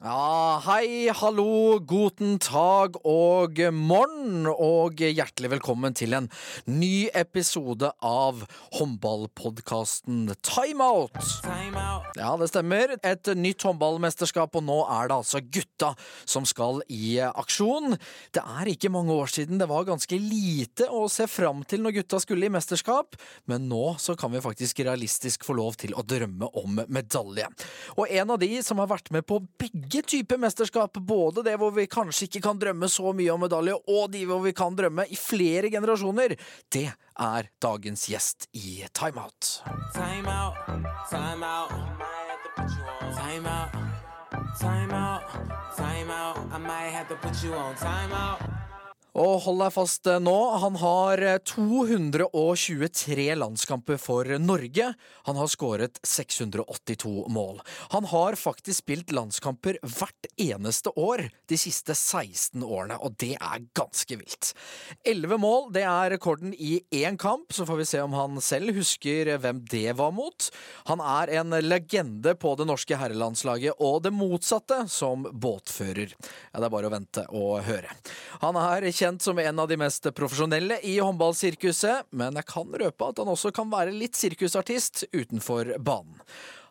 Ja, 0.00 0.62
hei, 0.64 1.10
hallo, 1.12 1.76
guten 1.84 2.38
tag 2.40 2.94
og 3.04 3.58
morgen, 3.76 4.46
og 4.48 4.96
hjertelig 4.96 5.50
velkommen 5.52 5.92
til 5.92 6.16
en 6.16 6.30
ny 6.64 7.10
episode 7.12 7.90
av 8.00 8.40
håndballpodkasten 8.78 10.30
Timeout. 10.40 11.18
Ja, 12.16 12.30
det 12.40 12.48
stemmer. 12.48 12.94
Et 13.04 13.28
nytt 13.36 13.66
håndballmesterskap, 13.68 14.56
og 14.56 14.64
nå 14.64 14.78
er 14.86 15.10
det 15.10 15.18
altså 15.18 15.42
gutta 15.44 15.92
som 16.24 16.48
skal 16.48 16.80
i 16.88 17.18
aksjon. 17.28 17.98
Det 18.32 18.40
er 18.40 18.72
ikke 18.72 18.92
mange 18.96 19.12
år 19.12 19.28
siden 19.28 19.60
det 19.60 19.68
var 19.68 19.84
ganske 19.90 20.16
lite 20.16 20.88
å 20.88 21.10
se 21.12 21.28
fram 21.28 21.60
til 21.68 21.84
når 21.84 21.98
gutta 21.98 22.22
skulle 22.24 22.48
i 22.48 22.54
mesterskap, 22.56 23.20
men 23.52 23.68
nå 23.68 23.98
så 24.00 24.16
kan 24.16 24.32
vi 24.32 24.40
faktisk 24.48 24.80
realistisk 24.88 25.44
få 25.44 25.60
lov 25.60 25.76
til 25.84 25.92
å 25.92 26.08
drømme 26.08 26.48
om 26.64 26.80
medalje. 26.88 27.52
Og 28.00 28.08
en 28.08 28.36
av 28.38 28.40
de 28.40 28.64
som 28.64 28.80
har 28.80 28.88
vært 28.96 29.12
med 29.12 29.28
på 29.28 29.42
begge 29.60 29.89
typer 29.90 30.38
mesterskap, 30.38 30.94
både 31.02 31.42
det 31.42 31.56
hvor 31.58 31.74
vi 31.74 31.88
kanskje 31.90 32.28
ikke 32.28 32.44
kan 32.46 32.60
drømme 32.62 32.88
så 32.90 33.10
mye 33.16 33.32
om 33.34 33.42
medalje, 33.42 33.74
og 33.90 34.12
de 34.14 34.22
hvor 34.30 34.44
vi 34.44 34.54
kan 34.54 34.76
drømme 34.78 35.08
i 35.10 35.18
flere 35.18 35.70
generasjoner, 35.72 36.36
det 36.70 36.86
er 37.18 37.50
dagens 37.62 38.06
gjest 38.12 38.46
i 38.54 38.84
Timeout. 38.94 39.60
Time 39.94 40.30
out, 40.30 40.54
time 41.10 41.42
out. 41.44 41.74
Time 43.18 43.48
out. 43.48 43.80
Og 49.18 49.40
hold 49.44 49.62
deg 49.64 49.72
fast 49.74 50.06
eh, 50.06 50.20
nå, 50.22 50.36
han 50.62 50.76
har 50.78 51.22
eh, 51.24 51.38
223 51.50 53.26
landskamper 53.40 53.98
for 53.98 54.28
Norge. 54.38 54.92
Han 55.26 55.40
har 55.40 55.50
skåret 55.50 55.98
682 56.06 57.26
mål. 57.32 57.58
Han 57.94 58.06
har 58.12 58.38
faktisk 58.38 58.84
spilt 58.84 59.10
landskamper 59.14 59.80
hvert 59.82 60.28
eneste 60.40 60.92
år 60.94 61.26
de 61.50 61.58
siste 61.58 61.96
16 61.96 62.62
årene, 62.62 63.00
og 63.02 63.16
det 63.18 63.34
er 63.34 63.64
ganske 63.76 64.20
vilt. 64.20 64.52
11 65.02 65.40
mål, 65.42 65.70
det 65.74 65.84
er 65.88 66.14
rekorden 66.14 66.54
i 66.54 66.78
én 67.02 67.18
kamp, 67.20 67.50
så 67.52 67.66
får 67.66 67.80
vi 67.80 67.88
se 67.90 68.02
om 68.04 68.14
han 68.14 68.38
selv 68.44 68.76
husker 68.78 69.32
hvem 69.42 69.64
det 69.70 69.96
var 69.98 70.14
mot. 70.14 70.50
Han 70.90 71.02
er 71.02 71.34
en 71.40 71.58
legende 71.64 72.36
på 72.38 72.54
det 72.58 72.68
norske 72.70 72.98
herrelandslaget, 73.00 73.80
og 73.82 74.04
det 74.06 74.14
motsatte 74.14 74.84
som 74.90 75.26
båtfører. 75.32 76.14
Ja, 76.52 76.60
det 76.60 76.68
er 76.68 76.74
bare 76.78 76.90
å 76.90 76.94
vente 76.94 77.26
og 77.34 77.60
høre. 77.66 77.90
Han 78.44 78.58
er 78.60 78.86
kjent 79.00 79.24
som 79.24 79.38
en 79.40 79.62
av 79.62 79.68
de 79.70 79.78
mest 79.80 80.06
profesjonelle 80.16 80.76
i 80.86 80.98
håndballsirkuset, 81.00 82.10
men 82.16 82.36
jeg 82.38 82.48
kan 82.50 82.70
røpe 82.82 83.08
at 83.08 83.20
han 83.22 83.30
også 83.32 83.52
kan 83.56 83.70
være 83.72 83.94
litt 83.96 84.18
sirkusartist 84.18 85.06
utenfor 85.12 85.74
banen. 85.80 86.18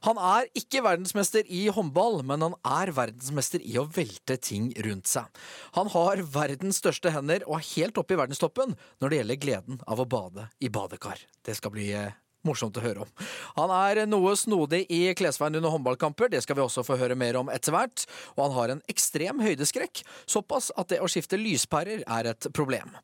Han 0.07 0.19
er 0.23 0.47
ikke 0.55 0.83
verdensmester 0.85 1.43
i 1.51 1.65
håndball, 1.75 2.21
men 2.23 2.45
han 2.45 2.55
er 2.63 2.93
verdensmester 2.95 3.63
i 3.67 3.75
å 3.81 3.83
velte 3.83 4.37
ting 4.39 4.69
rundt 4.85 5.11
seg. 5.11 5.27
Han 5.75 5.91
har 5.91 6.23
verdens 6.23 6.79
største 6.79 7.11
hender 7.11 7.43
og 7.49 7.57
er 7.57 7.67
helt 7.73 7.99
oppe 7.99 8.15
i 8.15 8.21
verdenstoppen 8.21 8.77
når 9.01 9.11
det 9.11 9.19
gjelder 9.19 9.43
gleden 9.43 9.83
av 9.91 9.99
å 9.99 10.07
bade 10.07 10.47
i 10.63 10.71
badekar. 10.71 11.19
Det 11.43 11.57
skal 11.59 11.75
bli 11.75 11.89
eh, 11.97 12.15
morsomt 12.47 12.77
å 12.79 12.83
høre 12.83 13.05
om. 13.05 13.11
Han 13.57 13.73
er 13.75 14.03
noe 14.09 14.35
snodig 14.39 14.85
i 14.93 15.01
klesveien 15.17 15.59
under 15.59 15.73
håndballkamper, 15.73 16.31
det 16.31 16.43
skal 16.45 16.59
vi 16.59 16.65
også 16.65 16.85
få 16.87 16.99
høre 16.99 17.17
mer 17.19 17.39
om 17.39 17.51
etter 17.53 17.75
hvert. 17.75 18.05
Og 18.37 18.45
han 18.45 18.55
har 18.57 18.75
en 18.75 18.85
ekstrem 18.91 19.43
høydeskrekk, 19.43 20.03
såpass 20.29 20.71
at 20.79 20.93
det 20.93 21.01
å 21.03 21.09
skifte 21.11 21.39
lyspærer 21.39 22.05
er 22.05 22.31
et 22.33 22.49
problem. 22.55 22.95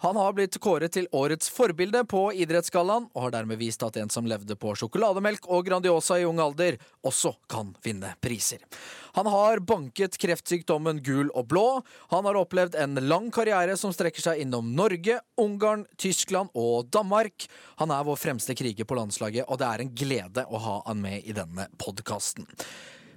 Han 0.00 0.16
har 0.16 0.32
blitt 0.32 0.54
kåret 0.62 0.92
til 0.94 1.08
årets 1.10 1.48
forbilde 1.50 2.04
på 2.06 2.28
Idrettsgallaen, 2.30 3.08
og 3.10 3.22
har 3.24 3.32
dermed 3.34 3.58
vist 3.58 3.82
at 3.82 3.96
en 3.98 4.10
som 4.14 4.28
levde 4.30 4.54
på 4.54 4.70
sjokolademelk 4.78 5.48
og 5.50 5.64
Grandiosa 5.66 6.20
i 6.20 6.26
ung 6.28 6.38
alder, 6.38 6.76
også 7.02 7.32
kan 7.50 7.72
vinne 7.82 8.12
priser. 8.22 8.62
Han 9.18 9.26
har 9.26 9.58
banket 9.66 10.14
kreftsykdommen 10.22 11.00
gul 11.02 11.32
og 11.34 11.48
blå. 11.50 11.64
Han 12.12 12.28
har 12.28 12.38
opplevd 12.38 12.76
en 12.78 12.94
lang 13.10 13.26
karriere 13.34 13.74
som 13.80 13.90
strekker 13.90 14.22
seg 14.22 14.44
innom 14.44 14.70
Norge, 14.78 15.18
Ungarn, 15.42 15.82
Tyskland 15.98 16.54
og 16.54 16.92
Danmark. 16.94 17.48
Han 17.82 17.90
er 17.90 18.06
vår 18.06 18.22
fremste 18.22 18.54
kriger 18.54 18.86
på 18.86 19.00
landslaget, 19.00 19.48
og 19.50 19.58
det 19.58 19.66
er 19.66 19.82
en 19.82 19.92
glede 19.98 20.46
å 20.46 20.62
ha 20.62 20.76
han 20.86 21.02
med 21.02 21.26
i 21.26 21.34
denne 21.34 21.66
podkasten. 21.82 22.46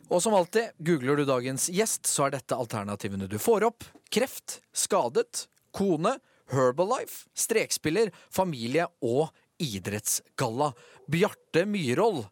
Og 0.10 0.26
som 0.26 0.34
alltid, 0.34 0.74
googler 0.82 1.22
du 1.22 1.28
dagens 1.30 1.70
gjest, 1.70 2.10
så 2.10 2.26
er 2.26 2.40
dette 2.40 2.58
alternativene 2.58 3.30
du 3.30 3.38
får 3.40 3.70
opp. 3.70 3.86
Kreft, 4.10 4.58
skadet, 4.74 5.46
kone, 5.78 6.18
Herbalife, 6.52 7.26
strekspiller, 7.38 8.12
familie 8.34 8.88
og 9.06 9.30
idrettsgalla. 9.62 10.72
Bjarte 11.12 11.64
Myhrvold, 11.70 12.26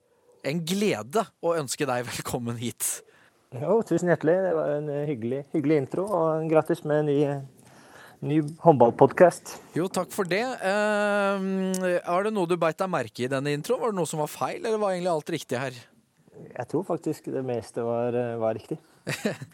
en 0.48 0.64
glede 0.68 1.24
å 1.44 1.56
ønske 1.60 1.88
deg 1.88 2.08
velkommen 2.10 2.60
hit. 2.60 3.00
Jo, 3.56 3.80
tusen 3.88 4.12
hjertelig. 4.12 4.36
Det 4.46 4.56
var 4.58 4.74
en 4.76 4.90
hyggelig, 5.10 5.44
hyggelig 5.56 5.80
intro, 5.84 6.06
og 6.14 6.50
grattis 6.52 6.84
med 6.86 7.02
en 7.02 7.10
ny, 7.10 7.20
ny 8.30 8.42
håndballpodkast. 8.66 9.56
Jo, 9.78 9.88
takk 9.90 10.12
for 10.14 10.30
det. 10.30 10.44
Eh, 10.44 11.48
er 12.00 12.28
det 12.28 12.34
noe 12.36 12.50
du 12.50 12.58
beit 12.62 12.78
deg 12.78 12.92
merke 12.92 13.26
i 13.26 13.32
denne 13.32 13.56
introen? 13.56 13.82
Var 13.82 13.96
det 13.96 14.02
noe 14.02 14.10
som 14.10 14.22
var 14.22 14.32
feil, 14.32 14.62
eller 14.62 14.82
var 14.82 14.94
egentlig 14.94 15.16
alt 15.16 15.34
riktig 15.38 15.64
her? 15.64 15.80
Jeg 16.50 16.72
tror 16.72 16.86
faktisk 16.88 17.32
det 17.34 17.42
meste 17.44 17.84
var, 17.84 18.16
var 18.40 18.56
riktig. 18.56 18.78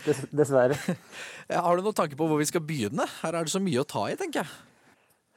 Dess, 0.06 0.24
dessverre. 0.32 0.78
Har 1.66 1.76
du 1.76 1.86
noen 1.86 1.98
tanke 1.98 2.18
på 2.20 2.30
hvor 2.30 2.42
vi 2.42 2.48
skal 2.50 2.64
begynne? 2.66 3.08
Her 3.22 3.40
er 3.40 3.48
det 3.48 3.54
så 3.54 3.62
mye 3.64 3.84
å 3.84 3.88
ta 3.88 4.08
i, 4.12 4.18
tenker 4.20 4.44
jeg. 4.44 4.56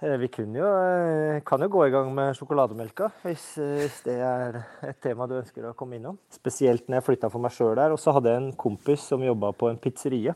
Eh, 0.01 0.17
Vi 0.17 0.29
jo, 0.55 0.67
eh, 0.67 1.41
kan 1.43 1.61
jo 1.61 1.69
gå 1.69 1.87
i 1.89 1.91
gang 1.91 2.15
med 2.15 2.37
sjokolademelka, 2.37 3.11
hvis, 3.25 3.59
eh, 3.59 3.83
hvis 3.83 4.03
det 4.05 4.21
er 4.23 4.65
et 4.83 5.01
tema 5.03 5.27
du 5.27 5.35
ønsker 5.35 5.65
å 5.67 5.75
komme 5.75 5.99
innom. 5.99 6.19
Spesielt 6.31 6.87
når 6.87 7.01
jeg 7.01 7.07
flytta 7.07 7.31
for 7.31 7.41
meg 7.41 7.51
sjøl 7.51 7.75
der. 7.75 7.91
Og 7.91 7.99
så 7.99 8.15
hadde 8.15 8.31
jeg 8.31 8.43
en 8.43 8.53
kompis 8.53 9.01
som 9.01 9.21
jobba 9.21 9.53
på 9.53 9.71
en 9.71 9.79
pizzerie. 9.79 10.35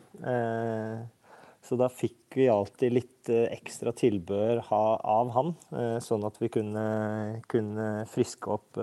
Så 1.63 1.79
da 1.79 1.87
fikk 1.87 2.35
vi 2.35 2.49
alltid 2.51 2.93
litt 2.93 3.31
ekstra 3.31 3.93
tilbør 3.95 4.65
av 4.73 5.31
han, 5.31 5.55
sånn 6.03 6.27
at 6.27 6.41
vi 6.41 6.49
kunne, 6.49 7.41
kunne 7.47 8.05
friske 8.11 8.51
opp 8.51 8.75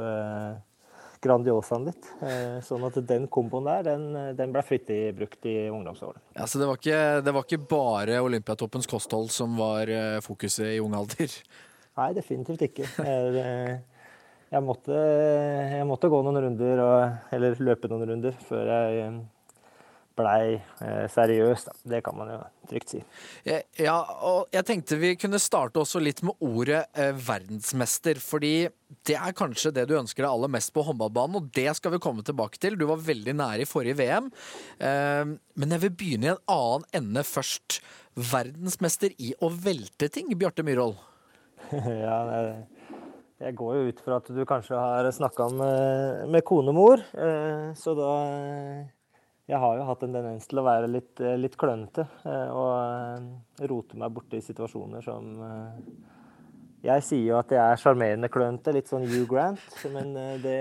Grandiosaen 1.24 1.88
litt. 1.90 2.10
Eh, 2.24 2.60
Sånn 2.64 2.86
at 2.88 3.00
den 3.08 3.26
komboen 3.32 3.68
der, 3.68 3.84
den, 3.90 4.36
den 4.38 4.54
ble 4.56 4.64
flittig 4.64 5.00
brukt 5.18 5.46
i 5.50 5.56
ungdomsårene. 5.68 6.22
Ja, 6.38 6.48
så 6.48 6.62
det 6.62 6.70
var, 6.70 6.80
ikke, 6.80 7.00
det 7.26 7.34
var 7.36 7.48
ikke 7.48 7.62
bare 7.72 8.22
Olympiatoppens 8.24 8.88
kosthold 8.88 9.32
som 9.36 9.58
var 9.60 9.92
eh, 9.92 10.20
fokuset 10.24 10.76
i 10.78 10.80
ung 10.84 10.96
alder? 10.96 11.34
Nei, 12.00 12.12
definitivt 12.16 12.64
ikke. 12.70 12.88
Jeg, 12.88 13.34
eh, 13.44 14.06
jeg, 14.54 14.64
måtte, 14.64 14.96
jeg 15.76 15.90
måtte 15.90 16.12
gå 16.12 16.22
noen 16.24 16.40
runder, 16.46 16.86
og, 16.86 17.34
eller 17.36 17.60
løpe 17.68 17.92
noen 17.92 18.08
runder, 18.14 18.40
før 18.48 18.72
jeg 18.72 19.20
blei 20.20 20.58
eh, 20.58 21.06
seriøs. 21.12 21.66
Da. 21.70 21.76
Det 21.96 22.02
kan 22.06 22.18
man 22.20 22.34
jo 22.34 22.40
trygt 22.70 22.94
si. 22.96 23.02
Eh, 23.48 23.64
Ja, 23.80 23.98
og 24.28 24.52
jeg 24.54 24.68
tenkte 24.68 25.00
vi 25.00 25.16
kunne 25.20 25.40
starte 25.42 25.82
også 25.82 26.02
litt 26.04 26.22
med 26.28 26.38
ordet 26.44 26.84
eh, 27.00 27.14
verdensmester, 27.16 28.20
fordi 28.24 28.70
det 29.08 29.16
er 29.16 29.36
kanskje 29.38 29.72
det 29.76 29.86
du 29.90 29.96
ønsker 30.00 30.26
deg 30.26 30.32
aller 30.32 30.52
mest 30.52 30.74
på 30.76 30.84
håndballbanen, 30.88 31.40
og 31.40 31.52
det 31.56 31.70
skal 31.78 31.94
vi 31.96 32.02
komme 32.04 32.26
tilbake 32.26 32.62
til. 32.62 32.78
Du 32.80 32.88
var 32.90 33.02
veldig 33.06 33.36
nære 33.40 33.66
i 33.66 33.70
forrige 33.70 34.00
VM, 34.02 34.32
eh, 34.82 35.36
men 35.60 35.76
jeg 35.76 35.86
vil 35.86 35.96
begynne 36.02 36.30
i 36.30 36.34
en 36.36 36.44
annen 36.50 36.90
ende 37.02 37.26
først. 37.28 37.80
Verdensmester 38.20 39.14
i 39.22 39.32
å 39.40 39.52
velte 39.54 40.10
ting, 40.12 40.32
Bjarte 40.36 40.66
Myhrvold. 40.66 40.98
ja, 41.72 42.18
jeg, 42.34 42.54
jeg 43.40 43.56
går 43.60 43.76
jo 43.78 43.90
ut 43.92 44.00
fra 44.04 44.18
at 44.20 44.32
du 44.36 44.42
kanskje 44.50 44.80
har 44.80 45.08
snakka 45.16 45.50
med, 45.56 46.24
med 46.34 46.44
konemor, 46.48 47.04
eh, 47.16 47.70
så 47.80 47.94
da 47.96 48.14
eh, 48.34 48.88
Jeg 49.50 49.58
har 49.58 49.80
jo 49.80 49.86
hatt 49.88 50.04
en 50.06 50.14
tendens 50.14 50.46
til 50.46 50.62
å 50.62 50.66
være 50.68 50.88
litt, 50.92 51.20
eh, 51.26 51.38
litt 51.40 51.56
klønete 51.58 52.06
eh, 52.22 52.50
og 52.54 52.74
eh, 52.78 53.70
rote 53.72 53.98
meg 53.98 54.14
borti 54.14 54.42
situasjoner 54.46 55.02
som 55.02 55.40
Jeg 56.86 57.04
sier 57.04 57.32
jo 57.32 57.40
at 57.40 57.50
jeg 57.52 57.60
er 57.60 57.80
sjarmerende 57.82 58.30
klønete, 58.32 58.72
litt 58.76 58.92
sånn 58.92 59.08
Hugh 59.10 59.26
Grant, 59.28 59.64
men 59.92 60.14
det, 60.44 60.60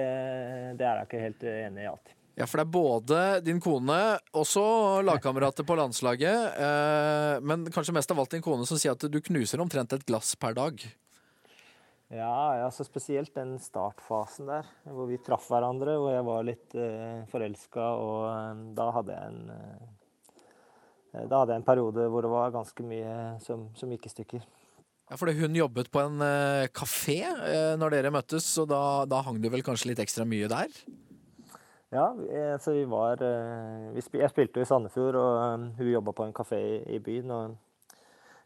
det 0.81 0.87
er 0.87 1.03
jeg 1.03 1.07
ikke 1.07 1.21
helt 1.27 1.45
enig 1.53 1.85
i 1.85 1.91
alltid. 1.91 2.15
Ja, 2.39 2.47
for 2.47 2.59
det 2.59 2.65
er 2.65 2.73
både 2.75 3.21
din 3.45 3.61
kone, 3.63 3.99
også 4.35 4.65
lagkamerater 5.07 5.67
på 5.67 5.77
landslaget, 5.79 6.59
men 7.43 7.67
kanskje 7.75 7.95
mest 7.95 8.15
av 8.15 8.23
alt 8.23 8.35
din 8.35 8.43
kone 8.43 8.67
som 8.67 8.79
sier 8.79 8.95
at 8.95 9.07
du 9.11 9.21
knuser 9.31 9.63
omtrent 9.63 9.95
et 9.95 10.07
glass 10.07 10.35
per 10.39 10.59
dag. 10.59 10.83
Ja, 12.09 12.57
ja, 12.57 12.69
så 12.73 12.87
spesielt 12.87 13.35
den 13.37 13.59
startfasen 13.61 14.47
der, 14.49 14.69
hvor 14.89 15.11
vi 15.11 15.19
traff 15.21 15.51
hverandre, 15.53 15.99
hvor 16.01 16.15
jeg 16.15 16.25
var 16.25 16.47
litt 16.49 16.77
uh, 16.81 17.27
forelska, 17.29 17.85
og 18.01 18.23
um, 18.33 18.63
da 18.79 18.87
hadde 18.97 19.13
jeg 19.13 19.33
en, 19.35 19.51
eh, 19.53 20.39
eh, 21.13 21.27
da 21.29 21.43
hadde 21.43 21.53
jeg 21.53 21.61
en 21.61 21.67
periode 21.69 22.07
hvor 22.09 22.25
det 22.25 22.31
var 22.33 22.55
ganske 22.55 22.87
mye 22.89 23.13
som, 23.45 23.67
som 23.77 23.93
gikk 23.93 24.09
i 24.09 24.15
stykker. 24.15 24.47
Ja, 25.09 25.17
fordi 25.21 25.37
hun 25.37 25.61
jobbet 25.61 25.93
på 25.93 26.01
en 26.07 26.17
uh, 26.25 26.65
kafé 26.73 27.19
uh, 27.29 27.75
når 27.81 27.99
dere 27.99 28.15
møttes, 28.17 28.49
så 28.57 28.65
da, 28.69 28.81
da 29.09 29.21
hang 29.29 29.43
du 29.45 29.51
vel 29.53 29.65
kanskje 29.67 29.93
litt 29.93 30.01
ekstra 30.05 30.25
mye 30.29 30.49
der? 30.49 30.73
Ja, 31.93 32.09
vi- 32.17 32.33
eh, 32.33 32.57
så 32.61 32.73
vi 32.73 32.89
var 32.89 33.21
uh, 33.21 33.93
vi 33.93 34.01
spil, 34.05 34.25
Jeg 34.25 34.33
spilte 34.33 34.61
jo 34.61 34.65
i 34.65 34.69
Sandefjord, 34.73 35.17
og 35.21 35.39
um, 35.61 35.71
hun 35.77 35.93
jobba 35.93 36.17
på 36.17 36.25
en 36.25 36.37
kafé 36.37 36.59
i, 36.61 36.83
i 36.97 37.05
byen. 37.05 37.37
Og 37.37 37.57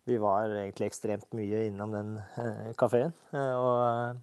vi 0.08 0.19
var 0.19 0.50
egentlig 0.50 0.88
ekstremt 0.90 1.28
mye 1.37 1.66
innom 1.69 1.94
den 1.94 2.12
eh, 2.40 2.70
kafeen. 2.78 3.14
Eh, 3.34 3.54
og 3.54 3.82
eh, 3.87 4.20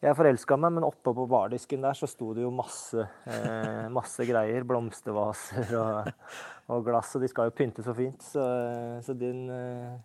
jeg 0.00 0.16
forelska 0.16 0.56
meg, 0.56 0.72
men 0.78 0.86
oppe 0.86 1.12
på 1.12 1.26
bardisken 1.28 1.82
der 1.84 1.96
så 1.98 2.08
sto 2.08 2.30
det 2.36 2.46
jo 2.46 2.52
masse, 2.54 3.04
eh, 3.28 3.84
masse 3.92 4.24
greier. 4.28 4.64
Blomstervaser 4.68 5.74
og, 5.76 6.08
og 6.72 6.86
glass, 6.86 7.12
og 7.18 7.24
de 7.24 7.28
skal 7.28 7.50
jo 7.50 7.56
pynte 7.58 7.84
så 7.84 7.92
fint. 7.96 8.24
Så, 8.24 8.46
så 9.04 9.16
eh, 9.28 9.98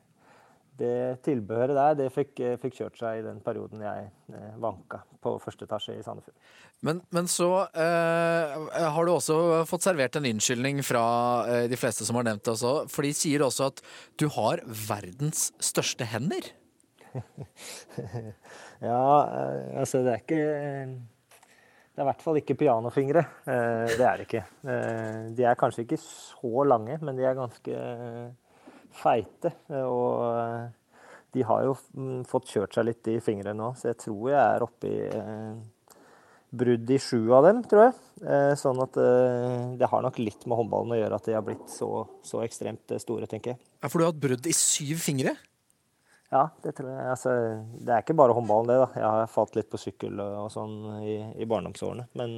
det 0.79 1.21
tilbehøret 1.23 1.75
der, 1.77 1.93
det 2.01 2.09
fikk, 2.11 2.39
eh, 2.43 2.57
fikk 2.59 2.73
kjørt 2.81 2.97
seg 2.99 3.19
i 3.19 3.23
den 3.25 3.37
perioden 3.45 3.79
jeg 3.85 4.09
eh, 4.33 4.55
vanka 4.59 4.99
på 5.23 5.37
første 5.43 5.65
etasje 5.67 5.95
i 5.95 6.03
Sandefjord. 6.03 6.35
Men, 6.85 6.99
men 7.15 7.29
så 7.31 7.47
eh, 7.71 8.55
har 8.91 9.07
du 9.07 9.13
også 9.13 9.37
fått 9.69 9.85
servert 9.87 10.17
en 10.19 10.27
unnskyldning 10.33 10.83
fra 10.85 11.05
eh, 11.47 11.65
de 11.71 11.79
fleste 11.79 12.05
som 12.05 12.19
har 12.19 12.27
nevnt 12.27 12.43
det 12.45 12.53
også. 12.57 12.73
For 12.91 13.07
de 13.07 13.13
sier 13.15 13.45
også 13.45 13.69
at 13.71 13.81
du 14.19 14.27
har 14.35 14.61
verdens 14.67 15.49
største 15.63 16.07
hender. 16.11 16.51
Ja, 18.83 19.01
eh, 19.23 19.79
altså 19.79 20.01
det 20.03 20.11
er 20.11 20.19
ikke 20.19 20.39
Det 21.95 22.01
er 22.01 22.03
i 22.03 22.07
hvert 22.09 22.23
fall 22.25 22.39
ikke 22.41 22.57
pianofingre. 22.59 23.21
Eh, 23.47 23.93
Det 23.95 24.03
er 24.03 24.17
det 24.19 24.25
ikke. 24.27 24.41
Eh, 24.67 25.21
De 25.37 25.45
er 25.47 25.55
kanskje 25.59 25.85
ikke 25.85 25.99
så 26.01 26.65
lange, 26.67 26.97
men 27.01 27.15
de 27.15 27.23
er 27.23 27.37
ganske 27.39 27.77
feite. 28.99 29.51
Og 29.81 30.25
eh, 30.31 30.65
de 31.35 31.43
har 31.43 31.63
jo 31.67 31.75
mm, 31.95 32.19
fått 32.29 32.51
kjørt 32.53 32.75
seg 32.77 32.87
litt 32.87 33.07
i 33.11 33.19
fingrene 33.23 33.57
nå, 33.59 33.73
så 33.75 33.89
jeg 33.91 33.99
tror 34.05 34.29
jeg 34.31 34.41
er 34.41 34.63
oppe 34.65 34.91
i 34.91 34.99
eh, 35.09 35.55
brudd 36.55 36.91
i 36.95 36.99
sju 37.01 37.33
av 37.35 37.49
dem, 37.49 37.63
tror 37.67 37.87
jeg. 37.87 37.97
Eh, 38.23 38.53
Sånn 38.59 38.79
at 38.83 38.95
det 38.95 39.89
har 39.91 40.05
nok 40.05 40.21
litt 40.21 40.45
med 40.47 40.61
håndballen 40.61 40.95
å 40.95 41.01
gjøre 41.01 41.19
at 41.19 41.27
de 41.27 41.35
har 41.35 41.43
blitt 41.43 41.67
så, 41.73 41.89
så 42.23 42.45
ekstremt 42.45 42.95
store, 43.03 43.27
tenker 43.27 43.55
jeg. 43.55 43.61
Ja, 43.81 43.89
For 43.91 43.99
du 43.99 44.05
har 44.07 44.13
hatt 44.13 44.23
brudd 44.23 44.47
i 44.47 44.55
syv 44.55 45.03
fingre? 45.03 45.35
Ja, 46.31 46.47
det 46.63 46.73
tror 46.77 46.89
jeg. 46.89 47.03
Altså, 47.11 47.33
det 47.79 47.91
er 47.93 48.01
ikke 48.03 48.15
bare 48.17 48.33
håndballen, 48.35 48.71
det. 48.71 48.79
da. 48.81 48.87
Jeg 48.97 49.11
har 49.17 49.29
falt 49.31 49.59
litt 49.59 49.69
på 49.71 49.79
sykkel 49.79 50.17
og, 50.23 50.47
sånn 50.51 50.73
i, 51.05 51.19
i 51.43 51.47
barndomsårene. 51.47 52.07
Men 52.17 52.33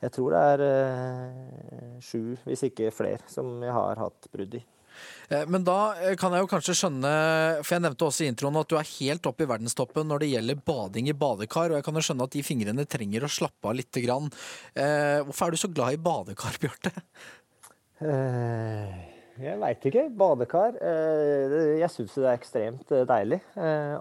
jeg 0.00 0.14
tror 0.14 0.34
det 0.34 0.40
er 0.54 0.64
sju, 2.02 2.38
hvis 2.46 2.64
ikke 2.70 2.90
flere, 2.94 3.20
som 3.30 3.58
jeg 3.62 3.74
har 3.74 4.00
hatt 4.00 4.30
brudd 4.32 4.56
i. 4.58 4.62
Eh, 5.28 5.44
Men 5.50 5.64
da 5.66 5.78
eh, 5.98 6.16
kan 6.20 6.32
jeg 6.34 6.44
jo 6.44 6.50
kanskje 6.50 6.76
skjønne, 6.78 7.12
for 7.62 7.76
jeg 7.76 7.84
nevnte 7.84 8.06
også 8.08 8.24
i 8.24 8.30
introen 8.32 8.58
at 8.60 8.70
du 8.70 8.76
er 8.80 8.88
helt 8.94 9.28
oppe 9.28 9.44
i 9.44 9.50
verdenstoppen 9.50 10.08
når 10.08 10.24
det 10.24 10.30
gjelder 10.32 10.62
bading 10.70 11.10
i 11.10 11.16
badekar, 11.16 11.72
og 11.72 11.78
jeg 11.78 11.86
kan 11.88 12.00
jo 12.00 12.04
skjønne 12.08 12.28
at 12.28 12.36
de 12.36 12.46
fingrene 12.46 12.88
trenger 12.88 13.26
å 13.26 13.32
slappe 13.32 13.70
av 13.70 13.76
lite 13.78 14.04
grann. 14.04 14.32
Eh, 14.74 15.20
Hvorfor 15.28 15.48
er 15.48 15.56
du 15.56 15.60
så 15.60 15.72
glad 15.72 15.98
i 15.98 16.02
badekar, 16.02 16.58
Bjarte? 16.62 16.94
Jeg 19.38 19.58
veit 19.58 19.84
ikke. 19.90 20.04
Badekar. 20.18 20.76
Jeg 21.78 21.90
syns 21.94 22.14
det 22.14 22.24
er 22.26 22.38
ekstremt 22.38 22.92
deilig. 23.10 23.38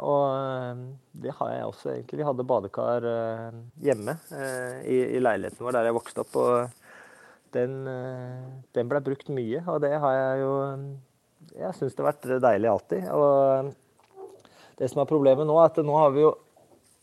Og 0.02 0.82
det 1.18 1.34
har 1.38 1.52
jeg 1.54 1.68
også, 1.70 1.92
egentlig. 1.94 2.20
Vi 2.22 2.28
hadde 2.28 2.46
badekar 2.50 3.08
hjemme 3.86 4.18
i 4.86 5.22
leiligheten 5.22 5.66
vår 5.66 5.78
der 5.78 5.90
jeg 5.90 5.98
vokste 5.98 6.26
opp. 6.26 6.38
Og 6.42 6.87
den, 7.56 7.88
eh, 7.88 8.48
den 8.76 8.90
ble 8.90 9.00
brukt 9.06 9.30
mye, 9.34 9.62
og 9.68 9.82
det 9.84 9.94
har 10.00 10.14
jeg 10.16 10.42
jo 10.44 10.52
Jeg 11.58 11.74
syns 11.78 11.96
det 11.96 12.04
har 12.04 12.12
vært 12.12 12.42
deilig 12.44 12.70
alltid. 12.70 13.06
Og 13.14 13.74
det 14.78 14.90
som 14.92 15.02
er 15.02 15.10
problemet 15.10 15.48
nå, 15.48 15.56
er 15.62 15.70
at 15.72 15.78
nå 15.86 15.96
har 15.98 16.12
vi 16.12 16.22
jo 16.26 16.34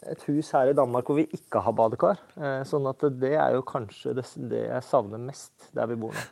et 0.06 0.20
hus 0.29 0.50
her 0.52 0.69
i 0.69 0.76
Danmark 0.76 1.06
hvor 1.08 1.17
vi 1.17 1.25
ikke 1.32 1.62
har 1.64 1.73
badekar. 1.73 2.19
eh, 2.37 2.62
Sånn 2.69 2.87
at 2.91 3.00
det 3.19 3.32
er 3.35 3.55
jo 3.56 3.62
kanskje 3.62 4.14
det, 4.14 4.26
det 4.50 4.67
jeg 4.69 4.82
savner 4.85 5.19
mest 5.19 5.70
der 5.75 5.87
vi 5.91 5.96
bor 5.96 6.12
nå. 6.12 6.25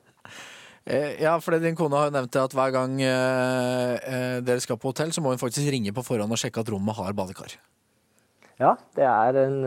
Eh, 0.84 1.22
Ja, 1.22 1.36
for 1.38 1.54
din 1.62 1.76
kone 1.78 1.94
har 1.94 2.08
jo 2.08 2.14
nevnt 2.16 2.36
at 2.36 2.54
hver 2.58 2.72
gang 2.74 2.96
dere 2.98 4.60
skal 4.60 4.76
på 4.82 4.90
hotell, 4.90 5.12
så 5.14 5.22
må 5.22 5.30
hun 5.30 5.38
faktisk 5.38 5.70
ringe 5.70 5.92
på 5.94 6.02
forhånd 6.02 6.34
og 6.34 6.40
sjekke 6.42 6.58
at 6.58 6.72
rommet 6.74 6.96
har 6.98 7.14
badekar. 7.14 7.54
Ja, 8.58 8.72
det 8.98 9.06
er 9.06 9.38
en 9.44 9.60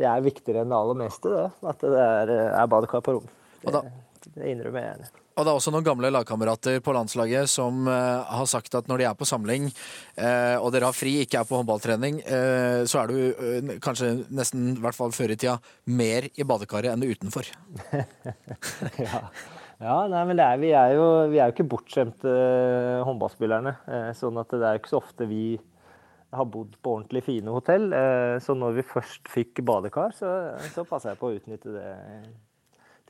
Det 0.00 0.08
er 0.08 0.22
viktigere 0.24 0.64
enn 0.64 0.72
det 0.72 0.78
aller 0.80 0.96
meste, 1.02 1.32
det. 1.32 1.48
At 1.68 1.82
det 1.84 1.96
er, 2.00 2.30
eh, 2.32 2.54
er 2.62 2.68
badekar 2.72 3.02
på 3.04 3.18
rom. 3.18 3.26
Det, 3.60 3.82
det 4.32 4.52
innrømmer 4.54 4.80
jeg 4.80 4.94
gjerne. 4.94 5.10
Og 5.36 5.46
det 5.46 5.52
er 5.52 5.58
også 5.58 5.72
noen 5.72 5.84
gamle 5.86 6.10
lagkamerater 6.12 6.80
på 6.84 6.92
landslaget 6.92 7.48
som 7.48 7.86
uh, 7.88 8.26
har 8.28 8.48
sagt 8.50 8.74
at 8.76 8.88
når 8.90 9.00
de 9.00 9.06
er 9.08 9.14
på 9.16 9.28
samling, 9.28 9.70
uh, 10.18 10.56
og 10.60 10.68
dere 10.74 10.90
har 10.90 10.96
fri, 10.96 11.14
ikke 11.22 11.40
er 11.40 11.48
på 11.48 11.56
håndballtrening, 11.60 12.18
uh, 12.26 12.82
så 12.88 13.04
er 13.04 13.12
du 13.12 13.78
kanskje 13.80 14.10
nesten, 14.28 14.74
i 14.74 14.84
hvert 14.84 14.98
fall 14.98 15.14
før 15.16 15.32
i 15.32 15.38
tida, 15.40 15.56
mer 15.88 16.28
i 16.32 16.44
badekaret 16.44 16.92
enn 16.92 17.06
utenfor. 17.06 17.48
ja. 19.06 19.22
ja, 19.80 19.96
nei, 20.12 20.26
men 20.28 20.36
det 20.36 20.44
er, 20.44 20.60
vi, 20.60 20.74
er 20.76 20.96
jo, 20.98 21.08
vi 21.32 21.40
er 21.40 21.48
jo 21.48 21.56
ikke 21.56 21.70
bortskjemte 21.72 22.36
håndballspillerne. 23.08 23.76
Sånn 24.18 24.40
at 24.42 24.52
det 24.52 24.64
er 24.64 24.76
jo 24.76 24.82
ikke 24.82 24.92
så 24.92 25.00
ofte 25.00 25.28
vi 25.30 25.44
har 26.32 26.46
bodd 26.46 26.76
på 26.82 26.94
ordentlig 26.96 27.24
fine 27.26 27.50
hotell. 27.54 27.90
Eh, 27.96 28.36
så 28.42 28.54
når 28.58 28.78
vi 28.78 28.86
først 28.86 29.30
fikk 29.30 29.62
badekar, 29.66 30.14
så, 30.16 30.30
så 30.74 30.86
passa 30.88 31.12
jeg 31.12 31.20
på 31.20 31.30
å 31.30 31.36
utnytte 31.38 31.74
det 31.74 31.90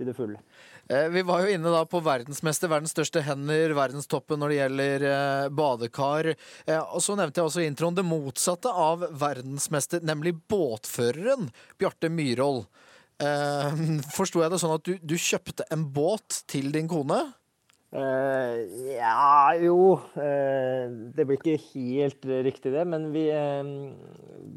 til 0.00 0.08
det 0.08 0.14
fulle. 0.16 0.40
Eh, 0.88 1.08
Vi 1.12 1.22
var 1.28 1.44
jo 1.44 1.52
inne 1.52 1.72
da 1.74 1.82
på 1.88 2.00
verdensmester, 2.04 2.70
verdens 2.72 2.94
største 2.96 3.20
hender, 3.26 3.74
verdenstoppen 3.76 4.40
når 4.40 4.52
det 4.52 4.60
gjelder 4.60 5.06
eh, 5.10 5.48
badekar. 5.52 6.30
Og 6.94 7.02
så 7.04 7.16
nevnte 7.18 7.42
jeg 7.42 7.50
også 7.50 7.64
i 7.64 7.68
introen 7.68 7.98
det 7.98 8.06
motsatte 8.08 8.72
av 8.72 9.04
verdensmester, 9.20 10.00
nemlig 10.06 10.38
båtføreren 10.48 11.50
Bjarte 11.80 12.12
Myhrvold. 12.12 12.64
Forsto 14.16 14.40
jeg 14.40 14.48
det 14.48 14.58
sånn 14.62 14.78
at 14.78 14.86
du, 14.86 14.94
du 15.04 15.12
kjøpte 15.20 15.66
en 15.74 15.82
båt 15.92 16.38
til 16.48 16.70
din 16.72 16.88
kone? 16.88 17.18
Eh, 17.90 18.58
ja, 18.94 19.50
jo 19.58 19.96
uh, 19.98 20.84
Det 21.10 21.24
blir 21.26 21.40
ikke 21.40 21.56
helt 21.72 22.28
riktig, 22.46 22.70
det. 22.74 22.84
Men 22.86 23.08
vi, 23.14 23.24
uh, 23.34 23.90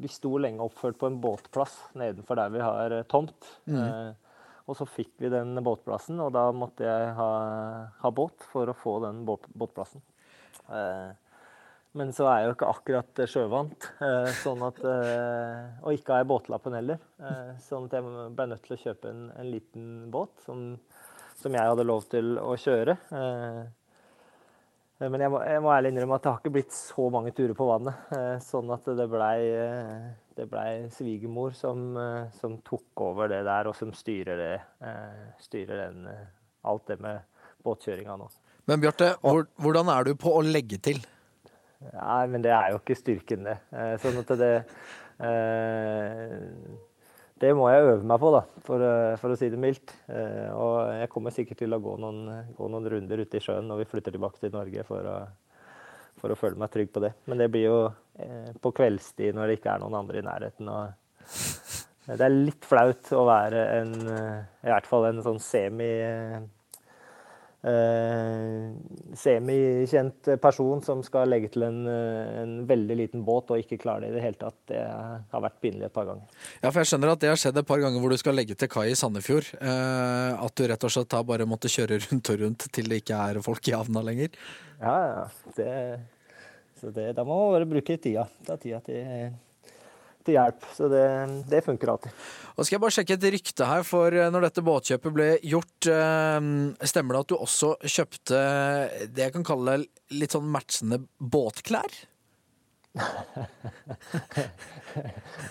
vi 0.03 0.11
sto 0.11 0.35
lenge 0.41 0.61
oppført 0.65 0.99
på 1.01 1.09
en 1.09 1.17
båtplass 1.23 1.79
nedenfor 1.97 2.37
der 2.37 2.53
vi 2.53 2.61
har 2.61 2.99
tomt. 3.09 3.49
Eh, 3.69 4.13
og 4.63 4.77
så 4.79 4.85
fikk 4.87 5.17
vi 5.19 5.31
den 5.33 5.57
båtplassen, 5.65 6.21
og 6.23 6.29
da 6.31 6.45
måtte 6.55 6.85
jeg 6.87 7.09
ha, 7.17 7.31
ha 7.99 8.11
båt 8.15 8.45
for 8.53 8.69
å 8.71 8.75
få 8.77 8.93
den 9.03 9.25
båt, 9.27 9.49
båtplassen. 9.59 9.99
Men 11.99 12.13
så 12.15 12.29
er 12.31 12.37
jeg 12.37 12.47
jo 12.47 12.53
ikke 12.55 12.69
akkurat 12.71 13.19
sjøvant, 13.27 13.89
sånn 14.39 14.63
at, 14.63 14.79
og 15.83 15.97
ikke 15.97 16.15
har 16.15 16.23
jeg 16.23 16.29
båtlappen 16.31 16.77
heller. 16.79 17.03
Sånn 17.65 17.89
at 17.89 17.97
jeg 17.99 18.15
ble 18.37 18.47
nødt 18.53 18.63
til 18.63 18.77
å 18.77 18.79
kjøpe 18.85 19.11
en, 19.11 19.25
en 19.35 19.51
liten 19.51 19.91
båt 20.15 20.31
som, 20.47 20.63
som 21.39 21.55
jeg 21.55 21.69
hadde 21.71 21.85
lov 21.87 22.03
til 22.11 22.35
å 22.41 22.53
kjøre. 22.59 22.97
Eh, 23.13 23.63
men 25.03 25.19
jeg 25.25 25.31
må, 25.33 25.39
jeg 25.43 25.61
må 25.63 25.71
ærlig 25.73 25.89
innrømme 25.91 26.15
at 26.15 26.23
det 26.23 26.31
har 26.31 26.39
ikke 26.39 26.53
blitt 26.55 26.75
så 26.75 27.09
mange 27.11 27.33
turer 27.35 27.55
på 27.57 27.67
vannet. 27.67 28.05
eh, 28.15 28.37
Sånn 28.45 28.69
at 28.71 28.85
det 28.95 29.07
blei 29.11 29.39
det 30.37 30.47
ble 30.49 30.89
svigermor 30.93 31.53
som, 31.57 31.81
eh, 31.97 32.29
som 32.39 32.55
tok 32.65 33.03
over 33.05 33.27
det 33.29 33.43
der, 33.45 33.67
og 33.69 33.75
som 33.77 33.91
styrer 33.93 34.39
det. 34.39 34.61
eh, 34.81 35.25
Styrer 35.43 35.87
den, 35.87 36.07
eh, 36.07 36.25
alt 36.65 36.87
det 36.87 36.99
med 37.03 37.19
båtkjøringa 37.65 38.15
nå. 38.17 38.29
Men 38.65 38.79
Bjarte, 38.79 39.11
hvor, 39.21 39.45
hvordan 39.59 39.91
er 39.91 40.07
du 40.07 40.15
på 40.15 40.31
å 40.37 40.41
legge 40.45 40.79
til? 40.81 41.03
Nei, 41.91 42.23
men 42.31 42.41
det 42.41 42.53
er 42.55 42.71
jo 42.71 42.79
ikke 42.79 42.95
styrken, 42.95 43.43
det. 43.43 43.57
Eh, 43.75 43.97
Sånn 43.99 44.21
at 44.23 44.33
det 44.39 44.51
eh, 45.19 46.39
Det 47.43 47.51
må 47.57 47.67
jeg 47.67 47.83
øve 47.83 48.07
meg 48.07 48.21
på, 48.21 48.29
da, 48.31 48.41
for, 48.63 48.83
eh, 48.87 49.15
for 49.19 49.33
å 49.33 49.37
si 49.39 49.49
det 49.51 49.59
mildt. 49.59 49.91
Eh, 50.07 50.47
Og 50.55 50.75
jeg 50.95 51.09
kommer 51.11 51.33
sikkert 51.35 51.59
til 51.59 51.75
å 51.75 51.81
gå 51.83 51.97
noen, 51.99 52.21
gå 52.55 52.69
noen 52.71 52.87
runder 52.93 53.23
ute 53.25 53.39
i 53.39 53.43
sjøen 53.43 53.67
når 53.67 53.81
vi 53.81 53.89
flytter 53.91 54.15
tilbake 54.15 54.39
til 54.39 54.53
Norge 54.53 54.85
for 54.87 55.09
å, 55.11 55.17
for 56.21 56.31
å 56.31 56.37
føle 56.39 56.61
meg 56.61 56.71
trygg 56.71 56.93
på 56.95 57.03
det. 57.03 57.11
Men 57.27 57.43
det 57.43 57.49
blir 57.51 57.67
jo 57.67 57.79
eh, 58.15 58.53
på 58.63 58.71
kveldstid 58.79 59.35
når 59.35 59.51
det 59.51 59.59
ikke 59.59 59.75
er 59.75 59.83
noen 59.83 59.99
andre 59.99 60.21
i 60.21 60.27
nærheten. 60.29 60.71
Og 60.71 62.13
det 62.13 62.23
er 62.23 62.35
litt 62.35 62.67
flaut 62.67 63.11
å 63.15 63.25
være 63.27 63.65
en, 63.81 63.93
i 64.63 64.71
hvert 64.71 64.87
fall 64.87 65.09
en 65.09 65.21
sånn 65.25 65.41
semi 65.43 65.91
eh, 67.63 68.71
semikjent 69.17 70.29
person 70.41 70.81
som 70.83 71.03
skal 71.05 71.31
legge 71.31 71.51
til 71.53 71.65
en, 71.67 71.79
eh, 71.87 72.31
en 72.43 72.55
veldig 72.69 72.97
liten 72.99 73.23
båt 73.25 73.53
og 73.53 73.63
ikke 73.63 73.79
klare 73.81 74.05
det 74.05 74.11
i 74.11 74.15
det 74.17 74.23
hele 74.25 74.39
tatt. 74.39 74.57
Det 74.69 74.81
har 74.83 75.45
vært 75.45 75.59
pinlig 75.63 75.87
et 75.87 75.95
par 75.95 76.07
ganger. 76.09 76.25
Ja, 76.61 76.69
for 76.69 76.81
jeg 76.81 76.91
skjønner 76.91 77.13
at 77.13 77.23
det 77.23 77.31
har 77.31 77.39
skjedd 77.39 77.61
et 77.61 77.69
par 77.69 77.83
ganger 77.83 78.03
hvor 78.03 78.13
du 78.13 78.19
skal 78.19 78.37
legge 78.37 78.57
til 78.59 78.71
kai 78.71 78.89
i 78.91 78.97
Sandefjord. 78.99 79.53
Eh, 79.59 80.43
at 80.47 80.55
du 80.57 80.67
rett 80.69 80.89
og 80.89 80.95
slett 80.95 81.17
har 81.17 81.23
bare 81.27 81.47
måtte 81.49 81.71
kjøre 81.71 82.01
rundt 82.07 82.33
og 82.33 82.43
rundt 82.43 82.67
til 82.75 82.91
det 82.91 83.03
ikke 83.03 83.21
er 83.29 83.41
folk 83.45 83.71
i 83.71 83.77
havna 83.77 84.03
lenger. 84.03 84.35
Ja, 84.81 84.97
ja. 85.07 85.23
Det, 85.55 85.71
så 86.81 86.91
det, 86.91 87.13
da 87.15 87.23
må 87.23 87.39
man 87.39 87.57
bare 87.57 87.71
bruke 87.77 87.97
tida. 88.01 88.27
Ta 88.47 88.57
tida 88.59 88.81
til, 88.83 89.31
til 90.25 90.37
hjelp. 90.37 90.65
Så 90.75 90.89
det, 90.91 91.03
det 91.49 91.63
funker 91.65 91.93
alltid. 91.93 92.15
Og 92.53 92.65
skal 92.65 92.77
jeg 92.77 92.83
bare 92.83 92.95
sjekke 92.97 93.17
et 93.17 93.27
rykte 93.35 93.67
her, 93.67 93.83
for 93.87 94.13
eh, 94.13 94.31
når 94.33 94.47
dette 94.47 94.65
båtkjøpet 94.65 95.15
ble 95.15 95.27
gjort, 95.49 95.89
eh, 95.89 96.39
stemmer 96.89 97.17
det 97.17 97.21
at 97.23 97.33
du 97.33 97.37
også 97.39 97.75
kjøpte 97.83 98.41
det 99.13 99.27
jeg 99.27 99.35
kan 99.35 99.47
kalle 99.47 99.77
litt 100.13 100.35
sånn 100.35 100.49
matchende 100.53 101.01
båtklær? 101.17 102.01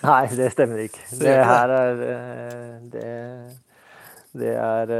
Nei, 0.07 0.23
det 0.31 0.47
stemmer 0.53 0.85
ikke. 0.85 1.03
Det 1.19 1.33
her 1.43 1.73
er 1.75 2.03
eh, 2.07 2.77
Det, 2.93 3.09
det 4.39 4.53
er 4.55 4.93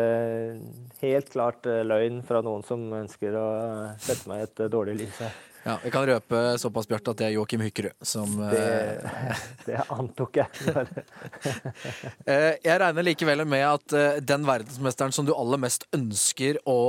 helt 1.03 1.31
klart 1.33 1.65
eh, 1.69 1.83
løgn 1.85 2.21
fra 2.27 2.43
noen 2.45 2.63
som 2.67 2.85
ønsker 3.03 3.35
å 3.37 3.47
eh, 3.63 3.97
sette 4.01 4.29
meg 4.29 4.41
i 4.43 4.47
et 4.47 4.63
eh, 4.63 4.71
dårlig 4.71 4.95
lys. 5.03 5.19
Ja, 5.63 5.77
Vi 5.79 5.93
kan 5.93 6.03
røpe 6.03 6.39
såpass, 6.59 6.89
Bjarte, 6.91 7.13
at 7.13 7.21
det 7.21 7.27
er 7.29 7.35
Joakim 7.37 7.61
Hykkerud 7.63 8.03
som 8.03 8.33
Det, 8.51 8.63
det 9.69 9.77
antok 9.95 10.41
jeg. 10.41 10.49
Jeg 12.67 12.81
regner 12.83 13.07
likevel 13.07 13.45
med 13.47 13.63
at 13.69 13.95
den 14.27 14.43
verdensmesteren 14.43 15.15
som 15.15 15.23
du 15.23 15.31
aller 15.31 15.61
mest 15.63 15.87
ønsker 15.95 16.59
å 16.67 16.81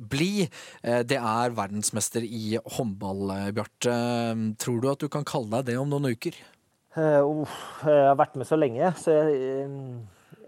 bli, 0.00 0.46
det 0.80 1.20
er 1.20 1.52
verdensmester 1.52 2.24
i 2.24 2.56
håndball, 2.78 3.52
Bjarte. 3.52 4.00
Tror 4.64 4.80
du 4.80 4.90
at 4.94 5.04
du 5.04 5.12
kan 5.12 5.28
kalle 5.28 5.60
deg 5.60 5.74
det 5.74 5.78
om 5.82 5.92
noen 5.92 6.16
uker? 6.16 6.40
Uh, 6.96 7.44
jeg 7.84 8.08
har 8.08 8.16
vært 8.16 8.36
med 8.38 8.46
så 8.46 8.56
lenge, 8.56 8.88
så 9.02 9.18
jeg, 9.18 9.68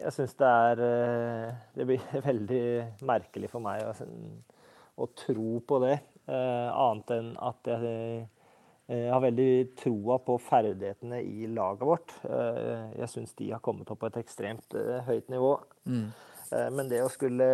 jeg 0.01 0.13
syns 0.15 0.35
det 0.39 0.49
er 0.53 0.81
eh, 0.87 1.55
Det 1.77 1.87
blir 1.89 2.03
veldig 2.31 2.63
merkelig 3.09 3.51
for 3.53 3.65
meg 3.65 3.83
å, 3.89 3.93
å 5.03 5.09
tro 5.19 5.61
på 5.69 5.79
det. 5.85 5.99
eh, 6.29 6.69
Annet 6.73 7.13
enn 7.17 7.31
at 7.43 7.71
jeg, 7.73 8.27
jeg 8.93 9.09
har 9.13 9.25
veldig 9.25 9.49
troa 9.81 10.19
på 10.23 10.37
ferdighetene 10.47 11.19
i 11.25 11.49
laget 11.51 11.87
vårt. 11.89 12.15
Eh, 12.29 12.93
Jeg 13.01 13.11
syns 13.15 13.35
de 13.39 13.51
har 13.55 13.61
kommet 13.65 13.91
opp 13.91 14.01
på 14.05 14.11
et 14.13 14.21
ekstremt 14.23 14.77
eh, 14.79 15.01
høyt 15.09 15.29
nivå. 15.33 15.57
Eh, 16.53 16.69
Men 16.71 16.89
det 16.93 17.03
å 17.05 17.11
skulle 17.13 17.49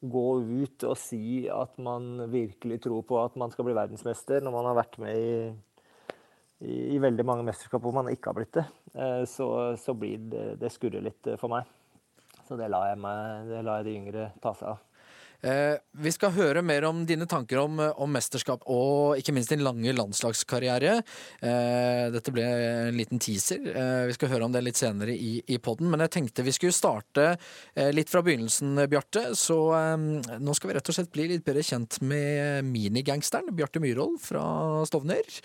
gå 0.00 0.26
ut 0.40 0.84
og 0.88 0.96
si 0.96 1.44
at 1.52 1.74
man 1.84 2.22
virkelig 2.32 2.78
tror 2.86 3.02
på 3.04 3.18
at 3.20 3.34
man 3.36 3.50
skal 3.52 3.66
bli 3.66 3.74
verdensmester, 3.76 4.40
når 4.40 4.54
man 4.54 4.68
har 4.70 4.78
vært 4.78 4.96
med 5.02 5.18
i 5.20 5.32
i, 6.60 6.98
veldig 7.00 7.24
mange 7.24 7.44
mesterskap 7.46 7.82
hvor 7.84 7.94
man 7.96 8.10
ikke 8.12 8.30
har 8.30 8.36
blitt 8.36 8.58
det, 8.58 8.66
eh, 8.94 9.22
så, 9.28 9.48
så 9.80 9.94
blir 9.96 10.20
det, 10.32 10.46
det 10.60 10.72
skurrer 10.74 11.04
litt 11.04 11.30
eh, 11.30 11.38
for 11.40 11.52
meg. 11.52 11.68
Så 12.48 12.58
det 12.58 12.68
lar 12.72 12.88
jeg, 12.90 12.98
meg, 13.00 13.48
det 13.48 13.62
lar 13.64 13.80
jeg 13.80 13.88
de 13.88 13.96
yngre 14.00 14.28
ta 14.42 14.52
seg 14.58 14.72
av. 14.74 14.82
Eh, 15.42 15.76
vi 16.04 16.12
skal 16.12 16.34
høre 16.36 16.62
mer 16.64 16.84
om 16.88 17.02
dine 17.08 17.26
tanker 17.30 17.62
om, 17.62 17.78
om 17.80 18.12
mesterskap 18.12 18.64
og 18.70 19.20
ikke 19.20 19.34
minst 19.36 19.52
din 19.52 19.64
lange 19.64 19.94
landslagskarriere. 19.96 20.98
Eh, 21.40 22.06
dette 22.12 22.34
ble 22.34 22.44
en 22.44 22.98
liten 22.98 23.22
teaser. 23.22 23.62
Eh, 23.72 24.04
vi 24.10 24.16
skal 24.16 24.32
høre 24.34 24.48
om 24.48 24.54
det 24.54 24.64
litt 24.66 24.80
senere 24.80 25.14
i, 25.14 25.38
i 25.48 25.60
podden. 25.62 25.90
Men 25.92 26.04
jeg 26.04 26.14
tenkte 26.18 26.46
vi 26.46 26.54
skulle 26.56 26.76
starte 26.76 27.32
eh, 27.32 27.90
litt 27.94 28.12
fra 28.12 28.24
begynnelsen, 28.26 28.84
Bjarte. 28.90 29.30
Så 29.38 29.58
eh, 29.76 29.96
nå 30.40 30.56
skal 30.56 30.72
vi 30.72 30.78
rett 30.78 30.92
og 30.92 30.98
slett 30.98 31.12
bli 31.14 31.30
litt 31.32 31.46
bedre 31.46 31.64
kjent 31.66 32.00
med 32.04 32.66
minigangsteren 32.68 33.54
Bjarte 33.56 33.82
Myhrvold 33.82 34.20
fra 34.22 34.44
Stovner. 34.88 35.40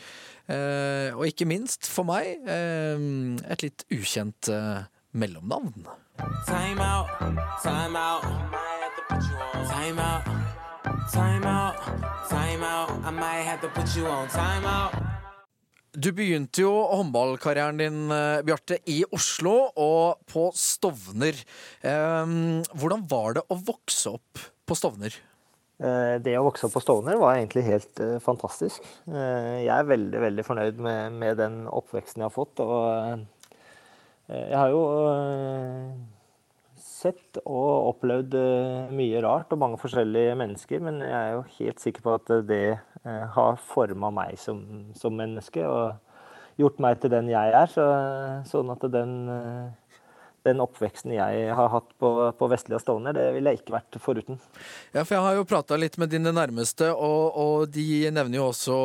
Eh, 0.46 1.10
og 1.16 1.26
ikke 1.30 1.48
minst, 1.50 1.88
for 1.90 2.08
meg, 2.08 2.36
eh, 2.46 3.08
et 3.50 3.66
litt 3.66 3.88
ukjent 3.94 4.52
eh, 4.54 4.86
mellomnavn. 5.16 5.88
Time 6.48 6.80
out, 6.80 7.10
time 7.64 7.98
out. 7.98 8.75
Time 9.10 10.00
out, 10.00 10.24
time 11.14 11.46
out, 11.46 11.76
time 12.30 12.64
out. 12.64 12.90
I 13.06 13.12
might 13.12 13.44
have 13.46 13.62
to 13.62 13.68
put 13.70 13.96
you 13.96 14.08
on 14.08 14.28
time 14.30 14.66
out. 14.66 14.94
Du 15.96 16.10
begynte 16.12 16.60
jo 16.66 16.72
håndballkarrieren 16.92 17.78
din, 17.80 18.12
eh, 18.12 18.42
Bjarte, 18.44 18.80
i 18.92 19.04
Oslo 19.16 19.70
og 19.78 20.18
på 20.28 20.50
Stovner. 20.54 21.38
Eh, 21.82 22.26
hvordan 22.76 23.06
var 23.08 23.34
det 23.38 23.44
å 23.48 23.56
vokse 23.56 24.12
opp 24.18 24.42
på 24.68 24.76
Stovner? 24.76 25.14
Eh, 25.80 26.18
Det 26.20 26.36
å 26.40 26.44
vokse 26.44 26.66
opp 26.66 26.74
på 26.74 26.82
Stovner 26.84 27.16
var 27.22 27.36
egentlig 27.38 27.64
helt 27.64 28.00
eh, 28.00 28.18
fantastisk. 28.20 28.82
Eh, 29.08 29.64
Jeg 29.64 29.72
er 29.78 29.84
veldig, 29.88 30.20
veldig 30.20 30.44
fornøyd 30.50 30.78
med, 30.82 31.14
med 31.14 31.38
den 31.38 31.68
oppveksten 31.68 32.20
jeg 32.26 32.28
har 32.28 32.36
fått. 32.36 32.60
Og 32.60 33.24
eh, 34.34 34.50
jeg 34.50 34.58
har 34.58 34.70
jo 34.74 34.84
sett 37.06 37.40
og 37.44 37.92
opplevd 37.92 38.36
eh, 38.40 38.96
mye 38.96 39.22
rart 39.26 39.54
og 39.54 39.62
mange 39.62 39.80
forskjellige 39.82 40.36
mennesker, 40.40 40.84
men 40.84 41.02
jeg 41.04 41.16
er 41.16 41.36
jo 41.36 41.46
helt 41.60 41.84
sikker 41.84 42.06
på 42.06 42.18
at 42.18 42.34
det 42.50 42.66
eh, 42.76 43.24
har 43.36 43.62
forma 43.62 44.12
meg 44.14 44.40
som, 44.42 44.62
som 44.98 45.16
menneske 45.18 45.66
og 45.66 45.96
gjort 46.62 46.80
meg 46.84 47.02
til 47.02 47.12
den 47.14 47.32
jeg 47.32 47.56
er. 47.56 47.72
Så, 47.72 47.86
sånn 48.50 48.72
at 48.74 48.86
den, 48.94 49.16
eh, 49.32 50.00
den 50.48 50.64
oppveksten 50.64 51.14
jeg 51.16 51.50
har 51.58 51.70
hatt 51.74 51.92
på, 52.02 52.12
på 52.40 52.50
Vestlia 52.52 52.80
Stovner, 52.82 53.16
det 53.18 53.28
ville 53.36 53.54
jeg 53.54 53.62
ikke 53.62 53.78
vært 53.78 54.00
foruten. 54.02 54.40
Ja, 54.96 55.04
for 55.04 55.18
jeg 55.18 55.26
har 55.28 55.38
jo 55.40 55.50
prata 55.50 55.78
litt 55.80 56.00
med 56.02 56.14
dine 56.14 56.34
nærmeste, 56.36 56.90
og, 56.94 57.38
og 57.42 57.68
de 57.76 58.06
nevner 58.14 58.42
jo 58.42 58.50
også 58.54 58.80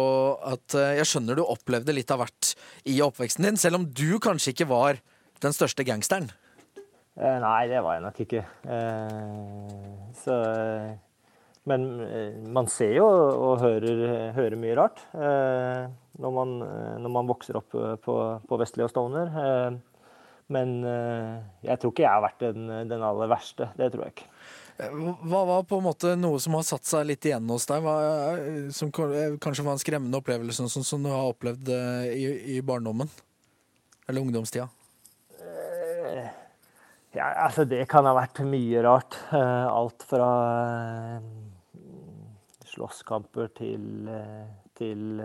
at 0.56 0.78
jeg 1.00 1.08
skjønner 1.08 1.40
du 1.40 1.46
opplevde 1.46 1.96
litt 1.96 2.12
av 2.12 2.24
hvert 2.24 2.54
i 2.90 3.00
oppveksten 3.04 3.48
din, 3.48 3.60
selv 3.60 3.80
om 3.80 3.88
du 3.88 4.18
kanskje 4.22 4.56
ikke 4.56 4.70
var 4.72 5.00
den 5.40 5.56
største 5.56 5.86
gangsteren. 5.88 6.28
Eh, 7.20 7.36
Nei, 7.42 7.68
det 7.68 7.82
var 7.84 7.98
jeg 7.98 8.04
nok 8.06 8.20
ikke. 8.24 8.42
Eh, 8.64 10.12
Så 10.22 10.36
eh, 10.40 10.90
Men 11.68 11.84
eh, 12.00 12.38
man 12.48 12.68
ser 12.72 12.94
jo 12.96 13.04
og 13.06 13.60
hører, 13.60 14.32
hører 14.36 14.56
mye 14.60 14.76
rart 14.78 15.02
eh, 15.12 15.84
når 16.20 16.32
man, 16.36 16.54
eh, 16.64 16.94
når 17.04 17.12
man 17.18 17.28
vokser 17.28 17.58
opp 17.60 17.76
eh, 17.76 17.94
på, 18.00 18.16
på 18.48 18.60
Vestli 18.62 18.86
og 18.86 18.90
Stovner. 18.92 19.28
Eh, 19.44 19.76
Men 20.50 20.72
eh, 20.82 21.36
jeg 21.68 21.78
tror 21.78 21.92
ikke 21.92 22.06
jeg 22.06 22.10
har 22.16 22.24
vært 22.24 22.40
den, 22.48 22.72
den 22.90 23.04
aller 23.06 23.28
verste. 23.30 23.68
Det 23.76 23.92
tror 23.92 24.06
jeg 24.08 24.16
ikke. 24.16 24.30
Eh, 24.80 24.96
Hva 25.30 25.44
var 25.52 25.68
på 25.68 25.78
en 25.78 25.86
måte 25.90 26.16
noe 26.18 26.40
som 26.42 26.56
har 26.56 26.64
satt 26.66 26.88
seg 26.88 27.04
litt 27.12 27.28
igjen 27.28 27.52
hos 27.52 27.68
deg, 27.68 27.84
hva, 27.84 27.94
eh, 28.40 28.72
som 28.74 28.88
eh, 29.12 29.36
kanskje 29.44 29.68
var 29.68 29.76
en 29.76 29.84
skremmende 29.84 30.18
opplevelse 30.24 30.66
sånn 30.72 30.88
som 30.88 31.04
du 31.04 31.12
har 31.12 31.28
opplevd 31.36 31.68
eh, 31.76 32.10
i, 32.16 32.26
i 32.56 32.60
barndommen? 32.64 33.12
Eller 34.08 34.24
ungdomstida? 34.24 34.70
Ja, 37.10 37.26
altså 37.42 37.64
det 37.66 37.88
kan 37.90 38.06
ha 38.06 38.12
vært 38.14 38.38
mye 38.46 38.84
rart. 38.86 39.16
Eh, 39.34 39.66
Alt 39.66 40.04
fra 40.06 40.30
eh, 41.18 41.24
slåsskamper 42.70 43.50
til, 43.58 44.06
eh, 44.06 44.46
til 44.78 45.22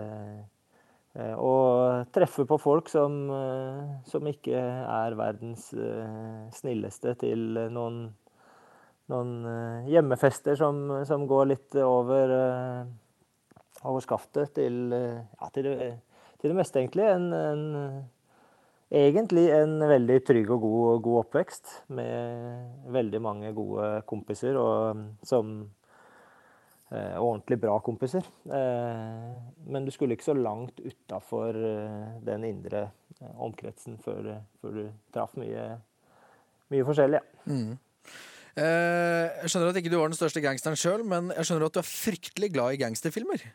å 1.16 1.52
treffe 2.12 2.44
på 2.44 2.58
folk 2.60 2.90
som, 2.92 3.14
som 4.04 4.26
ikke 4.28 4.52
er 4.60 5.14
verdens 5.16 5.70
snilleste, 6.52 7.14
til 7.22 7.56
noen, 7.72 8.02
noen 9.08 9.30
hjemmefester 9.88 10.58
som, 10.60 10.82
som 11.08 11.24
går 11.30 11.48
litt 11.54 11.78
over, 11.80 12.34
over 13.80 14.04
skaftet, 14.04 14.52
til, 14.58 14.92
ja, 14.92 15.48
til, 15.56 15.70
det, 15.70 15.88
til 16.36 16.52
det 16.52 16.58
meste, 16.60 16.84
egentlig. 16.84 17.08
En, 17.14 17.32
en 17.32 17.64
Egentlig 18.86 19.48
en 19.50 19.80
veldig 19.82 20.20
trygg 20.22 20.50
og 20.54 20.60
god, 20.62 21.00
god 21.02 21.16
oppvekst 21.24 21.72
med 21.96 22.92
veldig 22.94 23.20
mange 23.24 23.50
gode 23.56 23.88
kompiser, 24.06 24.54
og 24.60 25.00
som 25.26 25.56
eh, 26.92 27.16
ordentlig 27.18 27.58
bra 27.64 27.80
kompiser. 27.82 28.22
Eh, 28.46 29.32
men 29.66 29.88
du 29.88 29.90
skulle 29.90 30.14
ikke 30.14 30.28
så 30.28 30.36
langt 30.38 30.78
utafor 30.78 31.58
eh, 31.58 32.14
den 32.28 32.46
indre 32.46 32.84
eh, 33.18 33.34
omkretsen 33.34 33.98
før, 33.98 34.36
før 34.62 34.78
du 34.78 34.86
traff 35.10 35.34
mye, 35.40 35.66
mye 36.70 36.86
forskjellig. 36.86 37.24
Ja. 37.50 37.58
Eh, 38.56 39.42
jeg 39.42 39.50
skjønner 39.52 39.74
at 39.74 39.82
ikke 39.82 39.90
du 39.92 39.98
var 39.98 40.08
den 40.08 40.16
største 40.16 40.40
gangsteren 40.40 40.78
sjøl, 40.78 41.02
men 41.04 41.34
jeg 41.34 41.44
skjønner 41.44 41.66
at 41.66 41.74
du 41.74 41.82
er 41.82 41.90
fryktelig 41.90 42.54
glad 42.54 42.76
i 42.76 42.84
gangsterfilmer. 42.86 43.50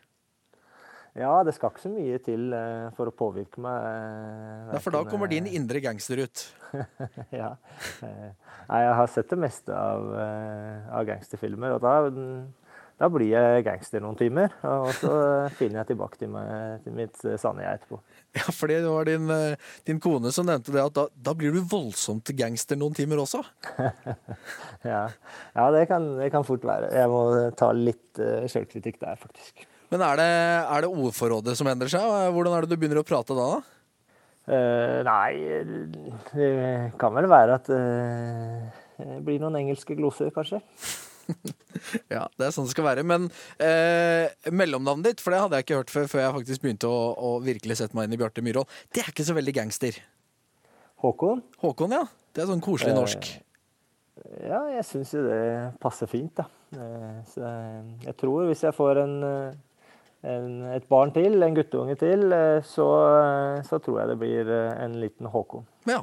Ja, 1.18 1.32
det 1.44 1.52
skal 1.56 1.72
ikke 1.72 1.82
så 1.82 1.90
mye 1.92 2.18
til 2.24 2.54
eh, 2.56 2.86
for 2.96 3.10
å 3.10 3.12
påvirke 3.16 3.60
meg. 3.60 3.84
eh, 3.84 4.72
Ja, 4.72 4.80
for 4.80 4.94
da 4.94 5.02
kommer 5.08 5.28
din 5.28 5.48
eh, 5.50 5.56
indre 5.58 5.82
gangster 5.84 6.22
ut. 6.24 6.46
ja. 7.42 7.50
Jeg 8.00 8.96
har 8.96 9.10
sett 9.12 9.28
det 9.28 9.36
meste 9.42 9.76
av, 9.76 10.06
av 10.16 11.04
gangsterfilmer, 11.04 11.74
og 11.76 11.82
da, 11.84 11.96
da 12.96 13.08
blir 13.12 13.28
jeg 13.34 13.64
gangster 13.66 14.00
noen 14.00 14.16
timer. 14.16 14.54
Og 14.64 14.88
så 14.96 15.10
finner 15.58 15.82
jeg 15.82 15.90
tilbake 15.90 16.20
til, 16.22 16.30
meg, 16.32 16.80
til 16.86 16.96
mitt 16.96 17.20
sanne 17.42 17.66
jeg 17.66 17.82
etterpå. 17.82 17.98
Ja, 18.38 18.46
for 18.48 18.72
det 18.72 18.78
var 18.86 19.04
din, 19.10 19.28
din 19.84 20.00
kone 20.00 20.32
som 20.32 20.48
nevnte 20.48 20.72
det, 20.72 20.86
at 20.86 20.96
da, 20.96 21.04
da 21.12 21.34
blir 21.36 21.52
du 21.52 21.60
voldsomt 21.68 22.32
gangster 22.38 22.80
noen 22.80 22.96
timer 22.96 23.20
også. 23.26 23.42
Ja, 24.82 25.04
ja 25.54 25.66
det, 25.76 25.84
kan, 25.92 26.08
det 26.18 26.32
kan 26.32 26.46
fort 26.48 26.64
være. 26.66 26.88
Jeg 26.96 27.12
må 27.12 27.20
ta 27.58 27.68
litt 27.76 28.18
uh, 28.18 28.48
sjølkritikk 28.50 28.96
der, 29.04 29.20
faktisk. 29.20 29.66
Men 29.92 30.02
er 30.06 30.18
det, 30.18 30.30
er 30.72 30.84
det 30.84 30.90
ordforrådet 30.90 31.54
som 31.58 31.68
endrer 31.68 31.90
seg? 31.92 32.04
Hvordan 32.32 32.56
er 32.56 32.64
det 32.64 32.72
du 32.72 32.80
begynner 32.80 33.02
å 33.02 33.06
prate 33.06 33.36
da? 33.36 33.48
Eh, 34.50 34.98
nei, 35.06 35.32
det 36.32 36.48
kan 36.98 37.12
vel 37.14 37.28
være 37.30 37.58
at 37.60 37.68
uh, 37.70 38.80
det 38.98 39.20
blir 39.26 39.38
noen 39.42 39.60
engelske 39.60 39.96
gloser, 39.98 40.32
kanskje. 40.34 40.62
Ja, 42.12 42.26
det 42.36 42.44
er 42.44 42.52
sånn 42.54 42.66
det 42.66 42.72
skal 42.74 42.84
være. 42.84 43.02
Men 43.06 43.28
eh, 43.62 44.28
mellomnavnet 44.52 45.06
ditt, 45.06 45.22
for 45.24 45.32
det 45.34 45.40
hadde 45.40 45.58
jeg 45.58 45.64
ikke 45.66 45.78
hørt 45.78 45.92
før, 45.94 46.08
før 46.10 46.20
jeg 46.20 46.34
faktisk 46.36 46.64
begynte 46.64 46.90
å, 46.90 46.98
å 47.16 47.30
virkelig 47.42 47.78
sette 47.80 47.96
meg 47.96 48.06
inn 48.08 48.16
i 48.16 48.18
Bjarte 48.20 48.44
Myhrvold, 48.44 48.68
det 48.92 49.02
er 49.02 49.10
ikke 49.10 49.24
så 49.26 49.34
veldig 49.36 49.54
gangster. 49.56 49.96
Håkon? 51.02 51.40
Håkon, 51.62 51.94
ja. 51.96 52.02
Det 52.34 52.44
er 52.44 52.50
sånn 52.50 52.62
koselig 52.62 52.94
norsk. 52.96 53.30
Ja, 54.44 54.60
jeg 54.76 54.84
syns 54.86 55.14
jo 55.16 55.24
det 55.24 55.40
passer 55.82 56.10
fint, 56.10 56.34
da. 56.38 56.46
Eh, 56.76 57.18
Så 57.32 57.42
jeg, 57.42 57.96
jeg 58.06 58.16
tror 58.20 58.50
hvis 58.50 58.62
jeg 58.66 58.76
får 58.76 59.02
en, 59.06 59.16
eh, 59.30 59.56
en, 60.22 60.62
et 60.70 60.84
barn 60.90 61.12
til, 61.14 61.42
en 61.42 61.56
guttunge 61.56 61.96
til, 62.00 62.32
eh, 62.32 62.62
så, 62.62 62.88
eh, 63.18 63.62
så 63.66 63.78
tror 63.82 64.00
jeg 64.00 64.12
det 64.12 64.18
blir 64.20 64.50
eh, 64.50 64.84
en 64.84 64.98
liten 65.02 65.30
Håkon. 65.32 65.66
Ja. 65.90 66.02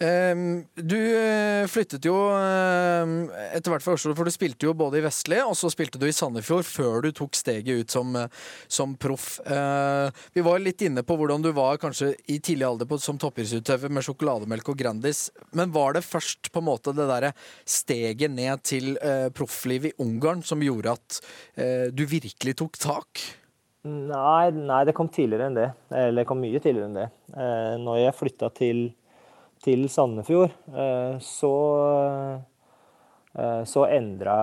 Ehm, 0.00 0.62
du 0.74 0.96
eh, 0.96 1.66
flyttet 1.68 2.06
jo 2.08 2.14
eh, 2.32 3.10
etter 3.52 3.68
hvert 3.68 3.84
fra 3.84 3.96
Oslo, 3.98 4.14
for 4.16 4.24
du 4.24 4.32
spilte 4.32 4.64
jo 4.64 4.72
både 4.76 4.96
i 4.96 5.02
Vestli 5.04 5.36
og 5.44 5.52
så 5.58 5.68
spilte 5.72 6.00
du 6.00 6.06
i 6.08 6.14
Sandefjord 6.16 6.64
før 6.64 7.04
du 7.04 7.10
tok 7.16 7.36
steget 7.36 7.82
ut 7.82 7.92
som, 7.92 8.14
eh, 8.16 8.30
som 8.64 8.94
proff. 8.96 9.34
Eh, 9.44 10.22
vi 10.32 10.44
var 10.46 10.62
litt 10.64 10.80
inne 10.86 11.04
på 11.04 11.18
hvordan 11.20 11.44
du 11.44 11.50
var 11.56 11.76
kanskje 11.82 12.14
i 12.32 12.38
tidlig 12.40 12.64
alder 12.70 12.88
på, 12.88 12.96
som 13.02 13.20
toppidrettsutøver 13.20 13.92
med 13.92 14.06
sjokolademelk 14.06 14.70
og 14.72 14.78
Grandis. 14.80 15.26
Men 15.52 15.74
var 15.74 15.98
det 15.98 16.06
først 16.06 16.48
på 16.48 16.62
en 16.62 16.68
måte 16.70 16.96
det 16.96 17.08
derre 17.10 17.34
steget 17.68 18.32
ned 18.32 18.64
til 18.64 18.96
profflivet 19.36 19.92
i 19.92 20.02
Ungarn 20.02 20.40
som 20.46 20.62
gjorde 20.64 20.94
at 20.96 21.18
du 21.94 22.02
virkelig 22.08 22.54
tok 22.60 22.78
tak? 22.80 23.22
Nei, 23.84 24.50
nei, 24.52 24.80
det 24.88 24.94
kom 24.96 25.08
tidligere 25.12 25.48
enn 25.48 25.58
det. 25.58 25.68
Eller 25.92 26.22
det 26.22 26.28
kom 26.28 26.40
mye 26.42 26.60
tidligere 26.60 26.88
enn 26.88 26.98
det. 26.98 27.08
Når 27.84 28.00
jeg 28.02 28.16
flytta 28.18 28.50
til, 28.56 28.82
til 29.64 29.84
Sandefjord, 29.92 30.52
eh, 30.72 31.20
så 31.24 31.52
eh, 33.36 33.62
så 33.68 33.84
endra, 33.92 34.36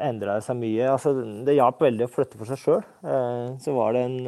det 0.00 0.38
seg 0.46 0.58
mye. 0.60 0.88
Altså, 0.94 1.12
det 1.44 1.58
hjalp 1.58 1.82
veldig 1.84 2.06
å 2.06 2.12
flytte 2.12 2.40
for 2.40 2.48
seg 2.48 2.62
sjøl. 2.62 2.82
Eh, 3.04 3.54
så 3.60 3.74
var 3.76 3.94
det 3.94 4.04
en 4.08 4.18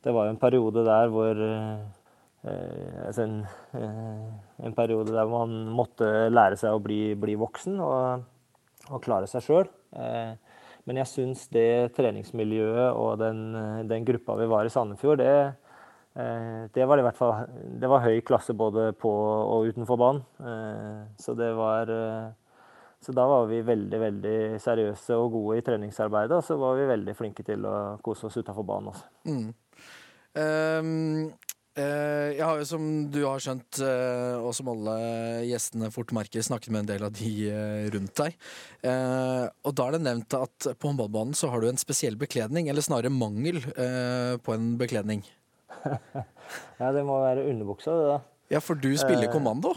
Det 0.00 0.12
var 0.16 0.30
en 0.30 0.40
periode 0.40 0.80
der 0.80 1.10
hvor 1.12 1.36
altså 3.04 3.20
en, 3.20 3.34
en 4.64 4.72
periode 4.72 5.12
der 5.12 5.26
man 5.28 5.68
måtte 5.76 6.30
lære 6.32 6.56
seg 6.56 6.72
å 6.72 6.80
bli, 6.80 7.12
bli 7.20 7.34
voksen 7.36 7.76
og, 7.84 8.22
og 8.88 9.02
klare 9.04 9.28
seg 9.28 9.44
sjøl. 9.44 9.68
Men 10.88 11.02
jeg 11.02 11.10
syns 11.10 11.42
det 11.52 11.92
treningsmiljøet 11.98 12.96
og 12.96 13.20
den, 13.20 13.42
den 13.92 14.08
gruppa 14.08 14.38
vi 14.40 14.48
var 14.48 14.64
i 14.64 14.72
Sandefjord, 14.72 15.20
det, 15.20 15.52
det 16.74 16.84
var 16.90 16.98
i 16.98 17.04
hvert 17.06 17.16
fall 17.16 17.46
det 17.80 17.88
var 17.88 18.02
høy 18.02 18.18
klasse 18.26 18.50
både 18.58 18.88
på 18.98 19.10
og 19.10 19.68
utenfor 19.70 19.96
banen. 20.00 20.24
Eh, 20.42 21.02
Så 21.22 21.36
det 21.38 21.52
var 21.54 21.88
eh, 21.88 22.32
Så 23.00 23.14
da 23.16 23.24
var 23.30 23.46
vi 23.48 23.62
veldig, 23.64 24.00
veldig 24.00 24.38
seriøse 24.60 25.16
og 25.16 25.30
gode 25.32 25.58
i 25.58 25.62
treningsarbeidet, 25.64 26.36
og 26.36 26.44
så 26.44 26.58
var 26.60 26.74
vi 26.76 26.90
veldig 26.90 27.14
flinke 27.16 27.42
til 27.46 27.64
å 27.64 27.96
kose 28.04 28.26
oss 28.26 28.36
utafor 28.36 28.66
banen 28.66 28.90
også. 28.92 29.06
Mm. 29.24 29.54
Um 30.36 31.32
eh, 31.80 32.36
jeg 32.36 32.44
har 32.44 32.58
jo, 32.60 32.66
som 32.68 32.84
du 33.08 33.22
har 33.24 33.40
skjønt, 33.40 33.80
eh, 33.80 34.36
og 34.36 34.52
som 34.52 34.68
alle 34.68 34.98
gjestene 35.48 35.88
fort 35.94 36.12
merker, 36.12 36.44
snakket 36.44 36.74
med 36.74 36.82
en 36.82 36.90
del 36.92 37.06
av 37.06 37.14
de 37.16 37.32
eh, 37.48 37.88
rundt 37.94 38.14
deg. 38.20 38.36
Eh, 38.84 39.46
og 39.64 39.74
da 39.78 39.86
er 39.86 39.96
det 39.96 40.04
nevnt 40.04 40.36
at 40.36 40.70
på 40.76 40.90
håndballbanen 40.90 41.32
så 41.38 41.48
har 41.48 41.62
du 41.62 41.70
en 41.70 41.80
spesiell 41.80 42.18
bekledning, 42.20 42.68
eller 42.68 42.84
snarere 42.84 43.12
mangel 43.14 43.62
eh, 43.72 44.36
på 44.44 44.58
en 44.58 44.74
bekledning. 44.80 45.24
Ja, 46.80 46.90
det 46.92 47.02
må 47.06 47.20
være 47.22 47.46
underbuksa, 47.50 47.92
det, 47.94 48.06
da. 48.10 48.18
Ja, 48.50 48.60
for 48.64 48.78
du 48.80 48.88
spiller 48.98 49.28
Eh, 49.28 49.32
kommando. 49.32 49.74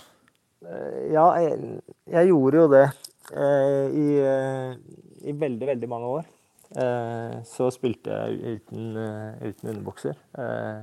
Eh, 0.65 1.11
Ja, 1.13 1.25
jeg, 1.43 1.81
jeg 2.09 2.29
gjorde 2.31 2.61
jo 2.61 2.69
det 2.71 2.85
eh, 3.35 3.93
i, 3.93 4.07
i 5.29 5.35
veldig, 5.37 5.67
veldig 5.73 5.89
mange 5.91 6.09
år. 6.19 6.31
Eh, 6.73 7.35
så 7.45 7.67
spilte 7.75 8.15
jeg 8.15 8.57
uten, 8.63 8.95
uten 9.43 9.69
underbukser. 9.75 10.17
Eh, 10.39 10.81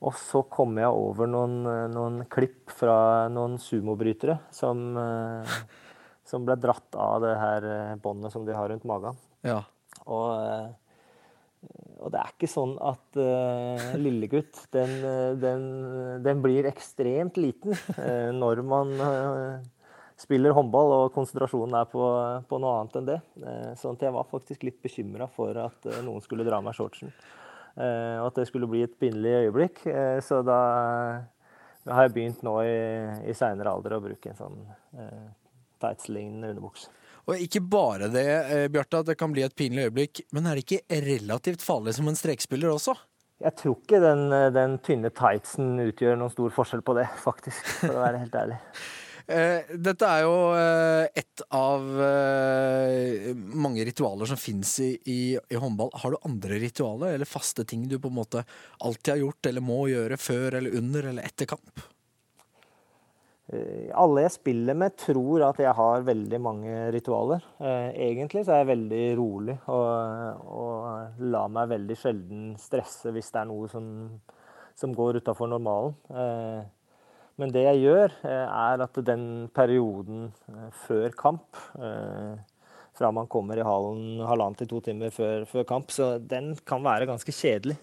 og 0.00 0.14
så 0.16 0.42
kom 0.48 0.78
jeg 0.80 0.88
over 0.88 1.28
noen, 1.28 1.58
noen 1.92 2.22
klipp 2.32 2.72
fra 2.72 3.28
noen 3.32 3.58
sumobrytere 3.60 4.38
som, 4.54 4.96
som 6.24 6.46
ble 6.48 6.56
dratt 6.56 6.96
av 6.96 7.18
det 7.20 7.34
her 7.36 7.66
båndet 8.00 8.32
som 8.32 8.46
de 8.48 8.56
har 8.56 8.72
rundt 8.72 8.86
magen. 8.88 9.18
Ja. 9.44 9.58
Og, 10.06 10.72
og 12.00 12.12
det 12.14 12.20
er 12.20 12.32
ikke 12.32 12.48
sånn 12.50 12.76
at 12.82 13.18
uh, 13.20 13.90
lillegutt, 14.00 14.62
den, 14.74 14.92
eh, 15.04 15.32
den, 15.40 15.66
den 16.24 16.40
blir 16.44 16.68
ekstremt 16.70 17.36
liten 17.40 17.74
uh, 17.74 18.30
når 18.36 18.62
man 18.66 18.94
uh, 19.00 19.58
spiller 20.20 20.54
håndball 20.56 20.94
og 20.96 21.12
konsentrasjonen 21.14 21.76
er 21.80 21.90
på, 21.92 22.06
på 22.48 22.60
noe 22.60 22.78
annet 22.78 22.96
enn 22.98 23.06
det. 23.08 23.18
Så 23.72 23.86
sånn 23.86 24.00
jeg 24.04 24.12
var 24.12 24.28
faktisk 24.28 24.66
litt 24.68 24.76
bekymra 24.84 25.30
for 25.32 25.56
at 25.56 25.88
noen 26.04 26.20
skulle 26.20 26.44
dra 26.44 26.58
meg 26.60 26.76
shortsen. 26.76 27.08
Og 27.80 28.26
at 28.26 28.36
det 28.36 28.44
skulle 28.50 28.68
bli 28.68 28.82
et 28.84 28.98
pinlig 29.00 29.32
øyeblikk. 29.46 29.80
Så 30.20 30.42
da, 30.44 30.58
da 31.86 31.96
har 31.96 32.06
jeg 32.06 32.14
begynt 32.18 32.44
nå 32.44 32.52
i, 32.66 32.76
i 33.32 33.36
seinere 33.36 33.72
alder 33.72 33.96
å 33.96 34.02
bruke 34.04 34.32
en 34.32 34.38
sånn 34.38 34.58
eh, 35.00 35.28
tightslignende 35.80 36.52
underbukse. 36.52 36.92
Og 37.28 37.44
ikke 37.44 37.62
bare 37.62 38.08
det, 38.12 38.26
eh, 38.26 38.68
Bjarte, 38.72 39.02
at 39.02 39.10
det 39.10 39.18
kan 39.20 39.32
bli 39.34 39.44
et 39.46 39.56
pinlig 39.56 39.88
øyeblikk, 39.88 40.24
men 40.32 40.46
er 40.46 40.56
det 40.56 40.64
ikke 40.66 41.02
relativt 41.06 41.64
farlig 41.64 41.94
som 41.98 42.08
en 42.08 42.18
strekspiller 42.18 42.72
også? 42.72 42.96
Jeg 43.40 43.56
tror 43.56 43.76
ikke 43.78 44.00
den, 44.04 44.26
den 44.52 44.80
tynne 44.84 45.12
tightsen 45.16 45.78
utgjør 45.80 46.18
noen 46.20 46.32
stor 46.32 46.50
forskjell 46.52 46.82
på 46.84 46.96
det, 46.98 47.06
faktisk. 47.22 47.70
For 47.80 47.96
å 47.96 48.02
være 48.04 48.24
helt 48.24 48.42
ærlig. 48.42 48.58
Eh, 49.30 49.68
dette 49.78 50.08
er 50.10 50.24
jo 50.24 50.38
eh, 50.58 51.06
ett 51.20 51.42
av 51.54 51.84
eh, 52.02 53.28
mange 53.54 53.84
ritualer 53.86 54.26
som 54.26 54.40
fins 54.40 54.72
i, 54.82 54.88
i, 55.06 55.20
i 55.38 55.60
håndball. 55.60 55.92
Har 56.02 56.10
du 56.10 56.26
andre 56.26 56.58
ritualer 56.58 57.14
eller 57.14 57.30
faste 57.30 57.62
ting 57.68 57.84
du 57.86 58.00
på 58.02 58.10
en 58.10 58.16
måte 58.16 58.42
alltid 58.82 59.12
har 59.12 59.22
gjort 59.22 59.50
eller 59.52 59.62
må 59.62 59.84
gjøre 59.92 60.18
før 60.18 60.58
eller 60.58 60.74
under 60.80 61.12
eller 61.12 61.30
etter 61.30 61.46
kamp? 61.52 61.84
Eh, 63.50 63.90
Alle 63.98 64.24
jeg 64.26 64.34
spiller 64.36 64.76
med, 64.78 64.96
tror 65.00 65.44
at 65.48 65.60
jeg 65.62 65.74
har 65.76 66.04
veldig 66.06 66.40
mange 66.42 66.74
ritualer. 66.94 67.44
Eh, 67.58 67.90
Egentlig 68.10 68.44
så 68.46 68.54
er 68.54 68.62
jeg 68.62 68.72
veldig 68.72 69.04
rolig 69.18 69.56
og, 69.66 70.44
og 70.46 71.24
lar 71.32 71.50
meg 71.52 71.72
veldig 71.72 71.96
sjelden 71.98 72.52
stresse 72.60 73.10
hvis 73.14 73.32
det 73.34 73.42
er 73.42 73.50
noe 73.50 73.70
som, 73.72 73.88
som 74.78 74.94
går 74.94 75.20
utafor 75.20 75.50
normalen. 75.50 75.96
Eh, 76.14 76.62
Men 77.40 77.52
det 77.54 77.62
jeg 77.64 77.82
gjør, 77.86 78.12
er 78.28 78.82
at 78.84 78.98
den 79.06 79.48
perioden 79.56 80.26
før 80.82 81.14
kamp 81.16 81.56
fra 83.00 83.10
man 83.16 83.30
kommer 83.32 83.56
i 83.56 83.64
hallen 83.64 84.20
halvannen 84.28 84.58
til 84.58 84.68
to 84.68 84.80
timer 84.84 85.14
før, 85.14 85.46
før 85.48 85.64
kamp, 85.64 85.88
så 85.94 86.18
den 86.20 86.52
kan 86.68 86.84
være 86.84 87.08
ganske 87.08 87.32
kjedelig. 87.32 87.78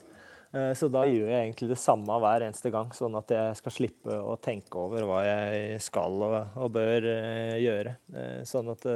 Eh, 0.53 0.71
Så 0.77 0.89
da 0.91 1.03
gjør 1.07 1.27
jeg 1.31 1.41
egentlig 1.41 1.69
det 1.71 1.79
samme 1.81 2.19
hver 2.23 2.45
eneste 2.47 2.71
gang, 2.73 2.91
sånn 2.95 3.17
at 3.19 3.33
jeg 3.33 3.57
skal 3.59 3.75
slippe 3.75 4.15
å 4.21 4.37
tenke 4.39 4.79
over 4.79 5.07
hva 5.07 5.21
jeg 5.25 5.81
skal 5.83 6.23
og, 6.27 6.37
og 6.55 6.71
bør 6.77 7.09
eh, 7.11 7.57
gjøre. 7.63 7.97
Eh, 8.13 8.39
Sånn 8.47 8.71
at 8.73 8.87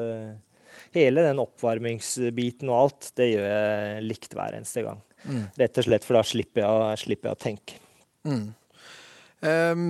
hele 0.96 1.26
den 1.28 1.42
oppvarmingsbiten 1.44 2.72
og 2.72 2.78
alt, 2.78 3.12
det 3.20 3.34
gjør 3.34 3.48
jeg 3.50 4.06
likt 4.08 4.36
hver 4.38 4.56
eneste 4.60 4.86
gang. 4.86 5.02
Mm. 5.28 5.44
Rett 5.60 5.78
og 5.82 5.88
slett 5.88 6.08
for 6.08 6.18
da 6.18 6.24
slipper 6.26 6.64
jeg, 6.64 7.02
slipper 7.04 7.32
jeg 7.32 7.38
å 7.38 7.42
tenke. 7.42 7.82
Mm. 8.26 8.48
Um, 9.42 9.84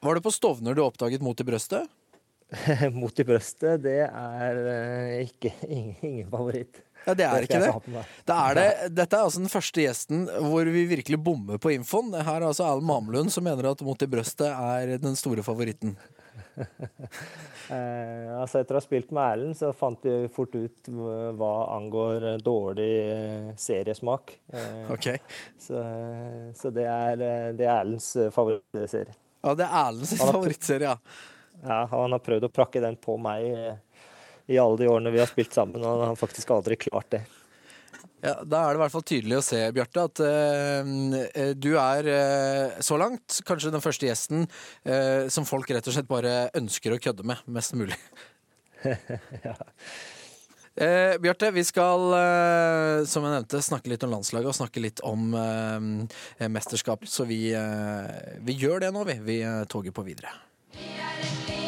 var 0.00 0.16
det 0.16 0.24
på 0.24 0.32
Stovner 0.32 0.76
du 0.76 0.80
oppdaget 0.80 1.20
Mot 1.24 1.40
i 1.40 1.44
brøstet? 1.44 1.88
Mot 2.96 3.20
i 3.20 3.26
brøstet, 3.26 3.82
det 3.84 3.98
er 4.06 4.60
ikke 5.24 5.52
ingen, 5.66 5.96
ingen 6.00 6.28
favoritt. 6.32 6.82
Ja, 7.06 7.14
det 7.14 7.26
er 7.26 7.46
ikke 7.46 7.60
det. 7.62 7.72
det. 8.26 8.34
er 8.36 8.58
det. 8.58 8.68
Dette 8.96 9.16
er 9.18 9.24
altså 9.28 9.42
den 9.44 9.52
første 9.52 9.84
gjesten 9.84 10.24
hvor 10.50 10.66
vi 10.74 10.82
virkelig 10.90 11.20
bommer 11.22 11.60
på 11.62 11.70
infoen. 11.76 12.10
Her 12.18 12.40
er 12.40 12.48
altså 12.50 12.66
Alan 12.66 12.86
Mamlund 12.88 13.30
som 13.34 13.46
mener 13.46 13.70
at 13.70 13.84
Mot 13.86 14.02
i 14.02 14.08
brøstet 14.10 14.48
er 14.50 14.96
den 15.02 15.16
store 15.18 15.44
favoritten. 15.46 15.96
Eh, 17.66 18.28
altså 18.38 18.60
etter 18.60 18.76
å 18.76 18.78
ha 18.78 18.82
spilt 18.84 19.08
med 19.10 19.24
Erlend, 19.26 19.56
så 19.58 19.72
fant 19.74 20.04
vi 20.06 20.28
fort 20.30 20.52
ut 20.54 20.86
hva 21.34 21.48
angår 21.74 22.26
eh, 22.30 22.36
dårlig 22.38 22.90
eh, 23.02 23.48
seriesmak. 23.58 24.36
Eh, 24.54 24.92
Ok. 24.94 25.08
Så, 25.58 25.80
så 26.54 26.70
det 26.70 26.84
er, 26.86 27.18
eh, 27.26 27.48
det 27.58 27.66
er 27.66 27.72
Erlends 27.80 28.12
eh, 28.22 28.30
favorittserie. 28.30 29.16
Ja, 29.42 29.56
det 29.58 29.66
er 29.66 29.74
Erlends 29.80 30.14
favorittserie, 30.20 30.92
ja. 30.94 31.24
Ja, 31.64 31.80
han 31.90 32.14
har 32.14 32.22
prøvd 32.22 32.46
å 32.46 32.52
prakke 32.54 32.84
den 32.84 32.94
på 33.02 33.16
meg 33.18 33.48
eh, 33.50 33.74
i 34.46 34.58
alle 34.62 34.80
de 34.80 34.88
årene 34.90 35.12
vi 35.14 35.20
har 35.22 35.30
spilt 35.30 35.54
sammen, 35.56 35.82
og 35.82 36.00
han 36.00 36.12
har 36.12 36.20
faktisk 36.20 36.52
aldri 36.54 36.78
klart 36.86 37.10
det. 37.14 37.22
Ja, 38.24 38.38
Da 38.42 38.62
er 38.62 38.72
det 38.72 38.78
i 38.78 38.82
hvert 38.84 38.94
fall 38.94 39.06
tydelig 39.06 39.38
å 39.38 39.44
se, 39.44 39.60
Bjarte, 39.76 40.06
at 40.08 40.22
uh, 40.24 41.52
du 41.54 41.70
er 41.76 42.10
uh, 42.10 42.80
så 42.82 42.98
langt 43.00 43.40
kanskje 43.46 43.74
den 43.74 43.84
første 43.84 44.08
gjesten 44.08 44.46
uh, 44.48 45.28
som 45.32 45.46
folk 45.48 45.70
rett 45.70 45.86
og 45.86 45.94
slett 45.96 46.10
bare 46.10 46.48
ønsker 46.56 46.96
å 46.96 47.00
kødde 47.02 47.26
med 47.28 47.44
mest 47.58 47.76
mulig. 47.78 47.98
Eh, 50.76 51.18
Bjarte, 51.18 51.50
vi 51.50 51.64
skal, 51.64 52.02
eh, 52.12 53.04
som 53.08 53.24
jeg 53.24 53.32
nevnte, 53.32 53.62
snakke 53.64 53.88
litt 53.88 54.04
om 54.04 54.12
landslaget 54.12 54.50
og 54.50 54.58
snakke 54.58 54.82
litt 54.84 55.00
om 55.08 55.32
eh, 55.32 56.48
mesterskap. 56.52 57.06
Så 57.08 57.24
vi, 57.24 57.48
eh, 57.56 58.36
vi 58.44 58.58
gjør 58.60 58.84
det 58.84 58.92
nå, 58.92 59.06
vi. 59.08 59.16
Vi 59.24 59.40
eh, 59.40 59.62
toger 59.72 59.96
på 59.96 60.04
videre. 60.04 60.36
Vi 60.76 60.90
er 61.00 61.16
et 61.16 61.48
lite 61.48 61.65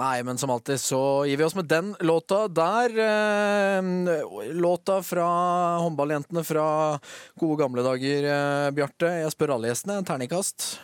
Nei, 0.00 0.22
men 0.24 0.38
som 0.38 0.50
alltid 0.50 0.80
så 0.80 1.26
gir 1.28 1.36
vi 1.36 1.44
oss 1.44 1.54
med 1.54 1.66
den 1.68 1.90
låta 2.00 2.48
der. 2.48 2.94
Eh, 3.04 4.52
låta 4.56 5.02
fra 5.02 5.26
håndballjentene 5.76 6.44
fra 6.44 6.98
gode 7.36 7.58
gamle 7.60 7.84
dager, 7.84 8.24
eh, 8.24 8.70
Bjarte. 8.72 9.10
Jeg 9.20 9.34
spør 9.34 9.52
alle 9.58 9.68
gjestene. 9.68 9.98
Terningkast? 10.08 10.78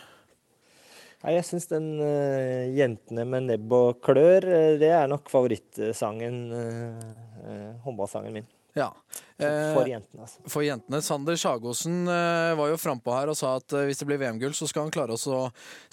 Nei, 1.23 1.33
jeg 1.33 1.47
syns 1.47 1.65
den 1.71 1.87
uh, 1.97 2.69
'Jentene 2.69 3.25
med 3.25 3.47
nebb 3.49 3.73
og 3.73 4.03
klør' 4.05 4.77
det 4.77 4.91
er 4.93 5.09
nok 5.09 5.31
favorittsangen, 5.33 6.37
uh, 6.53 7.73
håndballsangen 7.87 8.37
min. 8.37 8.45
Ja. 8.77 8.91
For 9.37 9.89
jentene, 9.89 10.23
altså. 10.23 10.43
For 10.49 10.65
jentene. 10.65 11.01
Sander 11.05 11.37
Sjagosen 11.37 12.05
var 12.07 12.71
jo 12.71 12.77
frampå 12.81 13.13
her 13.13 13.29
og 13.29 13.37
sa 13.37 13.55
at 13.59 13.73
hvis 13.85 14.01
det 14.01 14.07
blir 14.09 14.21
VM-gull, 14.21 14.55
så 14.57 14.69
skal 14.69 14.87
han 14.87 14.93
klare 14.93 15.17
å 15.17 15.41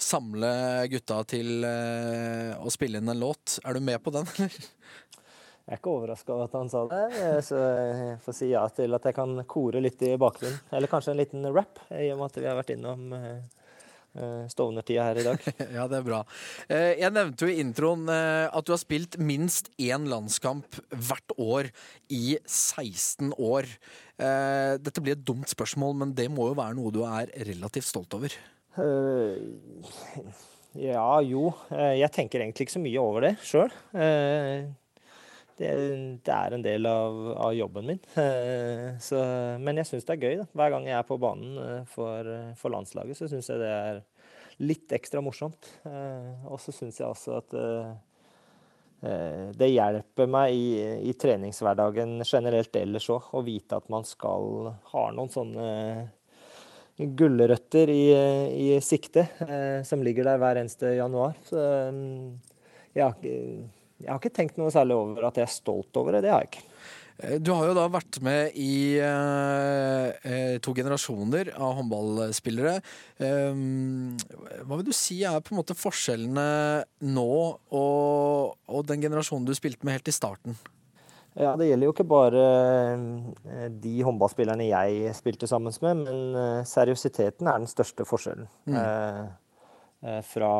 samle 0.01 0.51
gutta 0.93 1.19
til 1.29 1.65
å 1.65 2.73
spille 2.73 3.01
inn 3.01 3.11
en 3.13 3.21
låt. 3.21 3.59
Er 3.65 3.77
du 3.77 3.83
med 3.85 4.01
på 4.05 4.13
den, 4.15 4.29
eller? 4.37 4.69
Jeg 5.65 5.73
er 5.73 5.79
ikke 5.79 5.93
overraska 5.97 6.29
over 6.29 6.45
at 6.45 6.57
han 6.59 6.67
sa 6.69 6.83
det, 6.89 7.05
så 7.47 7.57
jeg 7.57 8.17
får 8.21 8.35
si 8.37 8.51
ja 8.51 8.61
til 8.69 8.93
at 8.93 9.05
jeg 9.09 9.15
kan 9.17 9.31
kore 9.49 9.81
litt 9.81 10.01
i 10.05 10.11
bakgrunnen. 10.21 10.59
Eller 10.77 10.91
kanskje 10.91 11.15
en 11.15 11.21
liten 11.23 11.47
rap, 11.49 11.81
i 11.89 12.11
og 12.13 12.19
med 12.19 12.27
at 12.29 12.37
vi 12.37 12.45
har 12.45 12.59
vært 12.59 12.73
innom 12.75 13.07
Eh, 13.17 13.64
Stovner-tida 14.51 15.09
her 15.09 15.19
i 15.19 15.25
dag. 15.25 15.47
ja, 15.77 15.87
det 15.91 15.99
er 15.99 16.05
bra. 16.05 16.21
Eh, 16.69 16.93
jeg 17.01 17.11
nevnte 17.15 17.47
jo 17.47 17.51
i 17.51 17.59
introen 17.63 18.07
eh, 18.11 18.45
at 18.47 18.67
du 18.67 18.73
har 18.75 18.81
spilt 18.81 19.19
minst 19.19 19.71
én 19.81 20.07
landskamp 20.11 20.79
hvert 20.93 21.35
år 21.41 21.71
i 22.13 22.37
16 22.43 23.33
år. 23.35 23.69
Dette 24.15 25.01
blir 25.03 25.17
et 25.17 25.25
dumt 25.27 25.49
spørsmål, 25.51 25.97
men 25.99 26.13
det 26.15 26.29
må 26.31 26.45
jo 26.47 26.55
være 26.55 26.77
noe 26.77 26.93
du 26.95 27.01
er 27.03 27.27
relativt 27.49 27.89
stolt 27.89 28.15
over? 28.15 28.31
Ja, 30.79 31.09
jo. 31.19 31.49
Jeg 31.67 32.11
tenker 32.15 32.39
egentlig 32.39 32.69
ikke 32.69 32.77
så 32.77 32.83
mye 32.85 33.03
over 33.03 33.27
det 33.27 33.33
sjøl. 33.43 33.75
Det, 35.55 35.69
det, 36.25 36.33
er 36.35 36.55
en 36.55 36.63
del 36.65 36.87
av, 36.89 37.19
av 37.47 37.53
jobben 37.55 37.85
min. 37.87 38.01
Så, 39.07 39.21
men 39.63 39.79
jeg 39.79 39.87
syns 39.87 40.07
det 40.07 40.17
er 40.17 40.25
gøy. 40.25 40.33
Da. 40.41 40.47
Hver 40.51 40.73
gang 40.73 40.89
jeg 40.89 40.97
er 40.99 41.07
på 41.07 41.19
banen 41.21 41.85
for, 41.91 42.27
for 42.59 42.73
landslaget, 42.73 43.15
så 43.15 43.29
syns 43.31 43.47
jeg 43.51 43.61
det 43.61 43.69
er 43.71 44.01
litt 44.63 44.91
ekstra 44.95 45.23
morsomt. 45.23 45.69
Og 45.85 46.59
så 46.63 46.75
syns 46.75 46.99
jeg 46.99 47.07
også 47.07 47.39
at 47.39 47.55
det 49.55 49.67
hjelper 49.69 50.29
meg 50.31 50.55
i, 50.55 50.67
i 51.11 51.13
treningshverdagen 51.19 52.17
generelt 52.25 52.75
ellers 52.79 53.09
òg, 53.13 53.27
å 53.37 53.43
vite 53.45 53.77
at 53.77 53.91
man 53.93 54.07
skal 54.07 54.71
ha 54.91 55.03
noen 55.13 55.31
sånne 55.31 55.67
gulrøtter 56.95 57.91
i, 57.91 58.03
i 58.71 58.81
sikte, 58.83 59.27
som 59.85 60.03
ligger 60.03 60.29
der 60.29 60.39
hver 60.41 60.61
eneste 60.61 60.95
januar. 60.95 61.35
Så 61.45 61.59
jeg 62.95 63.03
har 63.03 63.15
ikke 63.19 63.35
jeg 64.01 64.11
har 64.11 64.19
ikke 64.19 64.35
tenkt 64.35 64.59
noe 64.59 64.73
særlig 64.73 64.97
over 64.97 65.27
at 65.29 65.39
jeg 65.39 65.47
er 65.47 65.55
stolt 65.55 65.97
over 65.99 66.15
det. 66.17 66.25
Det 66.25 66.33
har 66.33 66.43
jeg 66.43 66.51
ikke. 66.53 66.63
Eh, 67.17 67.37
du 67.39 67.51
har 67.55 67.69
jo 67.69 67.75
da 67.77 67.85
vært 67.91 68.19
med 68.25 68.55
i 68.59 68.97
eh, 68.99 70.57
to 70.63 70.73
generasjoner 70.75 71.53
av 71.55 71.77
håndballspillere. 71.79 72.75
Eh, 73.23 73.61
hva 74.67 74.79
vil 74.79 74.87
du 74.87 74.95
si 74.95 75.21
er 75.23 75.43
på 75.43 75.55
en 75.55 75.61
måte 75.61 75.77
forskjellene 75.79 76.47
nå 77.07 77.29
og, 77.71 78.55
og 78.67 78.87
den 78.89 79.05
generasjonen 79.05 79.47
du 79.47 79.55
spilte 79.55 79.87
med 79.87 79.99
helt 79.99 80.11
i 80.11 80.15
starten? 80.15 80.59
Ja, 81.35 81.51
Det 81.59 81.65
gjelder 81.67 81.89
jo 81.89 81.91
ikke 81.91 82.07
bare 82.07 82.43
de 83.83 83.95
håndballspillerne 84.07 84.69
jeg 84.69 85.15
spilte 85.17 85.49
sammen 85.51 85.73
med, 85.83 86.05
men 86.05 86.37
seriøsiteten 86.63 87.49
er 87.51 87.59
den 87.59 87.67
største 87.67 88.05
forskjellen. 88.07 88.47
Mm. 88.63 88.77
Eh, 88.79 88.85
Eh, 88.85 89.33
fra, 90.25 90.51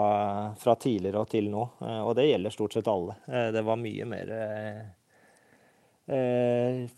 fra, 0.58 0.76
tidligere 0.82 1.22
og 1.22 1.32
til 1.32 1.50
nå. 1.54 1.64
Eh, 1.86 2.02
og 2.02 2.14
det 2.18 2.28
gjelder 2.30 2.54
stort 2.54 2.78
sett 2.78 2.92
alle. 2.92 3.18
Eh, 3.30 3.50
det 3.56 3.66
var 3.66 3.82
mye 3.82 4.08
mer 4.10 4.38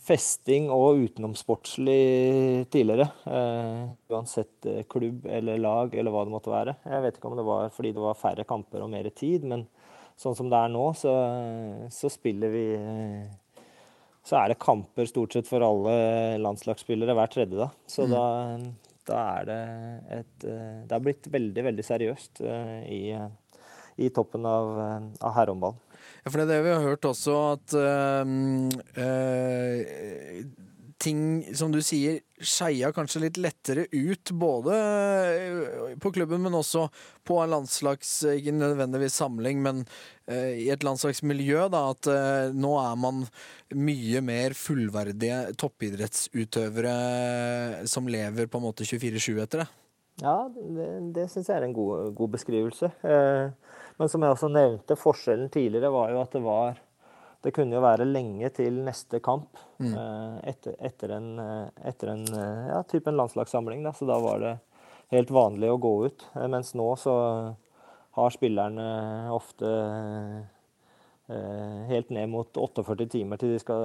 festing 0.04 0.66
og 0.68 1.00
utenomsportslig 1.00 2.66
tidligere. 2.68 3.06
uansett 4.12 4.68
klubb 4.92 5.30
eller 5.32 5.62
lag 5.64 5.96
eller 5.96 6.12
hva 6.12 6.26
det 6.28 6.34
måtte 6.34 6.52
være. 6.52 6.74
Jeg 6.84 7.06
vet 7.06 7.16
ikke 7.16 7.30
om 7.30 7.38
det 7.40 7.46
var 7.48 7.70
fordi 7.72 7.94
det 7.96 8.04
var 8.04 8.20
færre 8.20 8.44
kamper 8.44 8.84
og 8.84 8.92
mer 8.92 9.08
tid, 9.16 9.48
men 9.48 9.64
sånn 10.20 10.36
som 10.36 10.52
det 10.52 10.60
er 10.60 10.74
nå, 10.76 10.84
så, 11.00 11.14
så 11.88 12.12
spiller 12.12 12.52
vi 12.52 12.66
så 14.28 14.42
er 14.42 14.52
det 14.52 14.60
kamper 14.60 15.08
stort 15.08 15.38
sett 15.38 15.48
for 15.48 15.64
alle 15.64 15.96
landslagsspillere 16.44 17.16
hver 17.16 17.32
tredje, 17.32 17.56
da. 17.62 17.70
Så 17.88 18.04
mm. 18.08 18.12
da, 18.12 18.26
da 19.08 19.24
er 19.40 19.48
det 19.48 19.60
et 20.20 20.48
eh, 20.48 20.80
Det 20.88 20.96
har 20.96 21.04
blitt 21.04 21.30
veldig, 21.32 21.64
veldig 21.72 21.86
seriøst 21.86 22.42
eh, 22.44 22.80
i, 22.92 23.02
i 24.04 24.10
toppen 24.14 24.46
av, 24.48 24.72
eh, 24.84 25.04
av 25.22 25.36
herrehåndballen. 25.38 25.84
Ja, 26.24 26.32
for 26.32 26.40
det 26.40 26.48
er 26.48 26.52
det 26.52 26.64
vi 26.66 26.74
har 26.76 26.84
hørt 26.84 27.08
også, 27.08 27.36
at 27.56 27.76
øh, 27.80 28.26
ting 31.08 31.22
som 31.56 31.72
du 31.72 31.80
sier 31.86 32.20
skeia 32.38 32.92
kanskje 32.94 33.24
litt 33.24 33.40
lettere 33.42 33.88
ut, 33.92 34.32
både 34.36 34.76
på 36.04 36.12
klubben, 36.14 36.44
men 36.44 36.58
også 36.58 36.88
på 37.28 37.40
en 37.42 37.54
landslags 37.56 38.12
Ikke 38.36 38.54
nødvendigvis 38.56 39.18
samling, 39.24 39.64
men 39.64 39.82
uh, 40.30 40.52
i 40.52 40.70
et 40.74 40.84
landslagsmiljø. 40.86 41.68
Da, 41.74 41.82
at 41.96 42.12
nå 42.56 42.76
er 42.84 42.96
man 43.00 43.26
mye 43.76 44.22
mer 44.26 44.56
fullverdige 44.58 45.56
toppidrettsutøvere 45.60 46.98
som 47.90 48.08
lever 48.12 48.48
på 48.52 48.62
en 48.62 48.68
måte 48.70 48.88
24-7 48.88 49.42
etter 49.44 49.64
det. 49.64 49.70
Ja, 50.22 50.38
det, 50.50 50.90
det 51.14 51.28
syns 51.30 51.50
jeg 51.50 51.60
er 51.60 51.68
en 51.68 51.78
god, 51.78 52.14
god 52.18 52.32
beskrivelse. 52.34 52.90
Men 53.98 54.10
som 54.12 54.24
jeg 54.24 54.34
også 54.34 54.50
nevnte, 54.54 54.98
forskjellen 55.00 55.50
tidligere 55.54 55.94
var 55.94 56.14
jo 56.14 56.22
at 56.24 56.34
det 56.34 56.44
var 56.46 56.82
det 57.42 57.54
kunne 57.56 57.78
jo 57.78 57.84
være 57.84 58.08
lenge 58.08 58.50
til 58.56 58.82
neste 58.86 59.20
kamp 59.24 59.60
mm. 59.78 59.94
Eh, 59.94 60.38
etter, 60.52 60.76
etter, 60.90 61.14
en, 61.18 61.30
eh, 61.42 61.68
etter 61.90 62.14
en, 62.16 62.26
eh, 62.34 62.66
ja, 62.72 62.82
type 62.90 63.12
en 63.12 63.20
landslagssamling. 63.20 63.84
Da. 63.86 63.94
Så 63.94 64.08
da 64.10 64.18
var 64.22 64.42
det 64.42 64.54
helt 65.14 65.32
vanlig 65.32 65.70
å 65.72 65.80
gå 65.82 65.94
ut. 66.10 66.28
Mens 66.50 66.74
nå 66.76 66.90
så 67.00 67.16
har 68.18 68.34
spillerne 68.34 68.88
ofte 69.32 69.70
helt 71.28 72.10
ned 72.16 72.30
mot 72.32 72.56
48 72.56 73.06
timer 73.12 73.40
til 73.40 73.52
de, 73.52 73.58
skal, 73.60 73.84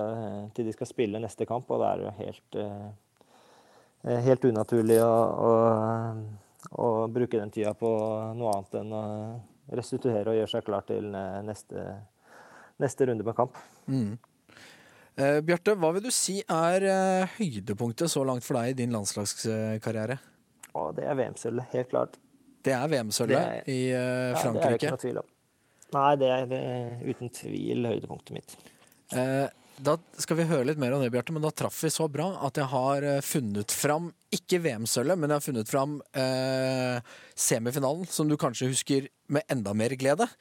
til 0.54 0.68
de 0.68 0.72
skal 0.72 0.88
spille 0.88 1.20
neste 1.20 1.42
kamp, 1.46 1.70
og 1.74 1.82
det 1.82 1.88
er 1.88 2.02
jo 2.04 2.12
helt, 2.20 2.58
helt 4.28 4.46
unaturlig 4.46 5.00
å, 5.02 5.10
å, 5.42 5.50
å, 6.70 6.86
bruke 7.10 7.40
den 7.40 7.50
tida 7.50 7.74
på 7.74 7.90
noe 8.38 8.54
annet 8.54 8.78
enn 8.78 8.94
å 8.94 9.02
restituere 9.74 10.30
og 10.30 10.38
gjøre 10.38 10.52
seg 10.54 10.66
klar 10.70 10.86
til 10.86 11.10
neste 11.42 11.82
kamp 11.82 12.11
neste 12.82 13.08
runde 13.08 13.26
med 13.26 13.36
kamp. 13.38 13.56
Mm. 13.86 14.18
Eh, 15.12 15.38
Bjarte, 15.44 15.76
hva 15.76 15.92
vil 15.96 16.06
du 16.06 16.12
si 16.14 16.38
er 16.40 16.86
eh, 16.88 17.38
høydepunktet 17.38 18.10
så 18.10 18.24
langt 18.26 18.46
for 18.46 18.58
deg 18.58 18.72
i 18.72 18.78
din 18.82 18.94
landslagskarriere? 18.94 20.18
Å, 20.72 20.84
det 20.96 21.04
er 21.04 21.18
VM-sølvet, 21.18 21.68
helt 21.76 21.90
klart. 21.92 22.20
Det 22.62 22.72
er 22.76 22.88
VM-sølvet 22.88 23.68
i 23.70 23.80
eh, 23.92 24.36
Frankrike? 24.38 24.62
Ja, 24.62 24.68
det 24.68 24.68
er 24.70 24.78
ikke 24.78 24.94
noe 24.94 25.04
tvil 25.04 25.22
om. 25.22 25.32
Nei, 25.92 26.12
det 26.16 26.30
er, 26.32 26.46
det 26.48 26.60
er 26.64 27.10
uten 27.10 27.34
tvil 27.36 27.90
høydepunktet 27.90 28.38
mitt. 28.38 28.54
Eh, 29.12 29.50
da 29.82 29.96
skal 30.20 30.38
vi 30.38 30.48
høre 30.48 30.66
litt 30.68 30.80
mer 30.80 30.94
om 30.94 31.02
det, 31.02 31.10
Bjarte, 31.12 31.34
men 31.34 31.44
da 31.44 31.52
traff 31.52 31.82
vi 31.84 31.90
så 31.92 32.06
bra 32.12 32.30
at 32.46 32.58
jeg 32.60 32.68
har 32.72 33.06
eh, 33.08 33.22
funnet 33.24 33.72
fram 33.74 34.10
ikke 34.32 34.62
VM-sølvet, 34.64 35.20
men 35.20 35.32
jeg 35.32 35.40
har 35.40 35.44
funnet 35.44 35.70
fram 35.70 35.96
eh, 36.16 37.14
semifinalen, 37.36 38.08
som 38.08 38.28
du 38.30 38.38
kanskje 38.40 38.70
husker 38.72 39.08
med 39.32 39.44
enda 39.52 39.74
mer 39.76 39.92
glede 40.00 40.28
eh, 40.28 40.36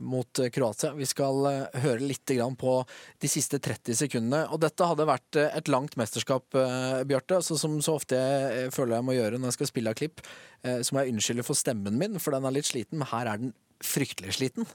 mot 0.00 0.40
Kroatia. 0.52 0.92
Vi 0.94 1.06
skal 1.08 1.46
eh, 1.50 1.80
høre 1.82 2.04
litt 2.04 2.30
på 2.58 2.74
de 3.20 3.28
siste 3.28 3.58
30 3.58 3.98
sekundene. 4.04 4.44
Og 4.54 4.60
dette 4.62 4.86
hadde 4.86 5.08
vært 5.08 5.36
eh, 5.36 5.50
et 5.56 5.68
langt 5.68 5.96
mesterskap, 6.00 6.46
eh, 6.54 7.02
Bjarte. 7.08 7.40
Så 7.42 7.58
som 7.58 7.78
så 7.82 7.96
ofte 7.98 8.16
jeg 8.16 8.66
eh, 8.66 8.70
føler 8.74 8.98
jeg 8.98 9.08
må 9.08 9.16
gjøre 9.16 9.38
når 9.38 9.50
jeg 9.50 9.58
skal 9.58 9.70
spille 9.72 9.92
av 9.92 9.98
klipp, 9.98 10.24
eh, 10.62 10.80
så 10.82 10.94
må 10.94 11.02
jeg 11.02 11.14
unnskylde 11.14 11.46
for 11.46 11.58
stemmen 11.58 11.98
min, 11.98 12.18
for 12.22 12.36
den 12.36 12.46
er 12.46 12.56
litt 12.56 12.70
sliten. 12.70 13.00
Men 13.00 13.10
her 13.12 13.32
er 13.32 13.42
den 13.42 13.54
fryktelig 13.84 14.36
sliten. 14.38 14.68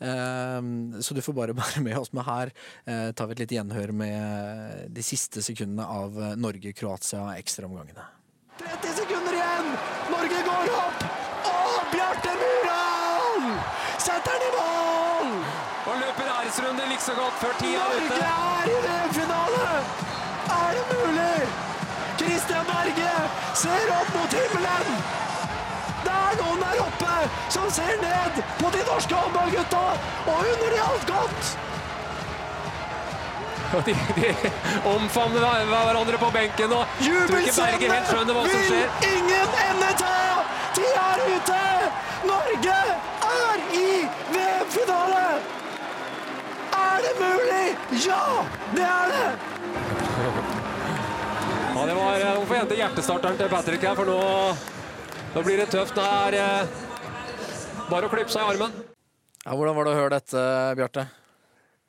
Så 0.00 1.12
du 1.12 1.20
får 1.20 1.34
bare 1.36 1.54
bære 1.58 1.82
med 1.84 1.98
oss. 2.00 2.08
Men 2.16 2.24
her 2.24 2.50
tar 3.12 3.28
vi 3.28 3.34
et 3.36 3.42
lite 3.42 3.58
gjenhør 3.58 3.92
med 3.92 4.88
de 4.96 5.04
siste 5.04 5.44
sekundene 5.44 5.84
av 5.84 6.16
Norge-Kroatia 6.40 7.34
ekstraomgangene. 7.36 8.06
30 8.64 8.96
sekunder 8.96 9.29
setter 14.06 14.36
den 14.42 14.48
i 14.48 14.50
mål! 14.56 15.30
Og 15.88 15.94
løper 16.02 16.26
æresrunde 16.36 16.84
like 16.92 17.14
godt 17.20 17.36
før 17.42 17.52
tida 17.60 17.80
er 17.86 17.96
ute. 17.96 18.08
Norge 18.08 18.32
er 18.58 18.66
i 18.74 18.78
VM-finale! 18.86 19.64
Er 20.58 20.70
det 20.76 20.84
mulig? 20.92 21.38
Christian 22.20 22.64
Berge 22.70 23.12
ser 23.62 23.86
opp 24.00 24.12
mot 24.16 24.36
himmelen! 24.40 24.92
Det 26.04 26.14
er 26.26 26.38
noen 26.42 26.62
der 26.64 26.78
oppe 26.84 27.14
som 27.56 27.66
ser 27.78 27.96
ned 28.04 28.38
på 28.60 28.70
de 28.76 28.84
norske 28.90 29.14
håndballgutta 29.14 29.82
og 30.32 30.38
unner 30.52 30.70
de 30.76 30.80
alt 30.90 31.06
godt! 31.14 31.56
Og 33.70 33.84
de, 33.86 33.94
de 34.16 34.30
omfavner 34.94 35.44
hverandre 35.70 36.18
på 36.18 36.30
benken 36.34 36.72
og 36.74 36.86
skjer. 36.98 37.28
Vil 37.30 39.12
ingen 39.12 39.54
ende 39.68 39.92
ta! 40.00 40.16
De 40.76 40.88
er 41.04 41.22
ute! 41.36 41.60
Norge 42.26 42.78
i 43.74 43.86
VM-finale! 44.34 45.24
Er 46.80 47.04
det 47.04 47.12
mulig? 47.20 47.66
Ja, 48.06 48.24
det 48.74 48.86
er 48.86 49.14
det! 49.14 49.28
Ja, 51.74 51.86
det 51.86 51.94
var 51.94 52.20
eh, 52.20 52.34
Nå 52.36 52.44
får 52.44 52.60
hente 52.60 52.76
hjertestarteren 52.78 53.38
til 53.38 53.50
Patrick 53.52 53.84
her, 53.86 53.96
for 53.98 54.08
nå, 54.08 54.18
nå 55.34 55.44
blir 55.46 55.62
det 55.62 55.70
tøft. 55.72 55.96
Det 55.96 56.04
er 56.04 56.38
eh, 56.40 56.80
bare 57.90 58.08
å 58.08 58.12
klippe 58.12 58.32
seg 58.32 58.44
i 58.44 58.54
armen. 58.54 58.74
Ja, 59.44 59.54
hvordan 59.54 59.78
var 59.78 59.88
det 59.88 59.94
å 59.94 60.00
høre 60.00 60.18
dette, 60.18 60.42
Bjarte? 60.76 61.06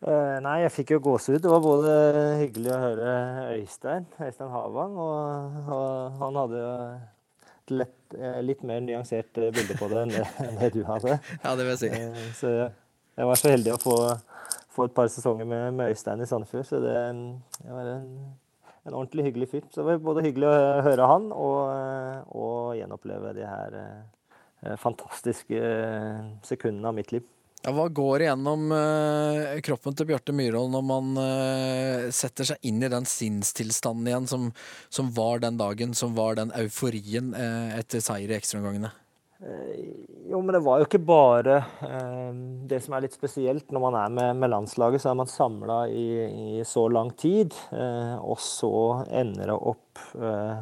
Eh, 0.02 0.38
nei, 0.42 0.62
jeg 0.64 0.74
fikk 0.74 0.96
jo 0.96 1.02
gåsehud. 1.12 1.42
Det 1.44 1.50
var 1.52 1.66
både 1.66 1.96
hyggelig 2.40 2.72
å 2.74 2.80
høre 2.82 3.16
Øystein, 3.58 4.08
Øystein 4.18 4.54
Havang, 4.54 4.96
og, 4.98 5.60
og 5.68 6.22
han 6.24 6.40
hadde 6.42 6.62
jo 6.64 6.72
lett, 7.72 8.14
eh, 8.18 8.40
litt 8.46 8.62
mer 8.68 8.82
nyansert 8.86 9.40
eh, 9.40 9.52
bilde 9.56 9.78
på 9.80 9.90
det 9.92 10.04
enn 10.04 10.14
det, 10.60 10.70
du 10.76 10.84
hadde. 10.88 11.18
Ja, 11.44 11.56
det 11.56 11.66
vil 11.66 11.72
jeg 11.74 11.82
si. 11.82 11.90
Eh, 11.96 12.22
Så 12.38 12.52
jeg, 12.54 13.26
var 13.30 13.40
så 13.40 13.52
heldig 13.54 13.74
å 13.76 13.82
få, 13.82 13.98
få 14.76 14.88
et 14.88 14.96
par 14.98 15.12
sesonger 15.14 15.48
med, 15.50 15.74
med 15.80 15.94
Øystein 15.94 16.24
i 16.24 16.30
Sandefjord, 16.30 16.68
så 16.70 16.80
det, 16.84 16.96
det 17.58 17.76
var 17.76 17.92
en, 17.96 18.08
en 18.88 18.96
ordentlig 18.98 19.30
hyggelig 19.30 19.50
fyr. 19.54 19.68
Så 19.70 19.82
det 19.82 19.90
var 19.90 20.06
både 20.10 20.26
hyggelig 20.28 20.50
å 20.50 20.86
høre 20.88 21.10
han 21.12 21.30
og, 21.36 21.60
og 22.38 22.74
gjenoppleve 22.80 23.36
de 23.38 23.46
her 23.50 23.78
fantastiske 24.78 25.60
sekundene 26.46 26.92
av 26.92 26.98
mitt 26.98 27.12
liv. 27.16 27.26
Ja, 27.62 27.70
hva 27.78 27.84
går 27.94 28.24
igjennom 28.26 28.72
eh, 28.74 29.60
kroppen 29.62 29.94
til 29.94 30.08
Bjarte 30.10 30.34
Myhrvold 30.34 30.72
når 30.74 30.86
man 30.88 31.12
eh, 31.22 32.08
setter 32.10 32.48
seg 32.50 32.66
inn 32.66 32.82
i 32.82 32.90
den 32.90 33.06
sinnstilstanden 33.06 34.10
igjen 34.10 34.26
som, 34.30 34.48
som 34.90 35.12
var 35.14 35.44
den 35.44 35.60
dagen, 35.62 35.94
som 35.94 36.16
var 36.18 36.40
den 36.40 36.50
euforien 36.58 37.36
eh, 37.38 37.78
etter 37.78 38.02
seier 38.02 38.34
i 38.34 38.38
ekstraomgangene? 38.40 38.90
Jo, 40.30 40.42
men 40.42 40.54
det 40.54 40.64
var 40.66 40.82
jo 40.82 40.88
ikke 40.88 41.04
bare 41.06 41.60
eh, 41.86 42.34
det 42.70 42.82
som 42.82 42.98
er 42.98 43.06
litt 43.06 43.18
spesielt. 43.18 43.70
Når 43.70 43.84
man 43.84 43.98
er 44.00 44.12
med, 44.18 44.42
med 44.42 44.54
landslaget, 44.54 45.02
så 45.04 45.12
er 45.12 45.22
man 45.22 45.30
samla 45.30 45.80
i, 45.94 46.08
i 46.58 46.66
så 46.66 46.88
lang 46.90 47.14
tid. 47.14 47.54
Eh, 47.74 48.18
og 48.22 48.42
så 48.42 48.74
ender 49.10 49.50
det 49.54 49.58
opp 49.58 50.02
eh, 50.18 50.62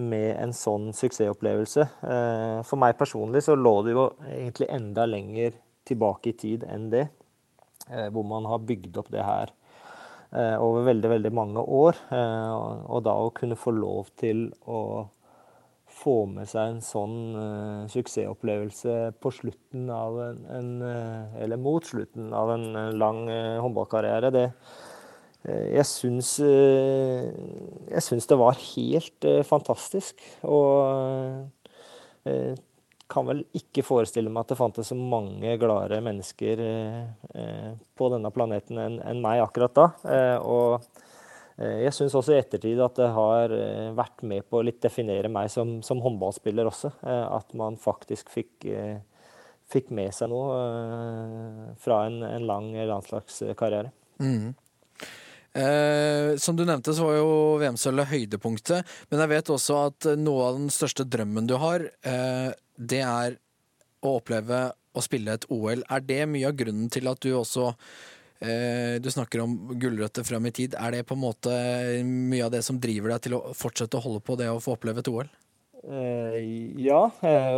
med 0.00 0.28
en 0.36 0.52
sånn 0.56 0.90
suksessopplevelse. 0.96 1.88
Eh, 2.08 2.58
for 2.68 2.80
meg 2.80 2.96
personlig 3.00 3.44
så 3.44 3.56
lå 3.56 3.76
det 3.84 3.96
jo 3.96 4.10
egentlig 4.28 4.72
enda 4.76 5.08
lenger 5.08 5.56
tilbake 5.86 6.32
i 6.32 6.36
tid 6.38 6.66
enn 6.68 6.90
det. 6.92 7.06
Eh, 7.90 8.08
hvor 8.10 8.24
man 8.26 8.46
har 8.50 8.64
bygd 8.66 8.96
opp 8.98 9.12
det 9.14 9.22
her 9.22 9.52
eh, 10.34 10.56
over 10.58 10.88
veldig, 10.88 11.10
veldig 11.12 11.30
mange 11.34 11.62
år. 11.62 11.98
Eh, 12.10 12.54
og, 12.82 13.04
da 13.06 13.14
å 13.14 13.34
kunne 13.34 13.58
få 13.58 13.74
lov 13.76 14.10
til 14.18 14.48
å 14.66 15.06
få 15.96 16.16
med 16.28 16.48
seg 16.50 16.74
en 16.74 16.82
sånn 16.84 17.86
suksessopplevelse 17.88 19.14
på 19.22 19.30
slutten 19.32 19.86
av 19.88 20.18
en, 20.26 20.42
en 20.52 20.68
Eller 21.40 21.56
mot 21.56 21.86
slutten 21.88 22.34
av 22.36 22.52
en 22.52 22.66
lang 23.00 23.22
håndballkarriere, 23.64 24.28
det 24.34 24.44
Jeg 25.46 25.86
syns 25.88 26.34
Jeg 26.42 28.04
syns 28.04 28.28
det 28.28 28.36
var 28.36 28.60
helt 28.60 29.28
fantastisk. 29.48 30.20
Og 30.44 30.84
kan 33.10 33.26
vel 33.28 33.42
ikke 33.56 33.84
forestille 33.86 34.30
meg 34.32 34.44
at 34.44 34.52
det 34.52 34.58
fantes 34.58 34.90
så 34.90 34.96
mange 34.98 35.56
gladere 35.60 36.02
mennesker 36.04 36.62
eh, 36.62 37.02
eh, 37.38 37.72
på 37.96 38.08
denne 38.12 38.32
planeten 38.34 38.80
enn 38.82 39.22
meg 39.22 39.42
akkurat 39.44 39.76
da. 39.76 39.88
Eh, 40.10 40.38
og 40.42 41.04
jeg 41.56 41.88
syns 41.96 42.12
også 42.18 42.34
i 42.34 42.36
ettertid 42.36 42.80
at 42.84 42.98
det 42.98 43.06
har 43.16 43.52
vært 43.96 44.20
med 44.28 44.44
på 44.44 44.58
å 44.58 44.64
litt 44.66 44.82
definere 44.84 45.30
meg 45.32 45.48
som, 45.48 45.78
som 45.80 46.02
håndballspiller 46.04 46.68
også. 46.68 46.90
At 47.00 47.54
man 47.56 47.78
faktisk 47.80 48.28
fikk, 48.28 48.66
fikk 49.64 49.88
med 49.96 50.12
seg 50.12 50.28
noe 50.28 50.58
fra 51.80 52.02
en, 52.10 52.18
en 52.28 52.44
lang 52.44 52.68
landslagskarriere. 52.76 53.88
Mm. 54.20 54.52
Eh, 55.56 56.36
som 56.36 56.56
du 56.56 56.64
nevnte, 56.68 56.92
så 56.94 57.06
var 57.06 57.16
jo 57.16 57.28
VM-sølvet 57.62 58.10
høydepunktet. 58.10 58.96
Men 59.08 59.22
jeg 59.24 59.32
vet 59.32 59.52
også 59.54 59.78
at 59.86 60.08
noe 60.20 60.50
av 60.50 60.58
den 60.58 60.68
største 60.72 61.06
drømmen 61.08 61.48
du 61.48 61.56
har, 61.62 61.86
eh, 62.04 62.50
det 62.76 63.02
er 63.04 63.38
å 64.04 64.18
oppleve 64.18 64.60
å 64.96 65.04
spille 65.04 65.36
et 65.36 65.46
OL. 65.52 65.82
Er 65.92 66.04
det 66.04 66.22
mye 66.30 66.48
av 66.48 66.58
grunnen 66.58 66.90
til 66.92 67.08
at 67.10 67.20
du 67.20 67.32
også 67.36 67.70
eh, 68.40 68.96
Du 69.02 69.10
snakker 69.12 69.42
om 69.44 69.56
gulrøtter 69.80 70.24
fram 70.24 70.46
i 70.48 70.54
tid. 70.56 70.76
Er 70.78 70.96
det 70.96 71.06
på 71.08 71.16
en 71.16 71.24
måte 71.24 71.56
mye 72.06 72.46
av 72.46 72.54
det 72.54 72.62
som 72.66 72.80
driver 72.80 73.14
deg 73.14 73.26
til 73.26 73.38
å 73.38 73.42
fortsette 73.56 73.98
å 73.98 74.04
holde 74.06 74.24
på 74.24 74.38
det 74.40 74.48
å 74.52 74.62
få 74.62 74.76
oppleve 74.76 75.04
et 75.04 75.12
OL? 75.12 75.28
Eh, 75.86 76.40
ja, 76.82 77.04
eh, 77.22 77.54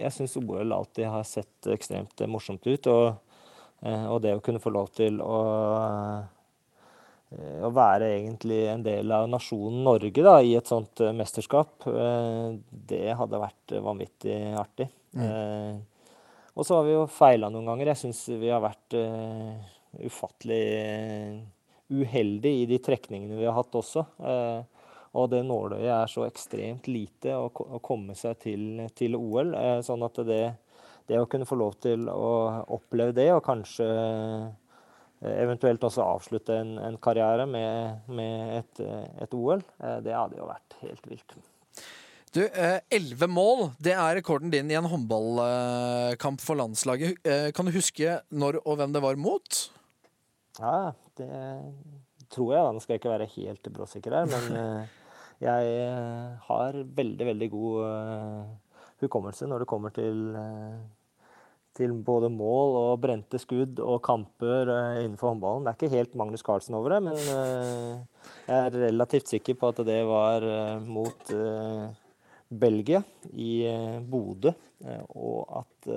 jeg 0.00 0.14
syns 0.16 0.36
OL 0.40 0.72
alltid 0.74 1.06
har 1.06 1.26
sett 1.28 1.68
ekstremt 1.70 2.24
morsomt 2.26 2.66
ut. 2.66 2.88
Og, 2.90 3.38
eh, 3.84 4.06
og 4.08 4.22
det 4.24 4.34
å 4.36 4.42
kunne 4.42 4.62
få 4.62 4.72
lov 4.74 4.90
til 4.96 5.20
å, 5.22 5.38
å 7.36 7.70
være 7.74 8.12
egentlig 8.14 8.62
en 8.72 8.84
del 8.86 9.12
av 9.12 9.26
nasjonen 9.28 9.82
Norge 9.84 10.24
da, 10.24 10.38
i 10.40 10.54
et 10.56 10.70
sånt 10.70 11.02
eh, 11.04 11.12
mesterskap, 11.16 11.84
eh, 11.90 12.54
det 12.70 13.04
hadde 13.18 13.42
vært 13.42 13.76
vanvittig 13.84 14.38
artig. 14.56 14.88
Mm. 15.18 15.78
og 16.52 16.66
så 16.68 16.76
har 16.76 16.82
vi 16.84 16.92
jo 16.92 17.06
feila 17.08 17.48
noen 17.48 17.70
ganger. 17.70 17.88
Jeg 17.94 18.00
syns 18.02 18.18
vi 18.40 18.50
har 18.52 18.60
vært 18.60 18.96
eh, 18.96 19.54
ufattelig 20.04 20.64
eh, 20.76 21.38
uheldige 21.88 22.62
i 22.62 22.66
de 22.68 22.78
trekningene 22.84 23.38
vi 23.38 23.46
har 23.48 23.56
hatt 23.56 23.78
også. 23.78 24.04
Eh, 24.20 24.60
og 25.18 25.30
det 25.32 25.42
nåløyet 25.46 25.88
er 25.94 26.10
så 26.10 26.26
ekstremt 26.26 26.88
lite 26.90 27.34
å, 27.36 27.48
komme 27.84 28.16
seg 28.18 28.38
til, 28.44 28.64
til 28.96 29.16
OL. 29.18 29.54
Eh, 29.56 29.80
sånn 29.84 30.04
at 30.06 30.20
det, 30.28 30.42
det 31.08 31.20
å 31.20 31.28
kunne 31.30 31.48
få 31.48 31.58
lov 31.58 31.78
til 31.82 32.08
å 32.12 32.32
oppleve 32.76 33.16
det, 33.16 33.30
og 33.34 33.44
kanskje 33.46 33.88
eh, 33.88 34.48
eventuelt 35.22 35.82
også 35.82 36.04
avslutte 36.04 36.54
en, 36.60 36.76
en 36.78 36.98
karriere 37.02 37.46
med, 37.50 38.04
med 38.06 38.56
et, 38.60 38.82
eh, 38.84 39.06
et 39.24 39.34
OL, 39.34 39.62
eh, 39.82 39.96
det 40.04 40.14
hadde 40.14 40.38
jo 40.38 40.46
vært 40.50 40.76
helt 40.84 41.08
vilt. 41.10 41.34
Du, 42.34 42.42
eh, 42.44 42.78
elleve 42.92 43.26
mål, 43.32 43.70
det 43.80 43.94
er 43.96 44.18
rekorden 44.18 44.52
din 44.52 44.70
i 44.70 44.76
en 44.78 44.86
håndballkamp 44.90 46.42
for 46.44 46.60
landslaget. 46.60 47.18
Eh, 47.24 47.48
Kan 47.56 47.66
du 47.66 47.72
huske 47.74 48.18
når 48.30 48.60
og 48.64 48.76
hvem 48.78 48.92
det 48.94 49.02
var 49.02 49.16
mot? 49.18 49.62
Ja, 50.60 50.92
det 51.16 51.30
tror 52.30 52.52
jeg. 52.52 52.62
da. 52.62 52.72
Nå 52.76 52.82
skal 52.84 52.94
jeg 52.94 53.02
ikke 53.02 53.14
være 53.14 53.30
helt 53.32 53.70
bråsikker 53.74 54.14
her, 54.20 54.28
men 54.28 54.60
eh, 54.60 54.94
jeg 55.48 55.72
eh, 55.80 56.36
har 56.50 56.78
veldig, 56.98 57.26
veldig 57.32 57.48
god 57.54 57.82
eh, 57.88 58.46
hukommelse 59.04 59.48
når 59.48 59.64
det 59.64 59.70
kommer 59.70 59.94
til, 59.94 60.22
eh, 60.36 60.78
til 61.78 61.94
både 62.04 62.30
mål 62.32 62.76
og 62.80 63.00
brente 63.02 63.38
skudd 63.40 63.78
og 63.82 64.00
kamper 64.06 64.70
eh, 64.72 65.00
innenfor 65.04 65.32
håndballen. 65.32 65.66
Det 65.66 65.72
er 65.72 65.78
ikke 65.78 65.94
helt 65.94 66.16
Magnus 66.18 66.44
Carlsen 66.46 66.76
over 66.78 66.96
det, 66.96 67.00
men 67.06 67.18
eh, 67.18 68.28
jeg 68.48 68.58
er 68.58 68.78
relativt 68.88 69.30
sikker 69.30 69.58
på 69.58 69.70
at 69.72 69.82
det 69.86 70.00
var 70.08 70.46
eh, 70.46 70.74
mot 70.84 71.34
Belgia 72.48 73.02
i 73.36 73.52
Bodø, 74.08 74.54
og 75.20 75.50
at 75.60 75.88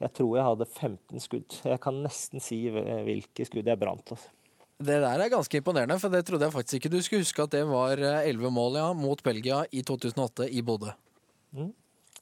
jeg 0.00 0.12
tror 0.16 0.30
jeg 0.38 0.46
hadde 0.46 0.66
15 0.70 1.20
skudd. 1.20 1.58
Jeg 1.68 1.82
kan 1.84 1.98
nesten 2.00 2.40
si 2.40 2.62
hvilke 2.72 3.44
skudd 3.44 3.68
jeg 3.68 3.80
brant. 3.80 4.14
Altså. 4.16 4.32
Det 4.88 4.96
der 5.04 5.20
er 5.20 5.32
ganske 5.32 5.60
imponerende, 5.60 5.98
for 6.00 6.12
det 6.12 6.22
trodde 6.24 6.48
jeg 6.48 6.56
faktisk 6.56 6.78
ikke 6.78 6.94
du 6.94 6.96
skulle 7.04 7.26
huske 7.26 7.44
at 7.44 7.52
det 7.52 7.62
var 7.68 8.00
elleve 8.00 8.52
mål 8.56 8.80
ja, 8.80 8.88
mot 8.96 9.20
Belgia 9.24 9.66
i 9.68 9.84
2008 9.84 10.48
i 10.48 10.64
Bodø. 10.64 10.96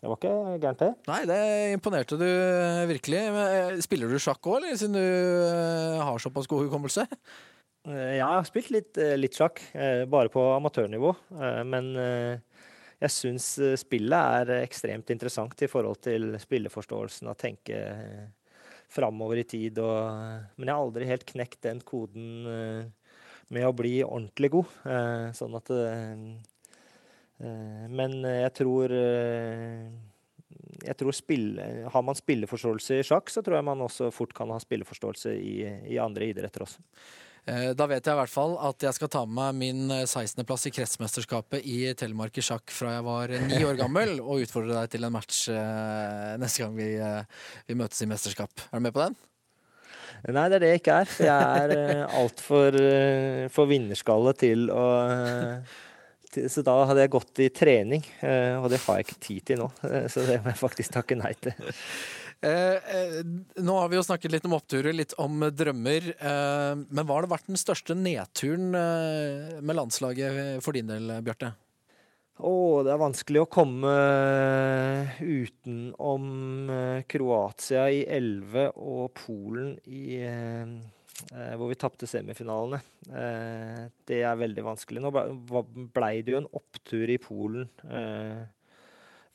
Det 0.05 0.11
var 0.11 0.19
ikke 0.21 0.59
gærent, 0.61 0.83
det. 0.83 0.91
Nei, 1.09 1.21
det 1.31 1.37
imponerte 1.73 2.17
du 2.21 2.27
eh, 2.29 2.83
virkelig. 2.91 3.21
Men, 3.33 3.45
eh, 3.73 3.79
Spiller 3.81 4.11
du 4.13 4.21
sjakk 4.21 4.45
òg, 4.45 4.59
eller 4.59 4.77
siden 4.77 4.99
du 4.99 5.01
eh, 5.01 6.03
har 6.05 6.21
såpass 6.21 6.49
god 6.51 6.67
hukommelse? 6.67 7.07
Ja, 7.89 8.03
jeg 8.13 8.21
har 8.21 8.45
spilt 8.45 8.69
litt, 8.73 9.01
litt 9.21 9.37
sjakk, 9.37 9.61
bare 10.09 10.31
på 10.33 10.41
amatørnivå. 10.55 11.11
Men 11.69 11.91
jeg 11.93 13.13
syns 13.13 13.49
spillet 13.77 14.39
er 14.41 14.63
ekstremt 14.63 15.13
interessant 15.13 15.61
i 15.61 15.69
forhold 15.69 16.01
til 16.07 16.31
spilleforståelsen, 16.41 17.29
å 17.29 17.37
tenke 17.37 17.83
framover 18.89 19.43
i 19.43 19.45
tid. 19.45 19.83
Og, 19.85 20.01
men 20.57 20.71
jeg 20.71 20.73
har 20.73 20.81
aldri 20.81 21.11
helt 21.11 21.29
knekt 21.29 21.61
den 21.69 21.85
koden 21.85 22.49
med 23.53 23.69
å 23.69 23.77
bli 23.77 23.99
ordentlig 24.01 24.55
god. 24.57 24.73
Sånn 25.37 25.61
at 25.61 25.69
Men 27.39 28.13
jeg 28.23 28.53
tror 28.55 28.93
eh, 28.95 29.89
jeg 30.85 30.97
tror 31.01 31.15
spille, 31.17 31.65
Har 31.93 32.03
man 32.07 32.17
spilleforståelse 32.19 33.01
i 33.01 33.05
sjakk, 33.07 33.31
så 33.33 33.43
tror 33.43 33.59
jeg 33.59 33.67
man 33.67 33.83
også 33.85 34.11
fort 34.15 34.35
kan 34.37 34.51
ha 34.55 34.59
spilleforståelse 34.63 35.35
i, 35.35 35.55
i 35.95 35.99
andre 36.03 36.29
idretter 36.31 36.65
også. 36.67 36.83
Eh, 37.47 37.73
Da 37.77 37.87
vet 37.91 38.07
jeg 38.07 38.15
i 38.15 38.21
hvert 38.21 38.33
fall 38.33 38.55
at 38.71 38.87
jeg 38.87 38.97
skal 38.97 39.11
ta 39.13 39.25
med 39.27 39.37
meg 39.37 39.59
min 39.61 39.91
eh, 39.93 40.05
16.-plass 40.07 40.69
i 40.71 40.75
kretsmesterskapet 40.79 41.67
i 41.69 41.79
Telemark 41.99 42.39
i 42.41 42.45
sjakk 42.45 42.73
fra 42.73 42.95
jeg 42.97 43.07
var 43.07 43.35
eh, 43.35 43.45
ni 43.51 43.61
år 43.67 43.77
gammel, 43.81 44.17
og 44.25 44.45
utfordre 44.47 44.79
deg 44.79 44.95
til 44.95 45.05
en 45.09 45.15
match 45.19 45.45
eh, 45.53 46.35
neste 46.41 46.65
gang 46.65 46.77
vi, 46.79 46.91
eh, 47.03 47.47
vi 47.69 47.79
møtes 47.83 48.01
i 48.05 48.11
mesterskap. 48.11 48.67
Er 48.71 48.81
du 48.81 48.87
med 48.89 48.97
på 48.97 49.05
den? 49.05 49.19
Nei, 50.25 50.47
det 50.49 50.57
er 50.57 50.63
det 50.63 50.69
jeg 50.71 50.81
ikke 50.81 51.01
er. 51.03 51.11
Jeg 51.27 51.65
er 51.75 52.05
altfor 52.17 52.77
for 53.53 53.69
vinnerskalle 53.69 54.33
til 54.41 54.71
å 54.73 54.85
eh, 55.11 55.75
Så 56.51 56.65
da 56.67 56.75
hadde 56.89 57.05
jeg 57.05 57.13
gått 57.15 57.41
i 57.45 57.49
trening, 57.55 58.05
eh, 58.25 58.57
og 58.59 58.69
det 58.73 58.83
har 58.85 58.99
jeg 58.99 59.09
ikke 59.09 59.23
tid 59.23 59.47
til 59.51 59.63
nå. 59.63 59.71
eh, 59.89 60.07
så 60.13 60.27
det 60.27 60.41
må 60.43 60.53
jeg 60.53 60.61
faktisk 60.61 60.99
takke 60.99 61.19
nei 61.21 61.35
til. 61.41 61.57
Eh, 62.45 63.23
nå 63.65 63.75
har 63.79 63.89
vi 63.89 63.97
jo 63.97 64.03
snakket 64.05 64.35
litt 64.35 64.45
om 64.45 64.53
oppturer, 64.53 64.93
litt 64.93 65.15
om 65.23 65.47
drømmer. 65.49 66.11
Eh, 66.13 66.73
men 66.77 67.07
hva 67.07 67.15
har 67.17 67.25
det 67.25 67.31
vært 67.31 67.47
den 67.49 67.57
største 67.57 67.95
nedturen 67.97 68.67
med 68.75 69.79
landslaget 69.79 70.61
for 70.61 70.77
din 70.77 70.91
del, 70.91 71.09
Bjarte? 71.25 71.55
Å, 72.37 72.53
det 72.85 72.93
er 72.93 73.01
vanskelig 73.01 73.47
å 73.47 73.49
komme 73.49 73.95
utenom 75.25 76.29
Kroatia 77.09 77.87
i 77.95 78.05
11 78.05 78.75
og 78.77 79.17
Polen 79.23 79.79
i 79.89 80.21
Hvor 81.31 81.69
vi 81.71 81.77
tapte 81.79 82.09
semifinalene. 82.11 82.81
Eh, 83.15 83.85
det 84.11 84.23
er 84.27 84.41
veldig 84.41 84.65
vanskelig. 84.67 85.03
Nå 85.05 85.13
ble- 85.15 85.63
blei 85.95 86.23
det 86.27 86.35
jo 86.35 86.41
en 86.43 86.49
opptur 86.59 87.11
i 87.15 87.19
Polen 87.23 87.69
eh, 87.87 88.43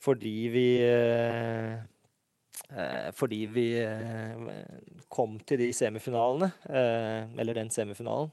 fordi 0.04 0.34
vi 0.52 0.66
eh, 0.84 1.74
eh, 2.72 3.08
Fordi 3.16 3.40
vi 3.52 3.66
eh, 3.80 4.44
kom 5.12 5.40
til 5.48 5.60
de 5.64 5.72
semifinalene, 5.76 6.52
eh, 6.70 7.24
eller 7.40 7.58
den 7.58 7.72
semifinalen. 7.74 8.30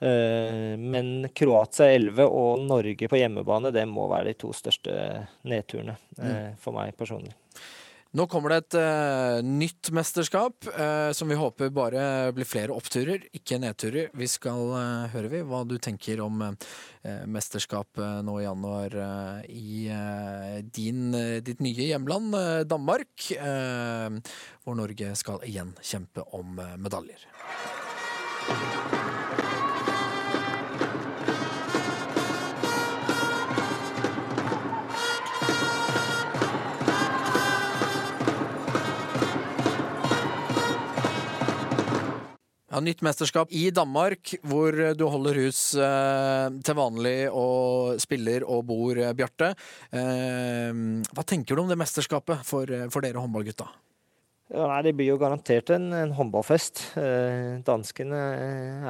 Eh, 0.00 0.74
Men 0.78 1.28
Kroatia 1.34 1.88
11 1.96 2.22
og 2.28 2.60
Norge 2.66 3.08
på 3.10 3.18
hjemmebane, 3.18 3.72
det 3.74 3.86
må 3.90 4.08
være 4.10 4.30
de 4.32 4.38
to 4.42 4.52
største 4.54 4.94
nedturene 5.48 5.96
eh, 6.22 6.52
for 6.62 6.74
meg 6.76 6.94
personlig. 6.98 7.34
Nå 8.16 8.24
kommer 8.24 8.54
det 8.54 8.58
et 8.62 8.76
uh, 8.80 9.44
nytt 9.44 9.90
mesterskap 9.92 10.64
uh, 10.72 11.10
som 11.12 11.28
vi 11.28 11.36
håper 11.36 11.68
bare 11.76 12.32
blir 12.32 12.48
flere 12.48 12.72
oppturer, 12.72 13.26
ikke 13.36 13.58
nedturer. 13.60 14.08
Vi 14.16 14.28
skal 14.32 14.72
uh, 14.72 15.10
høre 15.12 15.28
vi 15.28 15.42
hva 15.44 15.60
du 15.68 15.76
tenker 15.76 16.22
om 16.24 16.40
mesterskapet 17.28 18.24
nå 18.26 18.34
i 18.40 18.44
januar 18.44 18.94
i 19.48 19.86
din, 20.76 21.14
ditt 21.46 21.62
nye 21.64 21.86
hjemland, 21.88 22.34
Danmark, 22.68 23.30
hvor 24.64 24.76
Norge 24.76 25.14
skal 25.16 25.40
igjen 25.48 25.72
kjempe 25.80 26.26
om 26.36 26.58
medaljer. 26.76 27.24
Ja, 42.68 42.82
nytt 42.84 43.00
mesterskap 43.00 43.48
i 43.56 43.70
Danmark, 43.72 44.34
hvor 44.44 44.76
du 44.92 45.04
holder 45.08 45.38
hus 45.40 45.72
eh, 45.80 46.48
til 46.60 46.74
vanlig 46.76 47.30
og 47.32 47.96
spiller 48.02 48.44
og 48.44 48.66
bor, 48.68 48.98
eh, 49.00 49.14
Bjarte. 49.16 49.54
Eh, 49.88 50.74
hva 51.08 51.24
tenker 51.24 51.56
du 51.56 51.62
om 51.62 51.70
det 51.70 51.78
mesterskapet 51.80 52.42
for, 52.44 52.68
eh, 52.68 52.90
for 52.92 53.00
dere 53.00 53.22
håndballgutta? 53.22 53.64
Ja, 54.52 54.66
nei, 54.68 54.82
det 54.84 54.92
blir 54.98 55.08
jo 55.08 55.16
garantert 55.20 55.72
en, 55.72 55.86
en 55.96 56.12
håndballfest. 56.18 56.82
Eh, 57.00 57.54
danskene 57.64 58.20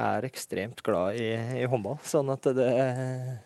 er 0.09 0.27
ekstremt 0.27 0.83
glad 0.83 1.15
i, 1.15 1.29
i 1.63 1.69
håndball. 1.71 2.01
Sånn 2.03 2.33
at 2.35 2.51
det, 2.59 2.67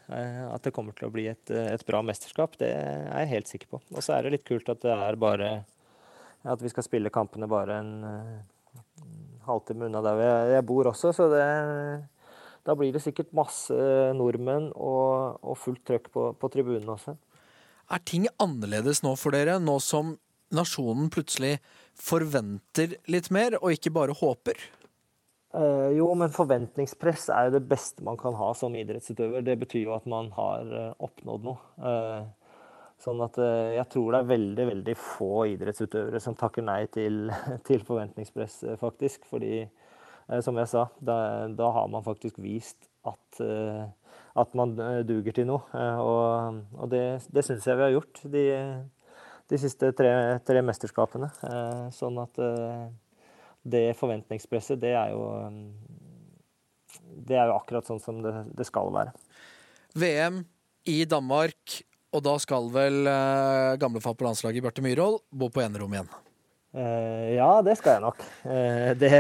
at 0.10 0.65
det 0.65 0.74
kommer 0.74 0.98
til 0.98 1.12
å 1.12 1.13
bli 1.13 1.28
et, 1.30 1.54
et 1.54 1.86
bra 1.86 2.02
mesterskap, 2.02 2.58
det 2.58 2.72
er 2.74 3.06
jeg 3.19 3.32
helt 3.36 3.54
sikker 3.54 3.69
på. 3.76 3.84
Og 3.93 4.02
så 4.02 4.17
er 4.17 4.26
det 4.26 4.34
litt 4.39 4.50
kult 4.50 4.74
at 4.74 4.82
det 4.82 4.98
er 4.98 5.22
bare 5.22 5.54
At 6.41 6.60
vi 6.60 6.74
skal 6.74 6.89
spille 6.89 7.13
kampene 7.13 7.48
bare 7.48 7.78
en 7.86 7.93
halvtime 9.48 9.88
unna 9.90 10.02
der 10.06 10.24
jeg, 10.54 10.66
bor 10.70 10.90
også, 10.92 11.14
så 11.16 11.30
det 11.32 11.46
da 12.64 12.76
blir 12.80 12.94
det 12.96 13.02
sikkert 13.04 13.34
masse 13.36 13.76
nordmenn 14.16 14.70
og, 14.72 15.40
og 15.44 15.58
fullt 15.60 15.84
trøkk 15.88 16.06
på, 16.14 16.30
på 16.40 16.50
tribunen 16.52 16.94
også. 16.96 17.18
Er 17.92 18.00
ting 18.08 18.30
annerledes 18.40 19.02
nå 19.04 19.18
for 19.20 19.36
dere, 19.36 19.58
nå 19.60 19.76
som 19.84 20.14
nasjonen 20.54 21.10
plutselig 21.12 21.58
forventer 22.00 22.96
litt 23.12 23.28
mer, 23.36 23.58
og 23.60 23.76
ikke 23.76 23.92
bare 23.94 24.16
håper? 24.16 24.62
Eh, 25.54 25.90
jo, 25.98 26.08
men 26.18 26.34
forventningspress 26.34 27.28
er 27.34 27.50
jo 27.50 27.58
det 27.58 27.66
beste 27.70 28.06
man 28.06 28.18
kan 28.18 28.38
ha 28.40 28.54
som 28.58 28.74
idrettsutøver. 28.78 29.44
Det 29.46 29.58
betyr 29.62 29.84
jo 29.90 29.98
at 29.98 30.08
man 30.10 30.32
har 30.38 30.72
eh, 30.72 30.96
oppnådd 31.04 31.46
noe. 31.46 31.60
Eh, 31.78 32.43
sånn 33.04 33.22
at 33.26 33.38
eh, 33.42 33.76
jeg 33.78 33.88
tror 33.92 34.13
det 34.13 34.22
er 34.22 34.30
veldig, 34.32 34.66
veldig 34.70 34.96
få 35.00 35.32
idrettsutøvere 35.54 36.22
som 36.24 36.38
takker 36.39 36.66
nei 36.66 36.86
til, 36.94 37.28
til 37.68 37.84
forventningspress, 37.88 38.58
eh, 38.68 38.80
faktisk. 38.80 39.28
Fordi, 39.30 39.63
eh, 39.63 40.42
som 40.46 40.60
jeg 40.60 40.72
sa, 40.72 40.88
da, 41.04 41.18
da 41.52 41.72
har 41.76 41.92
man 41.92 42.06
faktisk 42.06 42.39
vist 42.44 42.89
at, 43.04 43.42
at 44.39 44.54
man 44.56 44.78
duger 45.04 45.36
til 45.36 45.50
noe. 45.50 45.66
Og, 46.00 46.62
og 46.80 46.88
det, 46.88 47.02
det 47.36 47.42
syns 47.44 47.66
jeg 47.68 47.76
vi 47.76 47.84
har 47.84 47.92
gjort 47.92 48.22
de, 48.32 48.44
de 49.52 49.60
siste 49.60 49.89
tre, 49.98 50.13
tre 50.48 50.62
mesterskapene. 50.63 51.28
Sånn 51.92 52.22
at 52.24 52.39
det 53.68 53.84
forventningspresset, 54.00 54.80
det 54.80 54.94
er 54.96 55.12
jo 55.12 55.26
Det 57.28 57.36
er 57.36 57.52
jo 57.52 57.58
akkurat 57.58 57.92
sånn 57.92 58.00
som 58.00 58.24
det, 58.24 58.32
det 58.56 58.70
skal 58.72 58.88
være. 58.96 59.12
VM 60.00 60.46
i 60.88 61.02
Danmark, 61.04 61.84
og 62.13 62.21
da 62.26 62.36
skal 62.41 62.69
vel 62.73 63.08
eh, 63.10 63.73
gamlefar 63.82 64.15
på 64.17 64.28
landslaget 64.28 64.63
Bjarte 64.63 64.86
Myhrvold 64.86 65.23
bo 65.34 65.49
på 65.54 65.63
enerom 65.65 65.95
igjen. 65.95 66.12
Eh, 66.73 67.34
ja, 67.36 67.49
det 67.65 67.76
skal 67.80 67.97
jeg 67.97 68.06
nok. 68.06 68.23
Eh, 68.49 68.93
det, 68.97 69.12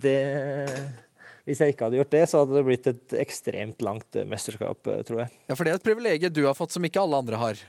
det 0.00 0.16
Hvis 1.48 1.60
jeg 1.60 1.74
ikke 1.74 1.88
hadde 1.88 2.00
gjort 2.00 2.14
det, 2.14 2.22
så 2.30 2.42
hadde 2.42 2.56
det 2.56 2.64
blitt 2.68 2.88
et 2.92 3.18
ekstremt 3.24 3.84
langt 3.84 4.16
eh, 4.16 4.28
mesterskap, 4.28 4.80
eh, 4.88 5.02
tror 5.08 5.24
jeg. 5.24 5.34
Ja, 5.48 5.56
For 5.56 5.66
det 5.66 5.74
er 5.74 5.80
et 5.80 5.90
privilegium 5.90 6.34
du 6.36 6.42
har 6.46 6.56
fått 6.56 6.76
som 6.76 6.86
ikke 6.88 7.02
alle 7.02 7.20
andre 7.20 7.40
har. 7.40 7.60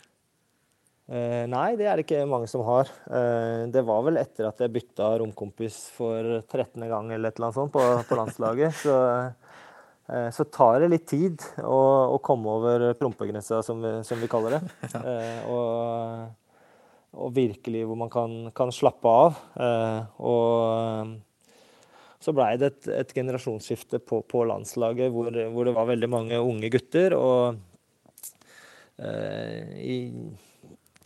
Eh, 1.11 1.43
nei, 1.51 1.73
det 1.75 1.89
er 1.89 1.99
det 1.99 2.05
ikke 2.05 2.23
mange 2.29 2.47
som 2.47 2.63
har. 2.63 2.91
Eh, 3.11 3.65
det 3.73 3.83
var 3.87 4.05
vel 4.07 4.19
etter 4.21 4.47
at 4.47 4.63
jeg 4.63 4.71
bytta 4.77 5.09
romkompis 5.19 5.83
for 5.95 6.37
13. 6.45 6.87
gang 6.87 7.11
eller 7.11 7.31
et 7.31 7.39
eller 7.39 7.49
annet 7.49 7.59
sånt 7.59 7.73
på, 7.75 7.83
på 8.07 8.19
landslaget. 8.19 8.77
Så, 8.79 8.95
så 10.35 10.43
tar 10.51 10.81
det 10.83 10.91
litt 10.91 11.05
tid 11.07 11.43
å, 11.63 11.79
å 12.15 12.17
komme 12.23 12.51
over 12.59 12.83
prompegrensa, 12.99 13.61
som, 13.63 13.79
som 14.03 14.19
vi 14.19 14.29
kaller 14.31 14.57
det. 14.57 14.61
Eh, 15.01 15.45
og, 15.47 16.31
og 17.11 17.33
virkelig 17.35 17.83
hvor 17.87 17.99
man 17.99 18.11
kan, 18.11 18.37
kan 18.55 18.71
slappe 18.75 19.11
av. 19.23 19.39
Eh, 19.55 19.99
og 20.27 21.15
så 22.21 22.33
blei 22.37 22.53
det 22.61 22.69
et, 22.69 22.87
et 23.01 23.13
generasjonsskifte 23.17 23.99
på, 24.05 24.21
på 24.29 24.43
landslaget 24.45 25.09
hvor, 25.13 25.31
hvor 25.53 25.67
det 25.67 25.75
var 25.75 25.89
veldig 25.89 26.09
mange 26.11 26.37
unge 26.37 26.69
gutter. 26.73 27.15
Og 27.17 27.57
eh, 29.01 29.71
i, 29.81 29.97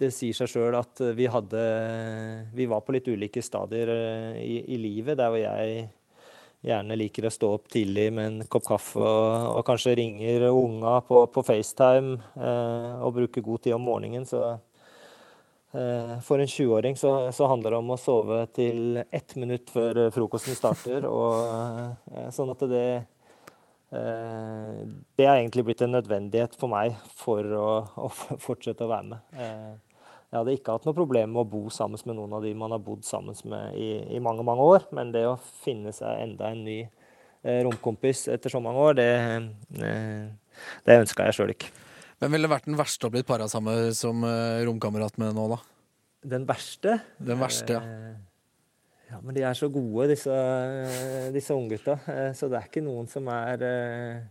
det 0.01 0.11
sier 0.11 0.35
seg 0.35 0.51
sjøl 0.51 0.75
at 0.75 0.99
vi 1.15 1.29
hadde 1.31 1.61
Vi 2.55 2.67
var 2.67 2.83
på 2.83 2.97
litt 2.97 3.07
ulike 3.07 3.43
stadier 3.45 3.93
eh, 3.93 4.41
i, 4.43 4.57
i 4.75 4.81
livet. 4.81 5.15
Der 5.21 5.31
hvor 5.31 5.39
jeg 5.39 5.87
gjerne 6.65 6.97
liker 6.97 7.27
å 7.27 7.33
stå 7.33 7.49
opp 7.57 7.67
tidlig 7.71 8.07
med 8.13 8.27
en 8.29 8.47
kopp 8.51 8.65
kaffe 8.67 9.01
og, 9.01 9.57
og 9.57 9.65
kanskje 9.67 9.95
ringer 9.99 10.47
unga 10.49 10.99
på, 11.07 11.25
på 11.33 11.43
FaceTime 11.45 12.15
eh, 12.35 12.93
og 13.05 13.15
bruker 13.19 13.45
god 13.45 13.65
tid 13.65 13.75
om 13.77 13.85
morgenen. 13.85 14.25
Så 14.29 14.41
eh, 15.75 16.15
for 16.25 16.41
en 16.41 16.49
20-åring 16.49 16.97
så, 16.99 17.15
så 17.35 17.49
handler 17.51 17.75
det 17.75 17.81
om 17.81 17.93
å 17.95 17.99
sove 18.01 18.41
til 18.55 19.01
ett 19.05 19.35
minutt 19.39 19.69
før 19.73 20.05
eh, 20.05 20.13
frokosten 20.15 20.57
starter. 20.57 21.09
Og, 21.15 21.35
eh, 22.13 22.29
sånn 22.35 22.53
at 22.55 22.65
det 22.71 22.85
eh, 22.95 24.79
Det 25.15 25.29
har 25.29 25.37
egentlig 25.37 25.67
blitt 25.69 25.85
en 25.85 25.97
nødvendighet 25.99 26.57
for 26.59 26.71
meg 26.73 26.97
for 27.19 27.57
å, 27.59 27.69
å 28.07 28.09
fortsette 28.11 28.87
å 28.87 28.93
være 28.95 29.11
med. 29.13 29.84
Eh, 30.35 30.41
jeg 30.41 30.43
hadde 30.43 30.57
ikke 30.59 30.75
hatt 30.75 30.85
noe 30.85 30.95
problem 30.97 31.31
med 31.31 31.41
å 31.45 31.47
bo 31.49 31.69
sammen 31.71 31.99
med 32.05 32.17
noen 32.17 32.33
av 32.35 32.43
de 32.43 32.53
man 32.53 32.71
har 32.75 32.79
bodd 32.83 33.05
sammen 33.07 33.35
med 33.45 33.75
i, 33.79 34.15
i 34.15 34.19
mange 34.19 34.43
mange 34.43 34.61
år, 34.61 34.87
men 34.91 35.11
det 35.15 35.23
å 35.29 35.37
finne 35.63 35.93
seg 35.95 36.21
enda 36.25 36.51
en 36.51 36.63
ny 36.65 36.81
eh, 36.83 37.61
romkompis 37.63 38.27
etter 38.33 38.51
så 38.51 38.59
mange 38.63 38.83
år, 38.83 38.97
det, 38.99 39.07
eh, 39.79 40.27
det 40.85 40.99
ønska 41.05 41.29
jeg 41.29 41.37
sjøl 41.39 41.55
ikke. 41.55 41.71
Hvem 42.19 42.31
ville 42.35 42.47
vært 42.51 42.67
den 42.67 42.77
verste 42.79 43.07
å 43.07 43.11
blitt 43.13 43.27
para 43.27 43.47
sammen 43.51 43.93
som 43.95 44.23
eh, 44.27 44.63
romkamerat 44.67 45.17
med 45.21 45.35
nå, 45.35 45.47
da? 45.55 45.61
Den 46.25 46.45
verste 46.49 46.99
Den 47.21 47.39
verste, 47.39 47.79
ja. 47.79 47.83
Eh, 47.83 48.15
Ja, 49.05 49.19
men 49.21 49.35
de 49.35 49.43
er 49.45 49.53
så 49.53 49.67
gode, 49.69 50.07
disse, 50.09 50.33
disse 51.31 51.53
unggutta. 51.53 51.99
Eh, 52.09 52.31
Så 52.33 52.47
det 52.49 52.57
er 52.57 52.65
ikke 52.65 52.81
noen 52.83 53.05
som 53.07 53.27
er 53.29 53.61
eh, 53.61 54.23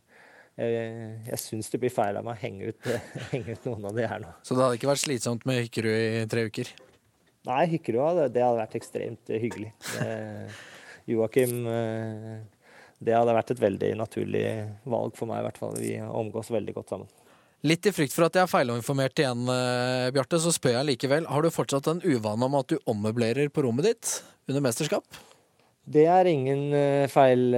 Jeg, 0.54 0.90
jeg 1.26 1.40
syns 1.42 1.72
det 1.72 1.80
blir 1.82 1.90
feil 1.90 2.14
av 2.18 2.26
meg 2.26 2.36
å 2.36 2.42
henge 2.44 2.70
ut, 2.70 2.90
henge 3.32 3.56
ut 3.56 3.64
noen 3.70 3.88
av 3.90 3.96
de 3.96 4.06
her 4.06 4.22
nå. 4.22 4.30
Så 4.46 4.54
det 4.54 4.62
hadde 4.62 4.78
ikke 4.78 4.92
vært 4.92 5.02
slitsomt 5.02 5.46
med 5.48 5.64
Hykkerud 5.64 5.94
i 5.94 6.26
tre 6.30 6.46
uker? 6.46 6.70
Nei, 7.48 7.64
Hykkerud 7.74 8.22
det 8.32 8.44
hadde 8.44 8.60
vært 8.62 8.78
ekstremt 8.78 9.32
eh, 9.34 9.42
hyggelig. 9.42 9.72
Eh, 10.00 10.62
Joakim 11.10 11.66
eh, 11.68 12.38
Det 13.04 13.12
hadde 13.12 13.34
vært 13.36 13.52
et 13.52 13.60
veldig 13.60 13.90
naturlig 14.00 14.46
valg 14.88 15.18
for 15.18 15.28
meg, 15.28 15.42
i 15.42 15.48
hvert 15.48 15.60
fall. 15.60 15.76
Vi 15.76 15.98
omgås 16.00 16.54
veldig 16.54 16.78
godt 16.78 16.94
sammen. 16.94 17.10
Litt 17.64 17.86
i 17.88 17.92
frykt 17.96 18.12
for 18.12 18.26
at 18.26 18.36
jeg 18.36 18.44
er 18.44 18.50
feilinformert 18.50 19.20
igjen, 19.20 19.46
eh, 19.48 20.10
Bjarte, 20.12 20.40
så 20.40 20.52
spør 20.52 20.78
jeg 20.78 20.88
likevel. 20.92 21.28
Har 21.32 21.44
du 21.44 21.52
fortsatt 21.52 21.88
en 21.90 22.02
uvane 22.04 22.44
om 22.44 22.58
at 22.60 22.68
du 22.68 22.76
ommøblerer 22.92 23.48
på 23.48 23.64
rommet 23.64 23.88
ditt 23.88 24.18
under 24.48 24.64
mesterskap? 24.66 25.04
Det 25.84 26.06
er 26.08 26.24
ingen 26.30 26.72
eh, 26.72 27.04
feil, 27.12 27.52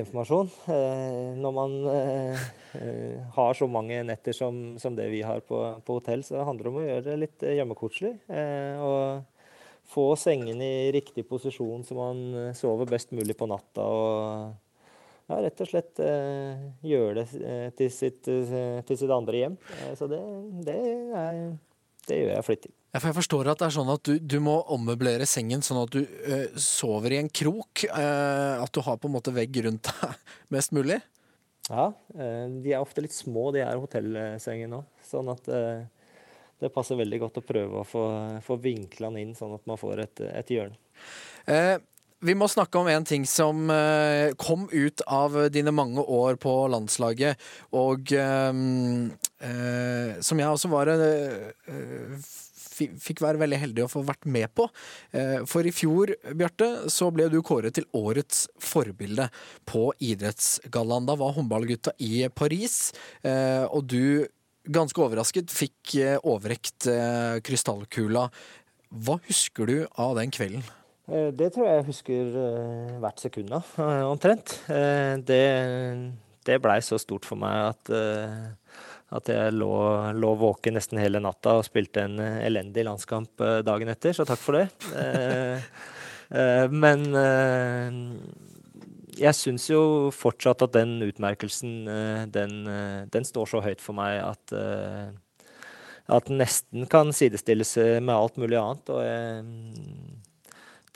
informasjon. 0.00 0.48
Eh, 0.74 1.36
når 1.38 1.52
man 1.54 1.76
eh, 1.86 2.46
eh, 2.80 3.20
har 3.36 3.54
så 3.54 3.68
mange 3.70 4.00
netter 4.08 4.34
som, 4.34 4.58
som 4.82 4.96
det 4.98 5.06
vi 5.12 5.20
har 5.22 5.38
på, 5.46 5.60
på 5.86 6.00
hotell, 6.00 6.24
så 6.26 6.42
handler 6.46 6.66
det 6.66 6.72
om 6.72 6.80
å 6.80 6.88
gjøre 6.88 7.04
det 7.06 7.20
litt 7.22 7.44
eh, 7.46 7.54
hjemmekoselig. 7.60 8.16
Eh, 8.26 8.82
og 8.82 9.22
få 9.90 10.08
sengen 10.18 10.58
i 10.66 10.90
riktig 10.94 11.28
posisjon 11.30 11.86
så 11.86 11.94
man 11.94 12.24
eh, 12.34 12.50
sover 12.58 12.90
best 12.90 13.14
mulig 13.14 13.38
på 13.38 13.46
natta. 13.50 13.86
Og 13.86 15.30
ja, 15.30 15.38
rett 15.46 15.62
og 15.62 15.70
slett 15.70 16.02
eh, 16.02 16.66
gjøre 16.90 17.20
det 17.20 17.26
eh, 17.38 17.64
til 17.78 17.94
sitt, 17.94 18.26
eh, 18.26 18.82
til 18.82 18.98
sitt 18.98 19.14
andre 19.14 19.44
hjem. 19.44 19.58
Eh, 19.78 19.94
så 19.94 20.10
det, 20.10 20.20
det, 20.66 20.78
er, 21.22 21.42
det 22.10 22.22
gjør 22.24 22.34
jeg 22.34 22.50
flittig. 22.50 22.74
Ja, 22.90 22.98
for 22.98 23.12
jeg 23.12 23.20
forstår 23.20 23.52
at 23.52 23.60
det 23.60 23.68
er 23.68 23.74
sånn 23.76 23.92
at 23.92 24.08
du, 24.08 24.16
du 24.18 24.40
må 24.42 24.56
ommøblere 24.74 25.26
sengen 25.28 25.62
sånn 25.62 25.84
at 25.84 25.92
du 25.94 26.00
eh, 26.02 26.48
sover 26.58 27.14
i 27.14 27.20
en 27.20 27.30
krok. 27.30 27.84
eh, 27.86 28.54
at 28.58 28.72
du 28.74 28.80
har 28.82 28.98
på 28.98 29.06
en 29.06 29.14
måte 29.14 29.34
vegg 29.34 29.60
rundt 29.62 29.86
deg 29.86 30.16
mest 30.56 30.74
mulig. 30.74 30.98
Ja, 31.68 31.92
eh, 32.18 32.48
de 32.64 32.74
er 32.74 32.82
ofte 32.82 33.04
litt 33.04 33.14
små, 33.14 33.52
de 33.54 33.62
her 33.62 33.78
hotellsengene 33.78 34.80
òg. 34.80 34.88
Sånn 35.06 35.30
at 35.30 35.46
eh, 35.54 35.86
det 36.60 36.72
passer 36.74 36.98
veldig 36.98 37.20
godt 37.22 37.38
å 37.38 37.46
prøve 37.46 37.80
å 37.80 37.86
få, 37.86 38.04
få 38.42 38.58
vinkla 38.58 39.06
den 39.12 39.22
inn, 39.22 39.38
sånn 39.38 39.54
at 39.54 39.62
man 39.70 39.78
får 39.78 40.02
et, 40.08 40.20
et 40.26 40.50
hjørne. 40.50 40.74
Eh, 41.46 41.78
vi 42.26 42.34
må 42.36 42.50
snakke 42.50 42.76
om 42.76 42.90
en 42.90 43.06
ting 43.08 43.22
som 43.24 43.70
kom 44.36 44.66
ut 44.68 45.00
av 45.08 45.38
dine 45.54 45.72
mange 45.72 46.02
år 46.04 46.36
på 46.42 46.52
landslaget, 46.68 47.40
og 47.72 48.12
eh, 48.12 48.52
som 50.20 50.42
jeg 50.42 50.50
også 50.50 50.68
var 50.68 50.90
eh, 50.92 51.54
Fikk 53.00 53.22
være 53.24 53.40
veldig 53.40 53.58
heldig 53.60 53.84
å 53.84 53.90
få 53.90 54.02
vært 54.06 54.26
med 54.30 54.48
på. 54.56 54.66
Eh, 55.12 55.40
For 55.50 55.66
i 55.66 55.72
fjor, 55.74 56.14
Bjarte, 56.36 56.68
så 56.92 57.10
ble 57.14 57.28
du 57.32 57.40
kåret 57.46 57.76
til 57.76 57.86
årets 57.96 58.46
forbilde 58.62 59.28
på 59.68 59.90
idrettsgallaen. 60.00 61.08
Da 61.08 61.16
var 61.20 61.34
håndballgutta 61.36 61.94
i 62.00 62.26
Paris, 62.34 62.92
eh, 63.22 63.66
og 63.68 63.86
du, 63.90 64.26
ganske 64.70 65.02
overrasket, 65.02 65.52
fikk 65.52 65.96
eh, 66.00 66.18
overrekt 66.22 66.88
krystallkula. 67.46 68.28
Hva 68.90 69.20
husker 69.28 69.70
du 69.70 69.76
av 70.00 70.16
den 70.18 70.32
kvelden? 70.34 70.64
Det 71.10 71.48
tror 71.50 71.66
jeg 71.66 71.78
jeg 71.80 71.86
husker 71.88 72.34
hvert 73.02 73.22
sekund 73.22 73.54
av, 73.56 73.70
omtrent. 74.12 74.60
Det, 75.26 75.40
det 76.46 76.58
blei 76.62 76.76
så 76.86 77.00
stort 77.02 77.26
for 77.26 77.40
meg 77.40 77.72
at, 77.72 77.90
at 79.10 79.30
jeg 79.30 79.54
lå, 79.56 79.70
lå 80.14 80.30
våken 80.38 80.76
nesten 80.78 81.00
hele 81.02 81.20
natta 81.22 81.56
og 81.58 81.66
spilte 81.66 82.04
en 82.06 82.20
eh, 82.22 82.44
elendig 82.46 82.84
landskamp 82.86 83.42
eh, 83.42 83.58
dagen 83.66 83.90
etter, 83.90 84.14
så 84.14 84.26
takk 84.28 84.42
for 84.42 84.60
det. 84.60 84.68
Eh, 84.94 85.70
Men 86.70 87.00
jeg 89.18 89.34
syns 89.34 89.64
jo 89.66 89.80
fortsatt 90.14 90.62
at 90.62 90.76
den 90.76 90.92
utmerkelsen, 91.02 91.72
den, 92.30 92.52
den 93.10 93.26
står 93.26 93.50
så 93.50 93.62
høyt 93.64 93.82
for 93.82 93.98
meg 93.98 94.20
at 94.22 94.54
at 96.06 96.30
den 96.30 96.38
nesten 96.38 96.86
kan 96.86 97.10
sidestilles 97.10 97.74
med 97.98 98.14
alt 98.14 98.38
mulig 98.38 98.60
annet. 98.60 98.94
Og 98.94 99.02
jeg, 99.02 99.42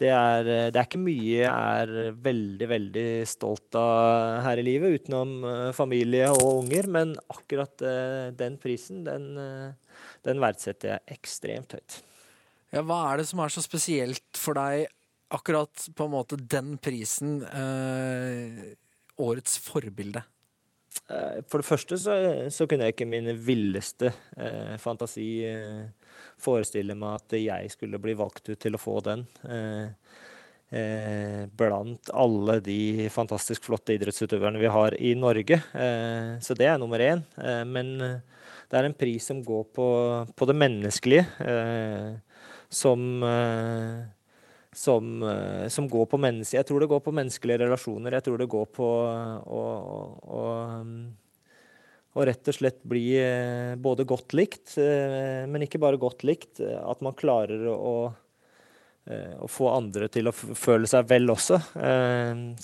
det 0.00 0.10
er, 0.10 0.48
eh, 0.48 0.70
det 0.74 0.80
er 0.80 0.88
ikke 0.88 1.02
mye 1.02 1.36
jeg 1.38 1.46
er 1.50 2.16
veldig, 2.24 2.68
veldig 2.70 3.06
stolt 3.30 3.78
av 3.78 4.42
her 4.46 4.60
i 4.60 4.66
livet, 4.66 4.98
utenom 4.98 5.36
eh, 5.50 5.70
familie 5.76 6.30
og 6.34 6.64
unger. 6.64 6.90
Men 6.90 7.14
akkurat 7.30 7.84
eh, 7.86 8.32
den 8.36 8.58
prisen, 8.62 9.04
den, 9.06 9.30
den 10.26 10.42
verdsetter 10.42 10.96
jeg 10.96 11.18
ekstremt 11.18 11.76
høyt. 11.78 12.00
Ja, 12.74 12.82
hva 12.82 13.04
er 13.12 13.22
det 13.22 13.28
som 13.30 13.42
er 13.44 13.54
så 13.54 13.62
spesielt 13.62 14.40
for 14.40 14.58
deg 14.58 14.88
akkurat 15.34 15.88
på 15.94 16.06
en 16.06 16.14
måte 16.14 16.38
den 16.38 16.74
prisen, 16.82 17.40
eh, 17.46 18.74
årets 19.22 19.60
forbilde? 19.62 20.24
For 21.50 21.58
det 21.58 21.66
første 21.66 21.98
så, 21.98 22.14
så 22.54 22.66
kunne 22.70 22.86
jeg 22.86 22.94
ikke 22.94 23.08
min 23.08 23.26
villeste 23.42 24.12
eh, 24.38 24.76
fantasi 24.80 25.26
eh, 25.48 25.86
forestille 26.40 26.96
meg 26.98 27.20
at 27.20 27.36
jeg 27.38 27.72
skulle 27.72 28.00
bli 28.02 28.14
valgt 28.18 28.50
ut 28.50 28.60
til 28.60 28.76
å 28.76 28.80
få 28.80 28.98
den. 29.04 29.24
Eh, 29.48 30.18
eh, 30.74 31.42
blant 31.50 32.10
alle 32.14 32.58
de 32.64 33.08
fantastisk 33.12 33.66
flotte 33.68 33.96
idrettsutøverne 33.96 34.62
vi 34.62 34.72
har 34.72 34.96
i 34.98 35.14
Norge. 35.18 35.60
Eh, 35.72 36.34
så 36.44 36.56
det 36.58 36.68
er 36.70 36.80
nummer 36.80 37.02
én. 37.02 37.24
Men 37.68 37.96
det 37.98 38.80
er 38.80 38.88
en 38.88 38.98
pris 38.98 39.30
som 39.30 39.42
går 39.44 39.64
på, 39.76 39.88
på 40.34 40.50
det 40.50 40.58
menneskelige, 40.58 41.24
som 42.68 43.00
som, 44.74 45.04
som 45.70 45.86
går 45.86 46.06
på 46.10 46.18
mennesker. 46.18 46.56
Jeg 46.58 46.66
tror 46.66 46.82
det 46.82 46.88
går 46.90 47.02
på 47.04 47.12
menneskelige 47.14 47.60
relasjoner. 47.62 48.16
Jeg 48.16 48.24
tror 48.26 48.40
det 48.40 48.48
går 48.50 48.64
på 48.74 48.88
å, 49.54 49.60
å 52.14 52.24
rett 52.26 52.50
og 52.50 52.54
slett 52.54 52.82
bli 52.86 53.08
eh, 53.18 53.74
både 53.80 54.06
godt 54.06 54.36
likt, 54.38 54.76
eh, 54.78 55.42
men 55.50 55.64
ikke 55.66 55.80
bare 55.82 55.98
godt 56.00 56.22
likt. 56.26 56.60
eh, 56.62 56.78
At 56.78 57.02
man 57.02 57.16
klarer 57.18 57.66
å, 57.70 57.94
å 59.04 59.48
få 59.50 59.70
andre 59.74 60.06
til 60.08 60.30
å 60.30 60.32
føle 60.32 60.88
seg 60.88 61.08
vel 61.10 61.28
også. 61.28 61.58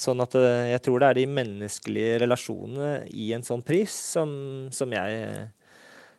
Sånn 0.01 0.23
at 0.25 0.37
jeg 0.41 0.81
tror 0.87 1.03
det 1.03 1.09
er 1.11 1.19
de 1.19 1.25
menneskelige 1.37 2.21
relasjonene 2.23 2.93
i 3.13 3.27
en 3.37 3.45
sånn 3.45 3.61
pris 3.67 3.93
som, 4.15 4.31
som 4.73 4.95
jeg 4.97 5.51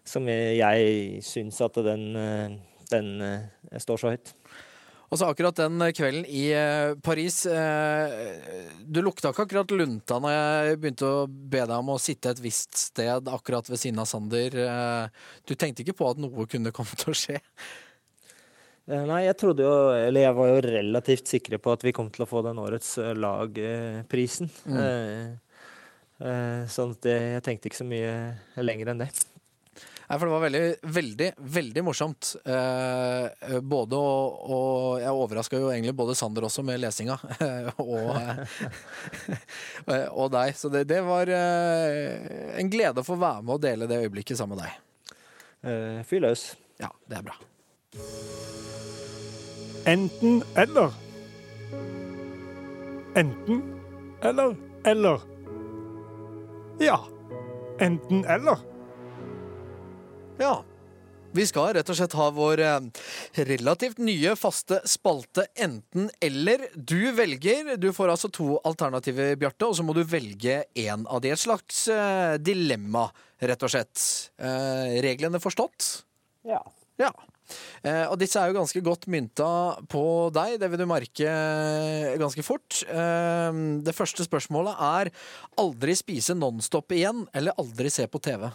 som 0.05 0.25
jeg, 0.29 1.23
syns 1.25 1.57
at 1.61 1.79
den, 1.85 2.05
den 2.91 3.09
står 3.81 4.01
så 4.01 4.13
høyt. 4.13 4.31
Og 5.11 5.19
så 5.19 5.27
akkurat 5.27 5.57
den 5.59 5.81
kvelden 5.91 6.23
i 6.31 6.45
eh, 6.55 6.93
Paris 7.03 7.41
eh, 7.51 8.13
Du 8.87 9.01
lukta 9.03 9.33
ikke 9.33 9.43
akkurat 9.43 9.73
lunta 9.75 10.21
når 10.23 10.31
jeg 10.31 10.77
begynte 10.79 11.09
å 11.09 11.25
be 11.27 11.65
deg 11.65 11.73
om 11.75 11.91
å 11.91 11.99
sitte 11.99 12.31
et 12.31 12.39
visst 12.39 12.77
sted 12.79 13.27
akkurat 13.27 13.67
ved 13.67 13.81
siden 13.81 13.99
av 13.99 14.07
Sander. 14.07 14.55
Eh, 14.55 15.27
Du 15.43 15.55
tenkte 15.59 15.83
ikke 15.83 15.97
på 15.99 16.13
at 16.13 16.21
noe 16.21 16.47
kunne 16.47 16.71
komme 16.75 16.95
til 16.95 17.11
å 17.11 17.17
skje? 17.17 17.41
Nei, 18.91 19.21
jeg 19.27 19.37
trodde 19.39 19.63
jo, 19.63 19.73
eller 19.93 20.25
jeg 20.25 20.35
var 20.35 20.47
jo 20.49 20.63
relativt 20.65 21.29
sikre 21.29 21.59
på 21.61 21.71
at 21.75 21.83
vi 21.85 21.93
kom 21.95 22.09
til 22.11 22.25
å 22.25 22.27
få 22.27 22.41
den 22.43 22.59
årets 22.59 22.95
lagprisen. 23.15 24.49
Eh, 26.21 26.63
sånn 26.71 26.95
at 26.97 27.07
jeg 27.07 27.43
tenkte 27.45 27.69
ikke 27.69 27.79
så 27.83 27.87
mye 27.87 28.15
lenger 28.63 28.91
enn 28.91 29.03
det. 29.05 29.11
Nei, 30.11 30.17
for 30.19 30.27
det 30.27 30.31
var 30.33 30.41
veldig, 30.43 30.61
veldig, 30.91 31.27
veldig 31.55 31.81
morsomt. 31.87 32.33
Eh, 32.43 33.59
både 33.63 33.95
og, 33.95 34.41
og 34.43 34.97
Jeg 34.99 35.13
overraska 35.15 35.59
jo 35.61 35.69
egentlig 35.71 35.93
både 35.95 36.17
Sander 36.19 36.43
også 36.43 36.65
med 36.67 36.81
lesinga, 36.83 37.15
og, 37.79 38.09
eh, 39.87 40.09
og 40.11 40.33
deg. 40.33 40.51
Så 40.59 40.67
det, 40.73 40.81
det 40.89 40.97
var 41.07 41.31
eh, 41.31 42.57
en 42.59 42.71
glede 42.73 42.99
å 42.99 43.07
få 43.07 43.15
være 43.21 43.45
med 43.47 43.55
og 43.55 43.63
dele 43.63 43.87
det 43.87 44.01
øyeblikket 44.03 44.35
sammen 44.41 44.59
med 44.59 44.65
deg. 44.65 45.15
Eh, 45.63 46.01
Fyr 46.09 46.25
løs. 46.25 46.43
Ja, 46.83 46.89
det 47.07 47.21
er 47.21 47.23
bra. 47.29 47.37
Enten 49.93 50.41
eller. 50.59 50.91
Enten 53.15 53.63
eller 54.27 54.59
eller. 54.83 55.23
Ja, 56.83 56.99
enten 57.79 58.25
eller. 58.27 58.70
Ja. 60.41 60.63
Vi 61.31 61.45
skal 61.47 61.69
rett 61.77 61.87
og 61.87 61.95
slett 61.95 62.15
ha 62.19 62.25
vår 62.35 62.61
eh, 62.65 62.87
relativt 63.47 64.01
nye 64.03 64.33
faste 64.35 64.81
spalte 64.89 65.45
enten-eller. 65.63 66.65
Du 66.75 67.13
velger. 67.15 67.75
Du 67.79 67.91
får 67.95 68.11
altså 68.11 68.27
to 68.33 68.57
alternativer, 68.67 69.37
Bjarte, 69.39 69.69
og 69.69 69.77
så 69.77 69.85
må 69.85 69.95
du 69.95 70.01
velge 70.03 70.63
én 70.75 71.05
av 71.05 71.21
de. 71.23 71.31
Et 71.31 71.39
slags 71.39 71.85
eh, 71.93 72.35
dilemma, 72.43 73.05
rett 73.39 73.63
og 73.63 73.71
slett. 73.71 74.01
Eh, 74.41 74.97
reglene 75.05 75.39
forstått? 75.39 75.91
Ja. 76.49 76.59
Ja. 76.99 77.13
Eh, 77.85 78.03
og 78.09 78.17
disse 78.19 78.41
er 78.41 78.49
jo 78.49 78.57
ganske 78.57 78.81
godt 78.83 79.07
mynta 79.11 79.51
på 79.91 80.03
deg, 80.35 80.57
det 80.59 80.71
vil 80.73 80.83
du 80.83 80.87
merke 80.89 81.37
ganske 82.19 82.43
fort. 82.43 82.81
Eh, 82.89 83.61
det 83.87 83.95
første 83.95 84.27
spørsmålet 84.27 84.83
er 84.89 85.13
aldri 85.63 85.95
spise 85.95 86.35
Nonstop 86.35 86.91
igjen, 86.97 87.23
eller 87.31 87.55
aldri 87.61 87.93
se 87.93 88.09
på 88.11 88.19
TV? 88.25 88.49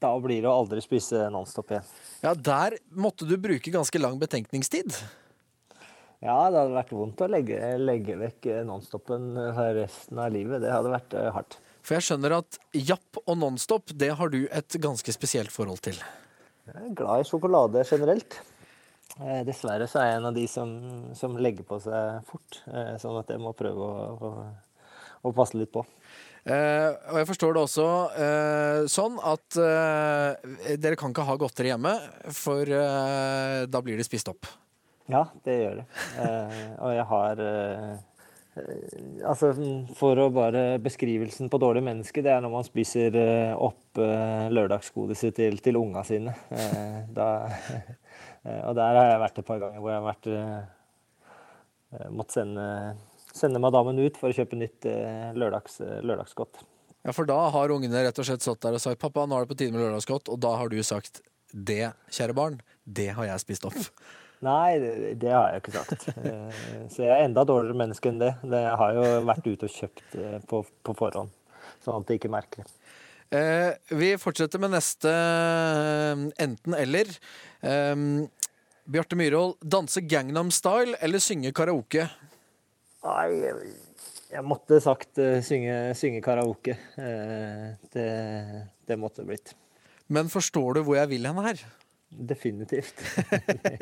Da 0.00 0.14
blir 0.22 0.40
det 0.40 0.48
å 0.48 0.58
aldri 0.62 0.80
spise 0.84 1.26
Nonstop 1.32 1.74
igjen. 1.74 1.88
Ja, 2.24 2.32
der 2.34 2.78
måtte 2.96 3.28
du 3.28 3.34
bruke 3.40 3.72
ganske 3.72 4.00
lang 4.00 4.16
betenkningstid. 4.20 4.94
Ja, 6.20 6.36
det 6.52 6.60
hadde 6.60 6.76
vært 6.76 6.92
vondt 6.92 7.20
å 7.24 7.28
legge, 7.32 7.58
legge 7.80 8.16
vekk 8.20 8.48
Nonstopen 8.68 9.32
eh, 9.40 9.60
resten 9.80 10.20
av 10.20 10.32
livet. 10.32 10.60
Det 10.64 10.72
hadde 10.72 10.92
vært 10.92 11.16
eh, 11.16 11.28
hardt. 11.32 11.56
For 11.80 11.96
jeg 11.96 12.06
skjønner 12.10 12.36
at 12.40 12.58
Japp 12.76 13.20
og 13.24 13.38
Nonstop, 13.40 13.92
det 13.96 14.12
har 14.18 14.32
du 14.32 14.42
et 14.44 14.76
ganske 14.84 15.14
spesielt 15.16 15.52
forhold 15.52 15.80
til. 15.84 16.00
Jeg 16.68 16.76
er 16.76 16.96
glad 16.96 17.24
i 17.24 17.28
sjokolade 17.28 17.84
generelt. 17.88 18.36
Eh, 19.18 19.40
Dessverre 19.48 19.88
så 19.90 20.02
er 20.02 20.10
jeg 20.10 20.20
en 20.20 20.28
av 20.30 20.36
de 20.36 20.44
som, 20.48 20.74
som 21.18 21.38
legger 21.40 21.66
på 21.66 21.80
seg 21.82 22.20
fort, 22.28 22.60
eh, 22.68 22.94
sånn 23.00 23.18
at 23.20 23.32
jeg 23.32 23.42
må 23.42 23.54
prøve 23.56 23.88
å, 23.88 24.28
å, 24.28 24.30
å 25.24 25.32
passe 25.36 25.58
litt 25.58 25.72
på. 25.72 25.86
Eh, 26.40 26.88
og 27.12 27.18
jeg 27.20 27.28
forstår 27.28 27.52
det 27.52 27.62
også 27.66 27.86
uh, 28.16 28.86
sånn 28.88 29.18
at 29.28 29.58
uh, 29.60 30.32
dere 30.80 30.96
kan 30.96 31.12
ikke 31.12 31.26
ha 31.28 31.36
godteri 31.40 31.68
hjemme, 31.68 31.92
for 32.32 32.64
da 32.64 33.82
blir 33.84 34.00
det 34.00 34.06
spist 34.08 34.30
opp. 34.32 34.48
Ja, 35.10 35.26
det 35.44 35.56
gjør 35.58 35.82
det. 35.82 35.86
Og 36.78 36.94
jeg 36.94 37.06
har 37.10 37.42
Altså, 39.30 39.52
for 39.96 40.18
å 40.20 40.24
bare 40.34 40.80
Beskrivelsen 40.82 41.48
på 41.48 41.60
dårlig 41.62 41.84
menneske, 41.86 42.20
det 42.24 42.32
er 42.34 42.42
når 42.42 42.52
man 42.52 42.66
spiser 42.66 43.14
opp 43.54 44.00
eh, 44.02 44.48
lørdagsgodiset 44.52 45.36
til, 45.38 45.60
til 45.62 45.78
unga 45.78 46.02
sine. 46.04 46.34
Da, 47.14 47.28
og 48.68 48.74
der 48.76 48.98
har 48.98 49.12
jeg 49.12 49.22
vært 49.22 49.38
et 49.40 49.48
par 49.48 49.62
ganger 49.62 49.80
hvor 49.80 49.92
jeg 49.94 50.02
har 50.02 50.10
vært 50.10 50.26
måttet 52.10 52.36
sende, 52.40 52.66
sende 53.36 53.60
madammen 53.62 53.98
ut 54.02 54.16
for 54.20 54.30
å 54.30 54.36
kjøpe 54.36 54.58
nytt 54.58 54.86
eh, 54.90 55.30
lørdags, 55.38 55.80
lørdagsgodt. 56.02 56.62
Ja, 57.06 57.14
For 57.16 57.24
da 57.28 57.38
har 57.54 57.72
ungene 57.72 58.02
rett 58.04 58.18
og 58.20 58.26
slett 58.28 58.44
stått 58.44 58.60
der 58.60 58.76
og 58.76 58.82
sagt 58.82 59.00
'pappa, 59.00 59.24
nå 59.26 59.38
er 59.38 59.46
det 59.46 59.52
på 59.54 59.58
tide 59.62 59.72
med 59.72 59.80
lørdagsgodt', 59.86 60.28
og 60.28 60.40
da 60.42 60.56
har 60.60 60.68
du 60.68 60.76
sagt 60.84 61.22
'det, 61.54 61.92
kjære 62.12 62.34
barn, 62.36 62.58
det 62.84 63.10
har 63.16 63.24
jeg 63.30 63.40
spist 63.40 63.64
opp'. 63.64 63.90
Nei, 64.40 64.78
det, 64.80 64.92
det 65.20 65.32
har 65.32 65.50
jeg 65.52 65.60
ikke 65.60 65.72
sagt. 65.74 66.08
Eh, 66.16 66.60
Så 66.88 67.02
jeg 67.04 67.12
er 67.12 67.24
enda 67.26 67.44
dårligere 67.44 67.76
menneske 67.76 68.08
enn 68.08 68.20
det. 68.20 68.34
det 68.42 68.62
jeg 68.64 68.76
har 68.80 68.94
jo 68.96 69.02
vært 69.28 69.48
ute 69.48 69.68
og 69.68 69.74
kjøpt 69.74 70.14
eh, 70.16 70.38
på, 70.48 70.62
på 70.84 70.94
forhånd, 70.96 71.32
sånn 71.84 71.98
at 72.00 72.08
de 72.08 72.16
ikke 72.16 72.30
merker 72.32 72.64
det. 72.64 72.72
Eh, 73.36 73.72
vi 74.00 74.14
fortsetter 74.18 74.58
med 74.58 74.72
neste 74.72 75.12
eh, 75.12 76.24
enten-eller. 76.40 77.12
Bjarte 78.90 79.14
Myhrvold, 79.20 79.58
danse 79.62 80.00
Gangnam 80.08 80.48
Style 80.50 80.96
eller 81.04 81.22
synge 81.22 81.52
karaoke? 81.54 82.08
Nei, 83.00 83.28
jeg, 84.30 84.42
måtte 84.44 84.76
sagt 84.84 85.20
eh, 85.22 85.38
synge, 85.44 85.76
synge 85.96 86.20
karaoke. 86.24 86.76
Eh, 87.00 87.68
Det, 87.94 88.08
det 88.88 88.98
måtte 89.00 89.24
blitt. 89.26 89.54
Men 90.10 90.28
forstår 90.32 90.76
du 90.76 90.82
hvor 90.84 90.98
jeg 90.98 91.08
vil 91.12 91.28
hen 91.28 91.40
her? 91.46 91.62
Definitivt. 92.10 93.00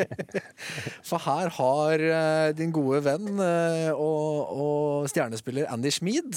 For 1.08 1.18
her 1.24 1.50
har 1.56 2.04
eh, 2.04 2.50
din 2.54 2.74
gode 2.76 3.00
venn 3.06 3.40
og, 3.40 4.52
og 4.52 5.08
stjernespiller 5.10 5.70
Andy 5.72 5.90
Schmid 5.94 6.36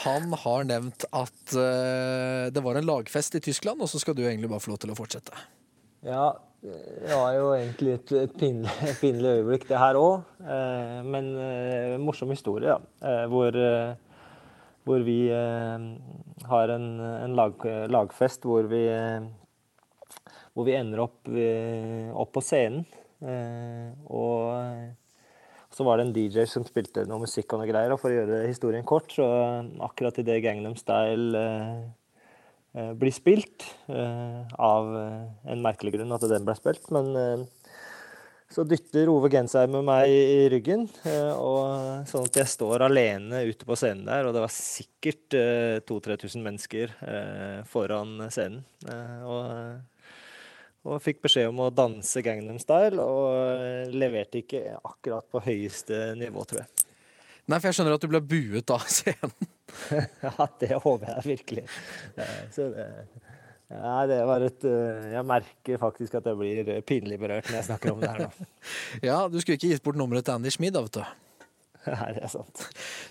Han 0.00 0.32
har 0.40 0.64
nevnt 0.64 1.04
at 1.12 1.52
det 1.52 2.62
var 2.64 2.78
en 2.78 2.86
lagfest 2.88 3.36
i 3.36 3.42
Tyskland, 3.44 3.82
og 3.84 3.90
så 3.92 4.00
skal 4.00 4.16
du 4.16 4.22
egentlig 4.24 4.48
bare 4.48 4.62
få 4.64 4.72
lov 4.72 4.78
til 4.80 4.94
å 4.94 4.96
fortsette. 4.96 5.36
Ja, 6.06 6.30
det 6.60 7.16
var 7.16 7.32
jo 7.38 7.46
egentlig 7.56 7.94
et, 7.96 8.10
et 8.26 8.32
pinlig, 8.36 8.72
pinlig 9.00 9.32
øyeblikk, 9.38 9.66
det 9.70 9.80
her 9.80 9.96
òg. 9.96 10.26
Eh, 10.44 10.98
men 11.08 11.32
eh, 11.40 11.96
morsom 12.02 12.32
historie, 12.34 12.74
ja. 12.74 12.78
Eh, 13.00 13.24
hvor, 13.32 13.56
eh, 13.56 13.94
hvor 14.84 15.04
vi 15.06 15.18
eh, 15.32 15.86
har 16.50 16.72
en, 16.76 16.88
en 17.00 17.36
lag, 17.38 17.64
lagfest 17.88 18.44
hvor 18.44 18.68
vi, 18.68 18.82
eh, 18.92 19.24
hvor 20.52 20.68
vi 20.68 20.76
ender 20.76 21.06
opp, 21.06 21.30
opp 21.30 22.32
på 22.36 22.42
scenen. 22.44 22.84
Og 24.10 24.50
så 25.70 25.84
var 25.86 26.00
det 26.00 26.06
en 26.06 26.12
DJ 26.16 26.44
som 26.48 26.64
spilte 26.66 27.04
noe 27.08 27.22
musikk 27.22 27.52
og 27.54 27.60
noe 27.60 27.68
greier. 27.70 27.92
Og 27.94 28.00
for 28.02 28.12
å 28.12 28.16
gjøre 28.18 28.48
historien 28.48 28.84
kort, 28.88 29.12
så 29.12 29.24
akkurat 29.86 30.18
idet 30.20 30.40
Gangnam 30.44 30.76
Style 30.80 31.44
blir 32.70 33.10
spilt, 33.10 33.64
eh, 33.90 34.42
av 34.54 34.90
eh, 34.96 35.52
en 35.52 35.62
merkelig 35.64 35.96
grunn 35.96 36.14
at 36.14 36.26
den 36.30 36.44
ble 36.46 36.54
spilt, 36.54 36.86
men 36.94 37.08
eh, 37.18 37.42
så 38.50 38.64
dytter 38.66 39.10
Ove 39.10 39.28
Gensheim 39.30 39.70
med 39.76 39.86
meg 39.86 40.10
i 40.10 40.48
ryggen, 40.50 40.88
eh, 41.06 41.34
og 41.38 42.06
sånn 42.10 42.26
at 42.26 42.40
jeg 42.40 42.50
står 42.50 42.82
alene 42.86 43.44
ute 43.46 43.66
på 43.66 43.76
scenen 43.78 44.08
der, 44.08 44.26
og 44.26 44.34
det 44.34 44.42
var 44.42 44.54
sikkert 44.54 45.36
eh, 45.38 45.78
2000-3000 45.86 46.46
mennesker 46.46 46.96
eh, 47.06 47.60
foran 47.70 48.16
scenen. 48.26 48.64
Eh, 48.90 49.22
og, 49.22 50.10
og 50.86 51.02
fikk 51.04 51.22
beskjed 51.26 51.50
om 51.52 51.62
å 51.62 51.70
danse 51.74 52.22
Gangnam 52.26 52.58
Style, 52.62 52.98
og 52.98 53.38
eh, 53.54 53.94
leverte 53.94 54.42
ikke 54.42 54.64
akkurat 54.78 55.30
på 55.30 55.42
høyeste 55.46 56.16
nivå, 56.18 56.42
tror 56.46 56.64
jeg. 56.64 56.90
Nei, 57.46 57.58
for 57.58 57.70
jeg 57.70 57.78
skjønner 57.78 57.98
at 57.98 58.02
du 58.02 58.10
ble 58.10 58.22
buet 58.34 58.74
av 58.74 58.86
scenen. 58.90 59.50
Ja, 60.26 60.48
det 60.60 60.72
håper 60.84 61.14
jeg 61.16 61.26
virkelig. 61.36 61.64
Eh, 62.16 62.38
Så 62.54 62.68
det, 62.74 62.86
ja, 63.70 63.96
det 64.10 64.18
var 64.26 64.42
et 64.42 64.64
eh, 64.66 65.10
Jeg 65.14 65.26
merker 65.30 65.78
faktisk 65.78 66.16
at 66.18 66.26
jeg 66.26 66.38
blir 66.40 66.70
pinlig 66.88 67.20
berørt 67.22 67.46
når 67.50 67.60
jeg 67.60 67.68
snakker 67.68 67.92
om 67.94 68.00
det 68.02 68.10
her 68.10 68.24
nå. 68.26 68.46
Ja, 69.10 69.24
du 69.30 69.38
skulle 69.40 69.60
ikke 69.60 69.70
gitt 69.70 69.84
bort 69.86 69.98
nummeret 70.00 70.26
til 70.26 70.38
Andy 70.38 70.50
Schmid, 70.52 70.74
da, 70.74 70.82
vet 70.86 70.98
du. 70.98 71.04
Nei, 71.88 72.10
det 72.16 72.24
er 72.26 72.32
sant. 72.32 72.64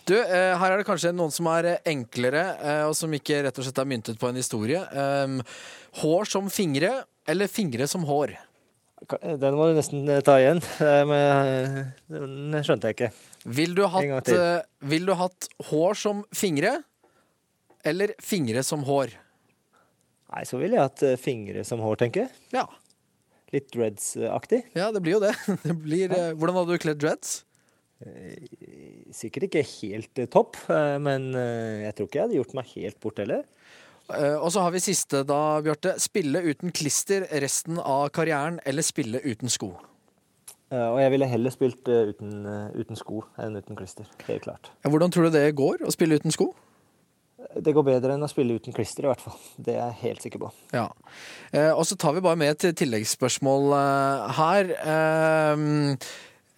Du, 0.05 0.13
eh, 0.19 0.51
her 0.59 0.73
er 0.73 0.81
det 0.81 0.85
kanskje 0.87 1.13
noen 1.15 1.33
som 1.33 1.47
er 1.49 1.71
eh, 1.71 1.79
enklere, 1.89 2.43
eh, 2.59 2.83
og 2.89 2.93
som 2.97 3.13
ikke 3.15 3.41
rett 3.47 3.57
og 3.57 3.65
slett 3.65 3.81
er 3.81 3.89
myntet 3.89 4.19
på 4.21 4.29
en 4.29 4.37
historie. 4.37 4.83
Um, 4.93 5.39
hår 6.03 6.29
som 6.29 6.51
fingre, 6.53 6.91
eller 7.29 7.49
fingre 7.49 7.87
som 7.89 8.05
hår? 8.05 8.35
Den 9.07 9.55
må 9.55 9.69
du 9.69 9.77
nesten 9.77 10.03
eh, 10.11 10.19
ta 10.25 10.35
igjen, 10.41 10.59
eh, 10.83 11.79
den 12.11 12.57
skjønte 12.65 12.89
jeg 12.89 12.97
ikke. 12.97 13.09
Vil 13.55 13.73
du 13.77 13.85
hatt, 13.87 14.31
eh, 14.33 14.59
vil 14.91 15.07
du 15.07 15.13
hatt 15.15 15.47
hår 15.69 15.95
som 15.97 16.25
fingre, 16.35 16.75
eller 17.87 18.13
fingre 18.23 18.63
som 18.67 18.83
hår? 18.87 19.15
Nei, 20.29 20.43
så 20.45 20.59
ville 20.59 20.75
jeg 20.75 20.83
hatt 20.83 21.05
fingre 21.21 21.63
som 21.65 21.81
hår, 21.83 22.01
tenker 22.03 22.27
jeg. 22.27 22.33
Ja, 22.59 22.67
Litt 23.49 23.71
dreads-aktig. 23.73 24.59
ja 24.77 24.91
det 24.93 24.99
blir 25.01 25.15
jo 25.15 25.21
det. 25.23 25.31
det 25.63 25.73
blir, 25.81 26.11
ja. 26.13 26.33
hvordan 26.37 26.59
hadde 26.59 26.75
du 26.75 26.83
kledd 26.83 26.99
dreads? 27.01 27.39
Sikkert 29.15 29.47
ikke 29.47 29.63
helt 29.65 30.21
topp, 30.31 30.59
men 31.01 31.31
jeg 31.33 31.95
tror 31.97 32.07
ikke 32.07 32.19
jeg 32.19 32.27
hadde 32.27 32.37
gjort 32.37 32.53
meg 32.59 32.69
helt 32.75 32.99
bort 33.03 33.17
heller. 33.19 33.41
Eh, 34.09 34.37
og 34.39 34.49
så 34.53 34.63
har 34.65 34.73
vi 34.73 34.81
siste 34.83 35.23
da, 35.27 35.59
Bjarte. 35.65 35.95
Spille 36.01 36.41
uten 36.47 36.73
klister 36.75 37.27
resten 37.43 37.79
av 37.81 38.09
karrieren, 38.15 38.59
eller 38.65 38.85
spille 38.85 39.21
uten 39.25 39.51
sko? 39.53 39.73
Eh, 40.71 40.87
Og 40.87 40.99
jeg 41.01 41.11
ville 41.13 41.29
heller 41.29 41.53
spilt 41.53 41.87
eh, 41.89 42.09
uten, 42.13 42.33
uten 42.77 42.97
sko 42.99 43.23
enn 43.41 43.59
uten 43.59 43.77
klister. 43.77 44.09
Helt 44.27 44.47
klart. 44.47 44.71
Ja, 44.83 44.89
hvordan 44.93 45.13
tror 45.13 45.29
du 45.29 45.37
det 45.37 45.45
går, 45.57 45.85
å 45.85 45.93
spille 45.93 46.17
uten 46.19 46.33
sko? 46.33 46.51
Det 47.55 47.71
går 47.73 47.85
bedre 47.87 48.13
enn 48.13 48.25
å 48.25 48.29
spille 48.29 48.57
uten 48.59 48.75
klister, 48.75 49.05
i 49.05 49.09
hvert 49.09 49.21
fall. 49.23 49.37
Det 49.57 49.73
er 49.73 49.79
jeg 49.87 50.01
helt 50.03 50.25
sikker 50.25 50.41
på. 50.43 50.49
Ja. 50.75 50.89
Og 51.71 51.85
så 51.87 51.95
tar 51.97 52.13
vi 52.13 52.21
bare 52.21 52.37
med 52.37 52.51
et 52.51 52.75
tilleggsspørsmål 52.77 53.71
her. 54.37 54.73
Eh, 54.93 55.63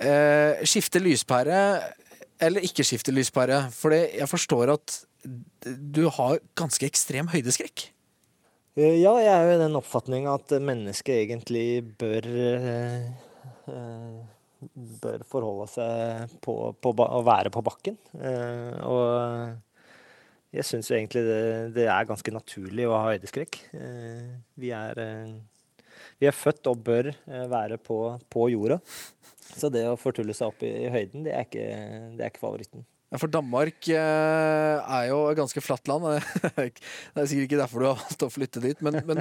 eh, 0.02 0.64
skifte 0.68 1.00
lyspære 1.00 1.62
eller 2.42 2.66
ikke 2.66 2.84
skifte 2.88 3.14
lyspære? 3.14 3.62
For 3.76 3.94
jeg 3.94 4.28
forstår 4.30 4.74
at 4.74 4.98
du 5.24 6.06
har 6.18 6.40
ganske 6.58 6.88
ekstrem 6.88 7.30
høydeskrekk. 7.32 7.90
Eh, 8.78 9.02
Ja, 9.02 9.16
jeg 9.20 9.32
er 9.32 9.48
jo 9.50 9.56
i 9.58 9.64
den 9.66 9.76
oppfatning 9.76 10.28
at 10.32 10.54
mennesket 10.64 11.26
egentlig 11.26 11.84
bør 12.00 12.28
eh, 12.32 13.10
bør 15.02 15.26
forholde 15.28 15.68
seg 15.72 16.38
på, 16.46 16.56
på 16.80 16.94
å 17.04 17.22
være 17.26 17.52
på 17.54 17.64
bakken. 17.66 17.98
Eh, 18.16 18.78
og 18.88 20.56
jeg 20.56 20.68
syns 20.68 20.92
egentlig 20.92 21.24
det, 21.28 21.42
det 21.76 21.88
er 21.90 22.08
ganske 22.08 22.34
naturlig 22.36 22.88
å 22.88 22.96
ha 22.98 23.14
høydeskrekk. 23.14 23.58
Vi, 24.60 24.72
er, 24.76 25.00
vi 26.20 26.28
er 26.28 26.36
født 26.36 26.68
og 26.68 26.82
bør 26.84 27.08
være 27.52 27.78
på, 27.80 28.00
på 28.28 28.50
jorda. 28.52 28.82
Så 29.56 29.72
det 29.72 29.86
å 29.88 30.00
fortulle 30.00 30.36
seg 30.36 30.52
opp 30.52 30.64
i, 30.68 30.72
i 30.86 30.92
høyden, 30.92 31.24
det 31.24 31.36
er 31.36 31.48
ikke, 31.48 31.68
det 32.18 32.26
er 32.26 32.34
ikke 32.34 32.44
favoritten. 32.44 32.84
For 33.20 33.28
Danmark 33.28 33.90
eh, 33.92 34.78
er 34.80 35.08
jo 35.10 35.18
et 35.28 35.36
ganske 35.36 35.60
flatt 35.64 35.90
land. 35.92 36.06
Det 36.56 36.70
er 37.20 37.28
sikkert 37.28 37.50
ikke 37.50 37.60
derfor 37.60 37.84
du 37.84 37.88
har 37.90 37.98
valgt 38.00 38.24
å 38.24 38.30
flytte 38.32 38.62
dit, 38.64 38.80
men, 38.86 39.02
men, 39.08 39.20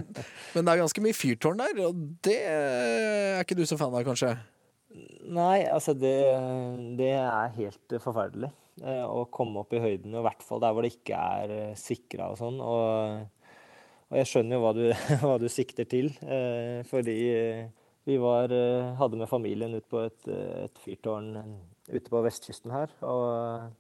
men 0.54 0.62
det 0.62 0.70
er 0.76 0.82
ganske 0.84 1.02
mye 1.02 1.16
fyrtårn 1.16 1.58
der, 1.58 1.80
og 1.88 2.04
det 2.22 2.36
er 2.46 3.40
ikke 3.42 3.58
du 3.58 3.64
så 3.66 3.78
fan 3.80 3.90
av, 3.96 4.04
kanskje? 4.06 4.30
Nei, 5.30 5.64
altså 5.70 5.94
det, 5.98 6.14
det 6.98 7.10
er 7.18 7.52
helt 7.58 7.94
eh, 7.96 8.02
forferdelig. 8.02 8.52
eh, 8.82 9.02
Å 9.06 9.24
komme 9.34 9.64
opp 9.64 9.74
i 9.74 9.82
høyden, 9.82 10.14
i 10.14 10.22
hvert 10.24 10.46
fall 10.46 10.62
der 10.62 10.74
hvor 10.74 10.86
det 10.86 10.94
ikke 10.94 11.18
er 11.18 11.74
sikra 11.78 12.30
og 12.32 12.38
sånn. 12.40 12.62
Og, 12.62 13.26
og 14.10 14.18
jeg 14.22 14.30
skjønner 14.30 14.58
jo 14.58 14.62
hva 14.64 14.72
du, 14.78 14.84
hva 15.26 15.36
du 15.42 15.48
sikter 15.50 15.90
til, 15.90 16.12
eh, 16.26 16.80
fordi 16.90 17.18
eh, 17.34 17.66
vi 18.06 18.16
var, 18.22 18.54
eh, 18.54 18.94
hadde 18.98 19.18
med 19.20 19.30
familien 19.30 19.74
ut 19.78 19.86
på 19.90 20.06
et, 20.06 20.30
eh, 20.30 20.64
et 20.68 20.82
fyrtårn 20.86 21.30
eh, 21.42 21.52
ute 21.92 22.10
på 22.12 22.22
vestkysten 22.24 22.72
her. 22.74 22.92
Og, 23.06 23.70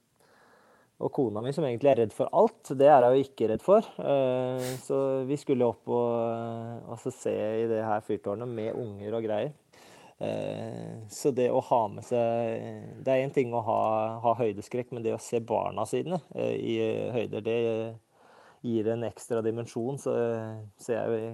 og 1.00 1.12
kona 1.16 1.40
mi, 1.44 1.52
som 1.56 1.64
egentlig 1.64 1.92
er 1.92 2.02
redd 2.02 2.12
for 2.12 2.28
alt, 2.36 2.74
det 2.76 2.90
er 2.92 3.06
hun 3.08 3.22
ikke 3.22 3.48
redd 3.52 3.64
for. 3.64 3.86
Eh, 4.02 4.66
Så 4.82 5.00
vi 5.28 5.38
skulle 5.40 5.68
opp 5.68 5.88
og, 5.88 6.90
og 6.90 7.00
så 7.00 7.12
se 7.14 7.34
i 7.62 7.66
det 7.70 7.80
her 7.86 8.04
fyrtårnet 8.04 8.50
med 8.50 8.76
unger 8.76 9.16
og 9.16 9.24
greier. 9.24 9.54
Eh, 10.20 10.98
Så 11.08 11.32
det 11.32 11.48
å 11.48 11.62
ha 11.64 11.78
med 11.88 12.04
seg 12.04 12.98
Det 13.00 13.08
er 13.08 13.22
én 13.24 13.32
ting 13.32 13.54
å 13.56 13.62
ha, 13.64 13.80
ha 14.20 14.34
høydeskrekk, 14.42 14.92
men 14.92 15.06
det 15.06 15.14
å 15.16 15.22
se 15.22 15.40
barna 15.40 15.86
sine 15.88 16.20
eh, 16.34 16.52
i 16.58 16.76
høyder, 17.16 17.40
det 17.46 17.58
gir 18.60 18.92
en 18.92 19.06
ekstra 19.08 19.40
dimensjon. 19.40 19.96
Så, 19.96 20.12
så 20.76 20.92
jeg 20.92 21.32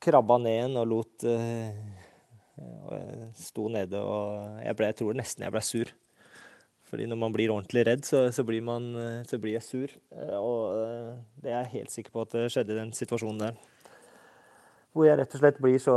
krabba 0.00 0.38
ned 0.40 0.76
og 0.80 0.88
lot 0.88 1.24
eh, 1.28 1.76
og 2.56 2.92
jeg 2.96 3.30
sto 3.40 3.68
nede 3.68 4.00
og 4.00 4.60
jeg, 4.64 4.76
ble, 4.78 4.90
jeg 4.90 4.98
tror 5.00 5.16
nesten 5.18 5.44
jeg 5.46 5.54
ble 5.54 5.62
sur. 5.64 5.92
Fordi 6.86 7.06
når 7.10 7.18
man 7.18 7.34
blir 7.34 7.50
ordentlig 7.50 7.82
redd, 7.88 8.04
så, 8.06 8.20
så, 8.32 8.44
blir, 8.46 8.62
man, 8.62 8.92
eh, 9.00 9.22
så 9.26 9.40
blir 9.42 9.56
jeg 9.56 9.66
sur. 9.66 9.94
Eh, 10.14 10.36
Og 10.38 10.76
eh, 10.78 11.16
det 11.42 11.50
er 11.50 11.64
jeg 11.64 11.72
helt 11.80 11.94
sikker 11.96 12.14
på 12.14 12.22
at 12.22 12.36
det 12.36 12.44
skjedde 12.54 12.76
i 12.76 12.78
den 12.78 12.92
situasjonen 12.94 13.42
der. 13.42 13.56
Hvor 14.94 15.08
jeg 15.08 15.18
rett 15.18 15.34
og 15.34 15.42
slett 15.42 15.58
blir 15.60 15.80
så, 15.82 15.96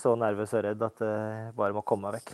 så 0.00 0.14
nervøs 0.16 0.54
og 0.56 0.62
redd 0.64 0.86
at 0.86 1.02
jeg 1.04 1.50
bare 1.58 1.76
må 1.76 1.82
komme 1.84 2.08
meg 2.08 2.20
vekk. 2.20 2.32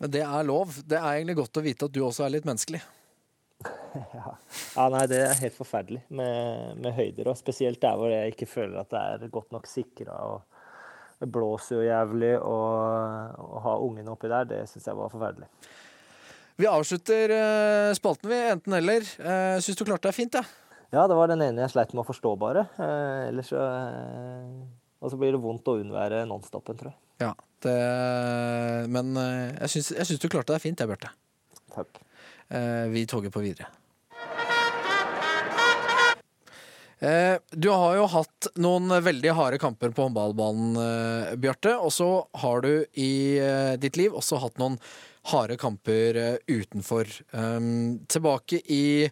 Men 0.00 0.12
det 0.14 0.22
er 0.24 0.46
lov. 0.46 0.78
Det 0.86 0.96
er 0.98 1.18
egentlig 1.18 1.36
godt 1.42 1.58
å 1.60 1.64
vite 1.64 1.88
at 1.88 1.94
du 1.94 2.00
også 2.06 2.24
er 2.26 2.36
litt 2.36 2.48
menneskelig. 2.48 2.82
Ja, 3.94 4.32
ja 4.74 4.84
nei, 4.90 5.04
det 5.06 5.20
er 5.22 5.36
helt 5.38 5.54
forferdelig 5.54 6.00
med, 6.18 6.80
med 6.82 6.96
høyder, 6.96 7.28
og 7.30 7.38
spesielt 7.38 7.78
der 7.78 7.94
hvor 7.94 8.10
jeg 8.10 8.32
ikke 8.32 8.48
føler 8.50 8.80
at 8.80 8.90
det 8.90 9.02
er 9.28 9.30
godt 9.30 9.54
nok 9.54 9.68
sikra. 9.70 10.16
Og, 10.32 10.53
det 11.20 11.30
blåser 11.32 11.78
jo 11.78 11.86
jævlig, 11.86 12.34
og 12.40 13.38
å 13.44 13.62
ha 13.64 13.78
ungene 13.84 14.12
oppi 14.12 14.30
der, 14.32 14.48
det 14.50 14.64
syns 14.70 14.90
jeg 14.90 14.98
var 14.98 15.12
forferdelig. 15.12 15.48
Vi 16.60 16.68
avslutter 16.70 17.32
eh, 17.34 17.92
spalten, 17.98 18.30
vi. 18.30 18.36
Enten-eller. 18.52 19.06
Uh, 19.18 19.56
Syns 19.58 19.80
du 19.80 19.82
klarte 19.88 20.06
deg 20.06 20.14
fint, 20.14 20.36
jeg. 20.38 20.46
Ja. 20.46 20.60
Ja, 20.94 21.08
det 21.10 21.16
var 21.18 21.30
den 21.30 21.42
ene 21.42 21.64
jeg 21.64 21.72
sleit 21.72 21.92
med 21.94 22.04
å 22.04 22.06
forstå, 22.06 22.36
bare. 22.38 22.68
Eh, 22.78 23.28
ellers 23.30 23.50
så 23.50 23.58
eh, 23.58 24.60
Og 25.02 25.10
så 25.10 25.18
blir 25.18 25.34
det 25.34 25.40
vondt 25.42 25.66
å 25.66 25.78
unnvære 25.80 26.22
nonstopen, 26.30 26.78
tror 26.78 26.92
jeg. 26.92 26.98
Ja, 27.24 27.32
det, 27.64 27.74
men 28.94 29.10
eh, 29.18 29.56
jeg 29.64 29.72
syns, 29.74 29.90
jeg 29.96 30.10
syns 30.10 30.22
du 30.22 30.28
klarte 30.30 30.54
deg 30.54 30.62
fint, 30.62 30.78
jeg, 30.78 30.90
Bjarte. 30.90 31.10
Takk. 31.74 31.98
Eh, 32.54 32.86
vi 32.94 33.02
toger 33.10 33.34
på 33.34 33.42
videre. 33.42 33.66
Du 37.04 37.68
har 37.68 37.96
jo 37.98 38.06
hatt 38.08 38.48
noen 38.60 38.92
veldig 39.04 39.32
harde 39.36 39.58
kamper 39.60 39.92
på 39.92 40.06
håndballbanen, 40.06 40.76
eh, 40.80 41.34
Bjarte. 41.40 41.74
Og 41.76 41.92
så 41.92 42.08
har 42.42 42.64
du 42.64 42.86
i 42.96 43.36
eh, 43.42 43.74
ditt 43.80 43.98
liv 44.00 44.14
også 44.16 44.40
hatt 44.42 44.60
noen 44.62 44.78
harde 45.32 45.56
kamper 45.60 46.18
eh, 46.20 46.36
utenfor. 46.48 47.08
Um, 47.32 48.00
tilbake 48.10 48.60
i 48.72 49.10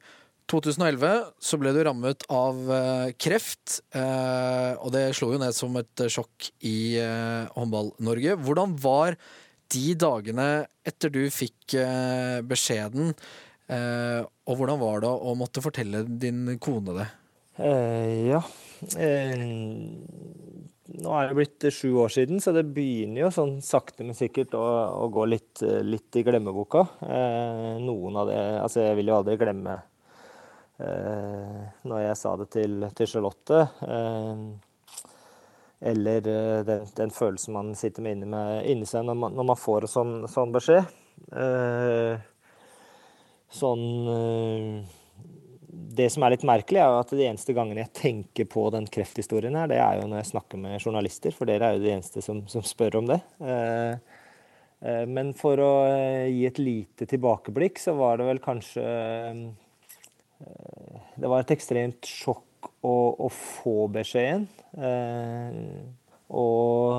2011 0.51 1.30
så 1.40 1.59
ble 1.61 1.72
du 1.72 1.80
rammet 1.86 2.26
av 2.32 2.59
eh, 2.76 3.12
kreft, 3.20 3.78
eh, 3.97 4.72
og 4.76 4.93
det 4.95 5.07
slo 5.16 5.30
jo 5.32 5.40
ned 5.40 5.57
som 5.57 5.76
et 5.80 6.05
sjokk 6.12 6.51
i 6.68 6.99
eh, 7.01 7.49
Håndball-Norge. 7.55 8.36
Hvordan 8.43 8.76
var 8.82 9.16
de 9.72 9.95
dagene 9.97 10.51
etter 10.84 11.12
du 11.14 11.22
fikk 11.32 11.78
eh, 11.80 12.43
beskjeden, 12.45 13.14
eh, 13.72 14.20
og 14.20 14.59
hvordan 14.59 14.82
var 14.82 15.05
det 15.05 15.12
å 15.12 15.34
måtte 15.38 15.64
fortelle 15.64 16.05
din 16.05 16.59
kone 16.61 16.99
det? 17.01 17.09
Eh, 17.57 18.28
ja. 18.30 18.42
Eh, 18.98 19.36
nå 20.92 21.12
er 21.16 21.28
det 21.28 21.36
blitt 21.36 21.66
sju 21.72 21.94
år 22.03 22.12
siden, 22.12 22.40
så 22.40 22.53
det 22.57 22.64
begynner 22.72 23.26
jo 23.26 23.30
sånn 23.32 23.55
sakte, 23.64 24.05
men 24.07 24.16
sikkert 24.16 24.57
å, 24.57 24.64
å 25.05 25.09
gå 25.12 25.26
litt, 25.28 25.62
litt 25.84 26.16
i 26.16 26.24
glemmeboka. 26.26 26.86
Eh, 27.05 27.78
noen 27.84 28.18
av 28.22 28.28
det 28.30 28.40
Altså, 28.62 28.82
jeg 28.86 28.98
vil 28.98 29.12
jo 29.12 29.18
aldri 29.20 29.38
glemme 29.40 29.78
eh, 30.80 31.62
når 31.88 32.05
jeg 32.07 32.20
sa 32.20 32.34
det 32.40 32.48
til, 32.57 32.88
til 32.96 33.11
Charlotte. 33.11 33.62
Eh, 33.86 34.44
eller 35.92 36.28
eh, 36.32 36.59
den, 36.66 36.88
den 36.96 37.14
følelsen 37.14 37.57
man 37.57 37.72
sitter 37.78 38.05
med 38.05 38.24
inni, 38.70 38.88
seg 38.88 39.07
når 39.07 39.18
man, 39.18 39.38
når 39.38 39.48
man 39.53 39.61
får 39.61 39.88
sånn, 39.92 40.16
sånn 40.30 40.53
beskjed. 40.55 40.88
Eh, 41.36 42.16
sånn 43.53 43.86
det 45.73 46.11
som 46.12 46.25
er 46.25 46.35
litt 46.35 46.45
merkelig, 46.45 46.83
er 46.83 46.99
at 47.01 47.12
de 47.16 47.25
eneste 47.25 47.55
gangene 47.57 47.87
jeg 47.87 47.95
tenker 47.97 48.49
på 48.51 48.66
den 48.75 48.85
krefthistorien 48.93 49.57
her, 49.57 49.70
det 49.70 49.79
er 49.81 50.01
jo 50.01 50.09
når 50.11 50.20
jeg 50.20 50.33
snakker 50.35 50.61
med 50.61 50.77
journalister, 50.77 51.33
for 51.33 51.49
dere 51.49 51.70
er 51.70 51.79
jo 51.79 51.85
de 51.87 51.95
eneste 51.95 52.25
som, 52.25 52.43
som 52.51 52.64
spør 52.66 52.99
om 53.01 53.09
det. 53.09 53.18
Eh, 53.41 53.95
eh, 54.85 55.05
men 55.09 55.33
for 55.39 55.62
å 55.64 55.73
eh, 55.89 56.29
gi 56.29 56.45
et 56.51 56.61
lite 56.61 57.09
tilbakeblikk, 57.09 57.81
så 57.81 57.97
var 57.97 58.20
det 58.20 58.29
vel 58.29 58.43
kanskje 58.45 58.85
Det 60.43 61.29
var 61.31 61.41
et 61.41 61.53
ekstremt 61.55 62.09
sjokk 62.09 62.73
å, 62.83 62.97
å 63.25 63.29
få 63.33 63.87
beskjeden. 63.95 64.49
Og 66.33 66.97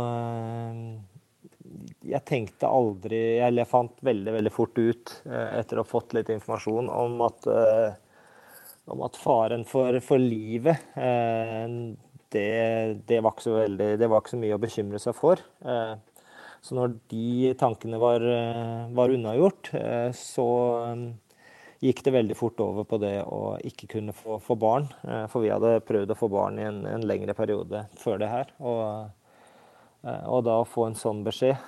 jeg 2.07 2.21
tenkte 2.29 2.69
aldri 2.69 3.19
Eller 3.41 3.63
jeg 3.63 3.71
fant 3.71 4.05
veldig, 4.05 4.35
veldig 4.37 4.53
fort 4.53 4.79
ut, 4.79 5.13
etter 5.25 5.79
å 5.79 5.83
ha 5.83 5.89
fått 5.89 6.15
litt 6.15 6.31
informasjon, 6.31 6.87
om 6.87 7.19
at 7.27 7.49
om 8.91 9.03
at 9.05 9.19
faren 9.19 9.63
for, 9.67 9.95
for 10.03 10.21
livet 10.21 10.95
eh, 10.99 11.67
det, 12.33 12.47
det, 13.07 13.19
var 13.23 13.37
veldig, 13.37 13.93
det 13.99 14.09
var 14.09 14.23
ikke 14.23 14.33
så 14.33 14.41
mye 14.41 14.57
å 14.57 14.61
bekymre 14.61 14.99
seg 15.01 15.15
for. 15.15 15.41
Eh, 15.61 15.93
så 16.63 16.77
når 16.77 16.95
de 17.11 17.51
tankene 17.59 17.99
var, 18.01 18.23
var 18.95 19.11
unnagjort, 19.13 19.69
eh, 19.77 20.09
så 20.17 20.47
gikk 21.83 21.99
det 22.05 22.15
veldig 22.15 22.37
fort 22.39 22.63
over 22.63 22.87
på 22.87 22.97
det 23.03 23.17
å 23.27 23.57
ikke 23.67 23.89
kunne 23.97 24.15
få, 24.15 24.39
få 24.41 24.55
barn. 24.55 24.87
For 25.03 25.43
vi 25.43 25.51
hadde 25.51 25.81
prøvd 25.83 26.15
å 26.15 26.17
få 26.17 26.29
barn 26.31 26.61
i 26.61 26.65
en, 26.65 26.79
en 26.87 27.03
lengre 27.03 27.35
periode 27.35 27.83
før 27.99 28.21
det 28.23 28.31
her. 28.31 28.53
Og, 28.63 29.11
og 30.07 30.45
da 30.47 30.61
å 30.61 30.67
få 30.67 30.87
en 30.87 30.95
sånn 30.95 31.19
beskjed, 31.27 31.59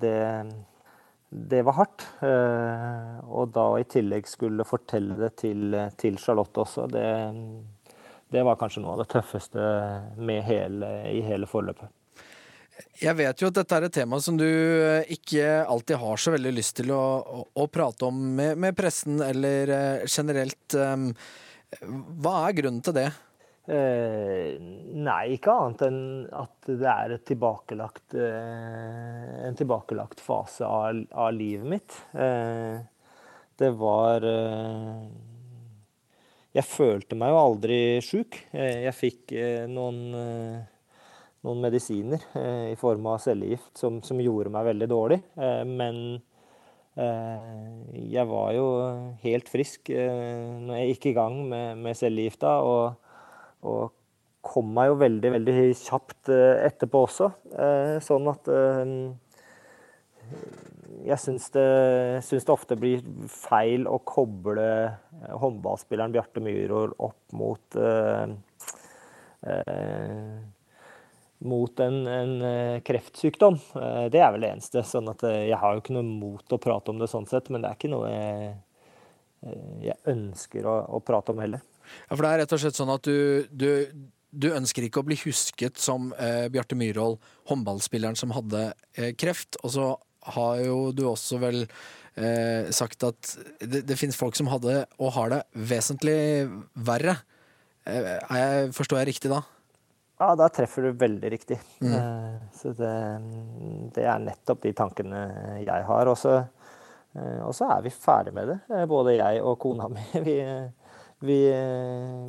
det 0.00 0.16
det 1.32 1.62
var 1.64 1.78
hardt. 1.78 2.04
Eh, 2.20 3.20
og 3.32 3.52
da 3.54 3.66
i 3.80 3.86
tillegg 3.88 4.28
skulle 4.28 4.66
fortelle 4.68 5.16
det 5.16 5.32
til, 5.40 5.72
til 6.00 6.18
Charlotte 6.20 6.60
også, 6.64 6.86
det, 6.92 7.06
det, 8.32 8.44
var 8.44 8.60
kanskje 8.60 8.84
noe 8.84 8.96
av 8.96 9.02
det 9.02 9.10
tøffeste 9.14 9.66
hele, 10.48 10.92
i 11.08 11.22
hele 11.24 11.48
forløpet. 11.48 11.88
Jeg 13.02 13.14
vet 13.18 13.40
jo 13.40 13.48
at 13.48 13.56
dette 13.56 13.76
er 13.78 13.86
et 13.86 13.94
tema 13.94 14.18
som 14.22 14.36
du 14.38 14.46
ikke 15.12 15.62
alltid 15.64 16.00
har 16.02 16.20
så 16.20 16.32
veldig 16.34 16.52
lyst 16.54 16.76
til 16.80 16.92
å, 16.94 17.02
å, 17.20 17.42
å 17.64 17.66
prate 17.72 18.08
om 18.08 18.20
med, 18.36 18.56
med, 18.60 18.76
pressen 18.76 19.20
eller 19.24 19.72
eh, 19.72 20.06
generelt. 20.08 20.76
Eh, 20.76 21.82
hva 22.20 22.38
er 22.46 22.58
grunnen 22.60 22.84
til 22.84 22.96
det? 22.96 23.08
Eh, 23.62 24.56
nei, 24.58 25.36
ikke 25.36 25.52
annet 25.54 25.84
enn 25.86 26.00
at 26.34 26.66
det 26.66 26.88
er 26.90 27.12
tilbakelagt, 27.22 28.16
eh, 28.18 29.46
en 29.46 29.58
tilbakelagt 29.58 30.22
fase 30.22 30.66
av, 30.66 30.98
av 31.14 31.30
livet 31.36 31.68
mitt. 31.70 32.00
Eh, 32.10 32.80
det 33.62 33.70
var 33.78 34.24
eh, 34.26 35.06
Jeg 36.52 36.68
følte 36.68 37.16
meg 37.18 37.30
jo 37.32 37.38
aldri 37.40 37.78
sjuk. 38.04 38.36
Eh, 38.50 38.82
jeg 38.88 38.96
fikk 38.98 39.34
eh, 39.38 39.64
noen, 39.70 40.02
noen 41.42 41.62
medisiner 41.62 42.26
i 42.72 42.74
form 42.80 43.06
av 43.12 43.22
cellegift 43.22 43.78
som, 43.78 44.02
som, 44.04 44.20
gjorde 44.20 44.52
meg 44.52 44.68
veldig 44.72 44.90
dårlig. 44.90 45.22
men 45.66 46.20
jeg 46.92 48.24
var 48.28 48.50
jo 48.52 48.66
helt 49.22 49.48
frisk 49.48 49.88
når 49.88 50.74
jeg 50.76 50.90
gikk 50.90 51.06
i 51.08 51.14
gang 51.16 51.38
med, 51.48 51.80
med 51.80 51.96
cellegifta. 51.96 52.58
og 52.60 53.01
og 53.62 53.92
kom 54.42 54.72
meg 54.74 54.90
jo 54.90 54.98
veldig, 55.00 55.30
veldig 55.36 55.56
kjapt 55.78 56.30
eh, 56.34 56.64
etterpå 56.66 57.04
også. 57.06 57.30
Eh, 57.54 57.96
sånn 58.02 58.26
at 58.30 58.50
eh, 58.50 58.94
jeg 61.06 61.18
syns 61.22 61.48
det, 61.54 61.66
syns 62.26 62.46
det, 62.46 62.54
ofte 62.54 62.78
blir 62.78 63.02
feil 63.30 63.86
å 63.90 64.00
koble 64.06 64.64
håndballspilleren 65.42 66.14
Bjarte 66.14 66.42
Myhrvold 66.42 66.94
opp 67.02 67.34
mot 67.38 67.78
mot 71.42 71.80
en, 71.82 71.96
en, 72.06 72.34
kreftsykdom. 72.86 73.56
Det 74.14 74.20
er 74.22 74.30
vel 74.30 74.44
det 74.46 74.52
eneste. 74.52 74.84
sånn 74.86 75.10
at 75.10 75.24
Jeg 75.26 75.58
har 75.58 75.74
jo 75.74 75.82
ikke 75.82 75.96
noe 75.96 76.06
mot 76.06 76.54
å 76.54 76.60
prate 76.62 76.94
om 76.94 77.02
det 77.02 77.10
sånn 77.10 77.26
sett, 77.26 77.50
men 77.50 77.64
det 77.64 77.72
er 77.72 77.80
ikke 77.80 77.90
noe 77.90 78.12
jeg, 78.12 78.54
jeg 79.88 79.98
ønsker 80.14 80.70
å, 80.70 80.76
å 80.86 81.02
prate 81.02 81.34
om 81.34 81.42
heller. 81.42 81.66
Ja, 82.08 82.14
For 82.14 82.24
det 82.24 82.32
er 82.32 82.42
rett 82.42 82.54
og 82.56 82.62
slett 82.62 82.78
sånn 82.78 82.92
at 82.94 83.08
du, 83.08 83.48
du, 83.50 83.68
du 84.30 84.48
ønsker 84.52 84.86
ikke 84.86 85.02
å 85.02 85.08
bli 85.08 85.18
husket 85.24 85.80
som 85.80 86.12
eh, 86.18 86.46
Bjarte 86.52 86.78
Myhrvold, 86.78 87.20
håndballspilleren 87.50 88.18
som 88.18 88.34
hadde 88.36 88.70
eh, 88.96 89.12
kreft. 89.18 89.60
Og 89.62 89.74
så 89.76 89.88
har 90.32 90.62
jo 90.62 90.78
du 90.96 91.04
også 91.10 91.40
vel 91.42 91.64
eh, 91.64 92.70
sagt 92.74 93.04
at 93.06 93.34
det, 93.60 93.84
det 93.88 93.98
finnes 94.00 94.18
folk 94.18 94.38
som 94.38 94.50
hadde, 94.52 94.84
og 95.00 95.16
har 95.16 95.34
det, 95.34 95.42
vesentlig 95.72 96.20
verre. 96.74 97.18
Eh, 97.88 98.14
jeg, 98.18 98.70
forstår 98.76 99.02
jeg 99.02 99.12
riktig 99.14 99.32
da? 99.32 99.42
Ja, 100.22 100.34
da 100.38 100.46
treffer 100.54 100.86
du 100.86 100.98
veldig 100.98 101.30
riktig. 101.32 101.58
Mm. 101.82 101.94
Eh, 101.98 102.34
så 102.54 102.74
det, 102.78 102.96
det, 103.96 104.04
er 104.06 104.22
nettopp 104.22 104.62
de 104.62 104.74
tankene 104.76 105.22
jeg 105.64 105.86
har. 105.88 106.10
Og 106.12 106.18
så 106.20 106.36
eh, 106.38 107.64
er 107.66 107.82
vi 107.82 107.94
ferdig 107.94 108.34
med 108.36 108.52
det, 108.52 108.60
både 108.90 109.16
jeg 109.16 109.42
og 109.42 109.58
kona 109.62 109.90
mi. 109.90 110.04
Vi, 110.28 110.38
vi, 111.22 111.38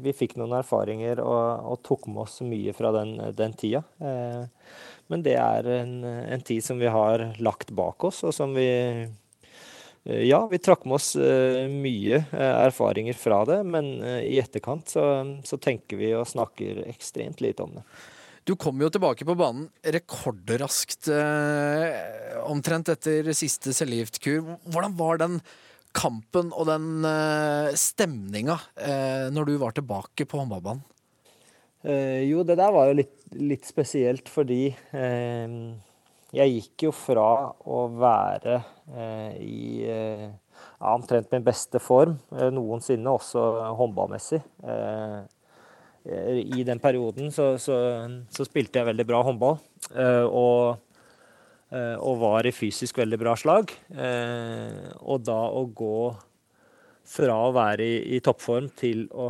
vi, 0.03 0.13
fikk 0.15 0.37
noen 0.39 0.55
erfaringer 0.59 1.21
og, 1.23 1.65
og, 1.71 1.81
tok 1.85 2.07
med 2.11 2.23
oss 2.25 2.39
mye 2.45 2.73
fra 2.75 2.93
den, 2.95 3.15
den 3.35 3.55
tida. 3.57 3.83
Eh, 3.99 4.45
men 5.11 5.25
det 5.25 5.35
er 5.39 5.67
en, 5.81 5.97
en, 6.05 6.45
tid 6.45 6.63
som 6.65 6.79
vi 6.79 6.91
har 6.91 7.25
lagt 7.43 7.73
bak 7.75 8.05
oss, 8.07 8.23
og 8.27 8.33
som 8.35 8.55
vi 8.55 8.69
eh, 8.69 10.23
Ja, 10.27 10.41
vi 10.51 10.59
trakk 10.59 10.83
med 10.85 10.97
oss 10.97 11.13
eh, 11.15 11.65
mye 11.71 12.23
erfaringer 12.33 13.15
fra 13.15 13.43
det, 13.47 13.61
men 13.63 13.95
i 14.03 14.39
etterkant 14.41 14.91
så, 14.91 15.05
så, 15.47 15.57
tenker 15.57 15.99
vi 15.99 16.13
og 16.17 16.27
snakker 16.27 16.85
ekstremt 16.91 17.43
lite 17.43 17.63
om 17.63 17.77
det. 17.79 17.85
Du 18.43 18.57
kom 18.59 18.81
jo 18.83 18.89
tilbake 18.91 19.23
på 19.23 19.37
banen 19.39 19.69
rekordraskt, 19.87 21.07
omtrent 22.43 22.89
etter 22.91 23.29
siste 23.31 23.71
cellegiftkur. 23.71 24.57
Hvordan 24.67 24.97
var 24.99 25.21
den 25.21 25.37
kampen 25.93 26.51
og 26.51 26.67
den 26.69 27.05
uh, 27.05 27.69
stemninga 27.77 28.57
uh, 28.57 29.29
når 29.33 29.49
du 29.49 29.55
var 29.61 29.75
tilbake 29.77 30.27
på 30.27 30.41
håndballbanen? 30.41 30.83
Uh, 31.83 32.23
jo, 32.25 32.43
det 32.47 32.57
der 32.59 32.73
var 32.73 32.89
jo 32.89 32.99
litt, 33.01 33.15
litt 33.37 33.67
spesielt 33.67 34.31
fordi 34.31 34.67
uh, 34.95 35.57
jeg 36.33 36.55
gikk 36.55 36.87
jo 36.87 36.93
fra 36.95 37.27
å 37.69 37.83
være 37.93 38.55
i 39.37 39.85
ja, 39.85 40.87
omtrent 40.89 41.29
min 41.29 41.43
beste 41.45 41.77
form 41.77 42.15
noensinne, 42.33 43.11
også 43.13 43.43
håndballmessig, 43.77 44.39
i 46.09 46.65
den 46.65 46.81
perioden 46.81 47.29
så, 47.29 47.51
så, 47.61 47.77
så 48.33 48.47
spilte 48.49 48.81
jeg 48.81 48.89
veldig 48.89 49.05
bra 49.11 49.21
håndball. 49.29 49.61
Og, 50.25 50.81
og 51.73 52.19
var 52.21 52.45
i 52.45 52.53
fysisk 52.53 52.99
veldig 53.01 53.17
bra 53.21 53.33
slag. 53.39 53.71
Eh, 53.89 54.91
og 55.01 55.23
da 55.25 55.39
å 55.49 55.63
gå 55.73 56.13
fra 57.13 57.37
å 57.47 57.53
være 57.55 57.85
i, 57.85 57.95
i 58.15 58.19
toppform 58.23 58.69
til 58.79 59.07
å 59.11 59.29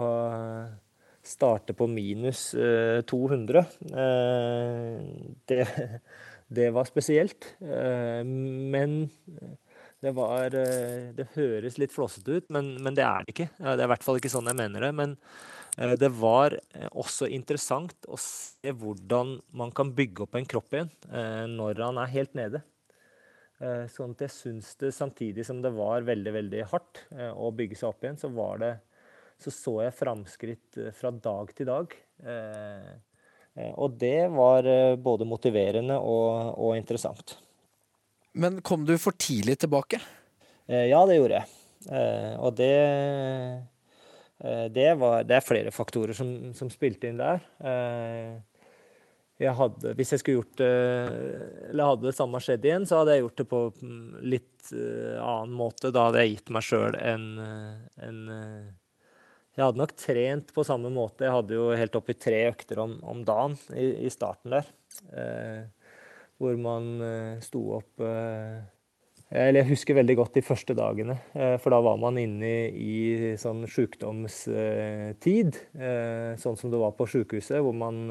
starte 1.24 1.74
på 1.74 1.88
minus 1.88 2.52
eh, 2.54 3.00
200, 3.08 3.64
eh, 3.96 5.00
det, 5.48 5.66
det 6.60 6.70
var 6.76 6.90
spesielt. 6.90 7.54
Eh, 7.64 8.22
men 8.24 9.08
det 10.04 10.12
var 10.18 10.52
eh, 10.60 11.14
Det 11.16 11.30
høres 11.38 11.80
litt 11.80 11.96
flåsete 11.96 12.40
ut, 12.40 12.50
men, 12.52 12.76
men, 12.84 12.96
det 12.98 13.06
er 13.08 13.24
det 13.24 13.36
ikke. 13.36 13.50
Det 13.56 13.76
er 13.78 13.86
i 13.88 13.92
hvert 13.94 14.06
fall 14.06 14.20
ikke 14.20 14.34
sånn 14.34 14.52
jeg 14.52 14.60
mener 14.60 14.84
det. 14.84 14.92
Men 15.00 15.16
eh, 15.16 15.63
det 15.74 16.10
var 16.20 16.54
eh, 16.54 16.90
også 16.92 17.30
interessant 17.34 18.06
å 18.06 18.18
se 18.20 18.74
hvordan 18.78 19.40
man 19.58 19.74
kan 19.76 19.94
bygge 19.96 20.26
opp 20.26 20.38
en 20.38 20.46
kropp 20.46 20.76
igjen 20.76 20.92
når 21.54 21.82
han 21.82 22.00
er 22.02 22.12
helt 22.14 22.38
nede. 22.38 22.62
Sånn 23.94 24.12
at 24.12 24.26
jeg 24.26 24.34
syns 24.34 24.74
det, 24.82 24.90
samtidig 24.92 25.46
som 25.48 25.62
det 25.64 25.72
var 25.74 26.04
veldig 26.04 26.34
veldig 26.36 26.64
hardt 26.68 27.00
å 27.40 27.52
bygge 27.56 27.78
seg 27.80 27.94
opp 27.94 28.04
igjen, 28.04 28.20
så 28.20 28.28
var 28.34 28.60
det 28.60 28.72
så 29.40 29.54
så 29.56 29.76
jeg 29.86 29.96
framskritt 29.96 30.80
fra 30.98 31.14
dag 31.16 31.54
til 31.56 31.70
dag. 31.70 31.96
Og 33.78 33.96
det 34.02 34.28
var 34.36 34.68
både 35.00 35.30
motiverende 35.30 35.96
og, 35.96 36.60
og 36.60 36.76
interessant. 36.76 37.38
Men 38.34 38.60
kom 38.66 38.86
du 38.86 38.96
for 38.98 39.14
tidlig 39.14 39.60
tilbake? 39.62 40.02
Eh, 40.66 40.88
ja, 40.90 41.04
det 41.06 41.20
gjorde 41.20 41.42
jeg. 41.42 41.50
Eh, 41.94 42.34
og 42.42 42.56
det 42.58 42.74
eh, 42.74 43.60
det, 44.44 44.90
var, 45.00 45.24
det 45.24 45.38
er 45.38 45.46
flere 45.46 45.72
faktorer 45.72 46.16
som, 46.18 46.30
som 46.58 46.72
spilte 46.72 47.08
inn 47.08 47.22
der. 47.22 47.40
Jeg 49.42 49.56
hadde, 49.58 49.94
hvis 49.98 50.14
jeg 50.14 50.22
skulle 50.22 50.42
gjort 50.42 50.60
det, 50.60 50.74
eller 51.72 51.90
hadde 51.90 52.10
det 52.10 52.16
samme 52.18 52.42
skjedd 52.44 52.68
igjen, 52.68 52.86
så 52.88 53.00
hadde 53.00 53.16
jeg 53.16 53.24
gjort 53.24 53.40
det 53.40 53.46
på 53.50 53.62
mm, 53.80 54.10
litt 54.34 54.74
annen 54.74 55.56
måte. 55.58 55.92
Da 55.96 56.08
hadde 56.08 56.24
jeg 56.24 56.36
gitt 56.36 56.52
meg 56.54 56.68
sjøl 56.68 56.98
en, 57.00 57.26
en, 58.04 58.20
Jeg 59.56 59.64
hadde 59.66 59.82
nok 59.82 59.96
trent 60.00 60.54
på 60.56 60.68
samme 60.68 60.92
måte. 60.94 61.26
Jeg 61.26 61.38
hadde 61.38 61.58
jo 61.58 61.72
helt 61.80 61.98
oppi 62.00 62.18
tre 62.20 62.44
økter 62.52 62.84
om, 62.84 63.00
om 63.02 63.24
dagen 63.28 63.58
i, 63.74 63.90
i 64.06 64.14
starten 64.14 64.60
der 64.60 64.70
hvor 66.42 66.58
man 66.60 67.38
sto 67.44 67.62
opp 67.78 68.02
eller 69.34 69.64
Jeg 69.64 69.70
husker 69.72 69.98
veldig 69.98 70.16
godt 70.20 70.36
de 70.38 70.44
første 70.46 70.76
dagene, 70.78 71.18
uh, 71.34 71.56
for 71.62 71.74
da 71.74 71.80
var 71.84 71.98
man 72.02 72.20
inne 72.22 72.52
i, 72.70 72.98
sånn 73.40 73.66
sykdomstid. 73.70 75.58
Sånn 76.40 76.60
som 76.60 76.74
det 76.74 76.82
var 76.82 76.94
på 76.98 77.08
sykehuset, 77.10 77.60
hvor 77.66 77.76
man 77.78 78.04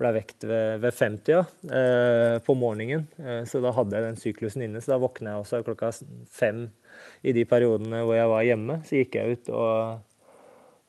ble 0.00 0.10
vekt 0.16 0.44
ved, 0.48 0.80
ved 0.80 0.96
50 0.96 2.44
på 2.46 2.56
morgenen. 2.56 3.04
Så 3.48 3.60
da 3.60 3.72
hadde 3.76 3.96
jeg 3.96 4.06
den 4.06 4.20
syklusen 4.20 4.64
inne. 4.64 4.80
Så 4.80 4.94
da 4.94 5.00
våkna 5.02 5.34
jeg 5.34 5.44
også 5.44 5.62
klokka 5.66 5.92
fem 6.32 6.66
i 7.20 7.34
de 7.36 7.44
periodene 7.48 8.00
hvor 8.04 8.16
jeg 8.16 8.32
var 8.32 8.46
hjemme. 8.48 8.78
Så 8.88 9.02
gikk 9.02 9.18
jeg 9.20 9.36
ut 9.36 9.52
og, 9.52 10.06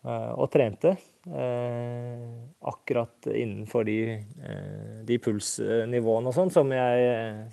og 0.08 0.48
trente. 0.54 0.96
Eh, 1.28 2.20
akkurat 2.60 3.28
innenfor 3.28 3.84
de, 3.84 4.14
eh, 4.44 5.02
de 5.06 5.18
pulsnivåene 5.22 6.32
og 6.32 6.34
sånn 6.34 6.50
som, 6.50 6.72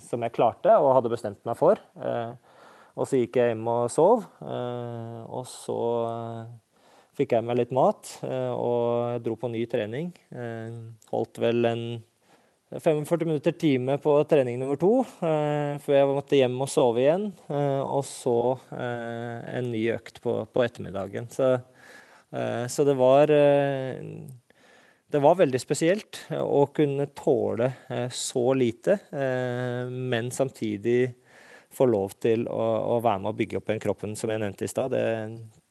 som, 0.01 0.23
jeg 0.25 0.33
klarte 0.33 0.73
og 0.81 0.95
hadde 0.95 1.11
bestemt 1.13 1.43
meg 1.45 1.57
for. 1.59 1.77
Eh, 2.01 2.31
og 2.97 3.05
så 3.05 3.19
gikk 3.19 3.37
jeg 3.37 3.53
hjem 3.53 3.67
og 3.69 3.91
sov. 3.93 4.25
og 4.41 5.45
så 5.47 5.77
fikk 7.15 7.35
jeg 7.35 7.45
meg 7.45 7.59
litt 7.61 7.71
mat 7.71 8.09
og 8.25 9.21
dro 9.23 9.37
på 9.39 9.51
ny 9.53 9.61
trening. 9.71 10.09
holdt 11.13 11.39
vel 11.39 11.69
en 11.69 11.83
45 12.73 13.23
minutter 13.23 13.55
time 13.55 13.95
på 14.03 14.17
trening 14.27 14.59
nummer 14.59 14.75
to 14.75 15.05
før 15.15 15.95
jeg 15.95 16.09
måtte 16.09 16.41
hjem 16.41 16.59
og 16.59 16.67
sove 16.73 17.05
igjen. 17.05 17.31
og 17.47 18.03
så 18.03 18.57
en 18.73 19.71
ny 19.71 19.85
økt 19.95 20.19
på, 20.25 20.41
på 20.51 20.65
ettermiddagen. 20.65 21.31
Så 21.31 21.55
så 22.69 22.85
det 22.85 22.93
var 22.99 23.31
eh, 23.33 24.03
det 25.09 25.19
var 25.23 25.39
veldig 25.39 25.59
spesielt 25.61 26.19
å 26.37 26.67
kunne 26.69 27.07
tåle 27.17 27.71
eh, 27.89 28.11
så 28.13 28.51
lite, 28.53 28.99
men 29.89 30.29
samtidig 30.29 30.99
få 31.73 31.87
lov 31.89 32.13
til 32.21 32.45
å, 32.49 32.67
å 32.93 32.99
være 33.01 33.23
med 33.23 33.31
å 33.31 33.37
bygge 33.37 33.57
opp 33.57 33.71
den 33.71 33.81
kroppen 33.81 34.13
som 34.17 34.29
jeg 34.29 34.41
nevnte 34.41 34.67
i 34.67 34.69
stad. 34.69 34.93
Det, 34.93 35.01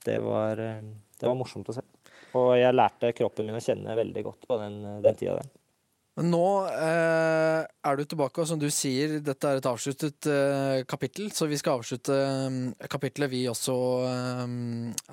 det, 0.07 0.19
det, 0.19 1.27
var 1.27 1.39
morsomt 1.39 1.71
å 1.71 1.77
se. 1.77 1.85
Og 2.39 2.53
jeg 2.59 2.75
lærte 2.75 3.15
kroppen 3.15 3.47
min 3.47 3.59
å 3.59 3.63
kjenne 3.63 3.97
veldig 3.99 4.25
godt 4.27 4.47
på 4.51 4.59
den, 4.59 4.81
den 5.07 5.19
tida 5.19 5.39
der. 5.39 5.51
Men 6.19 6.33
nå 6.33 6.47
eh, 6.67 7.61
er 7.63 7.99
du 7.99 8.03
tilbake, 8.03 8.43
og 8.43 8.49
som 8.51 8.59
du 8.59 8.67
sier, 8.75 9.21
dette 9.23 9.47
er 9.47 9.61
et 9.61 9.69
avsluttet 9.71 10.27
eh, 10.27 10.81
kapittel. 10.91 11.29
Så 11.31 11.47
vi 11.47 11.59
skal 11.61 11.79
avslutte 11.79 12.17
eh, 12.19 12.89
kapittelet, 12.91 13.31
vi 13.31 13.45
også, 13.47 13.77
eh, 14.09 14.43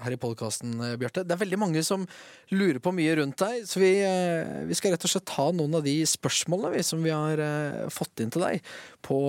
her 0.02 0.16
i 0.16 0.20
podkasten, 0.22 0.74
eh, 0.80 0.96
Bjarte. 0.98 1.22
Det 1.22 1.36
er 1.36 1.44
veldig 1.44 1.62
mange 1.62 1.84
som 1.86 2.08
lurer 2.56 2.82
på 2.82 2.96
mye 2.98 3.20
rundt 3.22 3.38
deg, 3.44 3.68
så 3.70 3.84
vi, 3.84 3.92
eh, 4.02 4.66
vi 4.66 4.78
skal 4.80 4.96
rett 4.96 5.06
og 5.06 5.14
slett 5.14 5.30
ta 5.30 5.52
noen 5.54 5.78
av 5.78 5.86
de 5.86 6.00
spørsmålene 6.10 6.74
vi, 6.74 6.86
som 6.90 7.06
vi 7.06 7.14
har 7.14 7.44
fått 7.94 8.26
inn 8.26 8.34
til 8.34 8.48
deg 8.48 8.74
på 9.06 9.20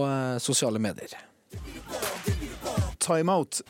sosiale 0.40 0.80
medier. 0.80 1.12
Timeout. 3.04 3.60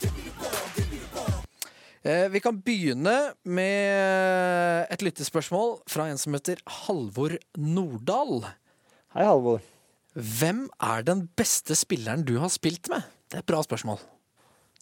Eh, 2.07 2.28
vi 2.30 2.38
kan 2.38 2.61
begynne 2.62 3.12
med 3.50 4.92
et 4.94 5.02
lyttespørsmål 5.02 5.80
fra 5.90 6.04
en 6.07 6.20
som 6.20 6.36
heter 6.36 6.61
Halvor 6.84 7.32
Nordahl. 7.59 8.44
Hei, 9.16 9.24
Halvor. 9.26 9.64
Hvem 10.14 10.68
er 10.86 11.02
den 11.02 11.24
beste 11.34 11.74
spilleren 11.74 12.22
du 12.28 12.36
har 12.38 12.52
spilt 12.54 12.86
med? 12.92 13.02
Det 13.26 13.40
er 13.40 13.42
et 13.42 13.48
bra 13.50 13.59
spørsmål. 13.66 13.98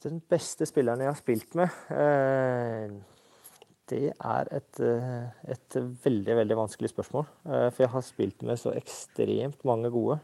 Den 0.05 0.21
beste 0.29 0.69
spilleren 0.69 1.01
jeg 1.01 1.09
har 1.09 1.17
spilt 1.17 1.57
med 1.57 1.73
eh, 1.97 2.93
Det 3.89 4.13
er 4.13 4.51
et, 4.59 4.83
eh, 4.85 5.55
et, 5.57 5.79
veldig, 6.05 6.37
veldig 6.43 6.59
vanskelig 6.61 6.93
spørsmål. 6.93 7.25
For 7.47 7.87
jeg 7.87 7.93
har 7.95 8.05
spilt 8.05 8.45
med 8.45 8.61
så 8.61 8.75
ekstremt 8.77 9.65
mange 9.65 9.89
gode. 9.95 10.21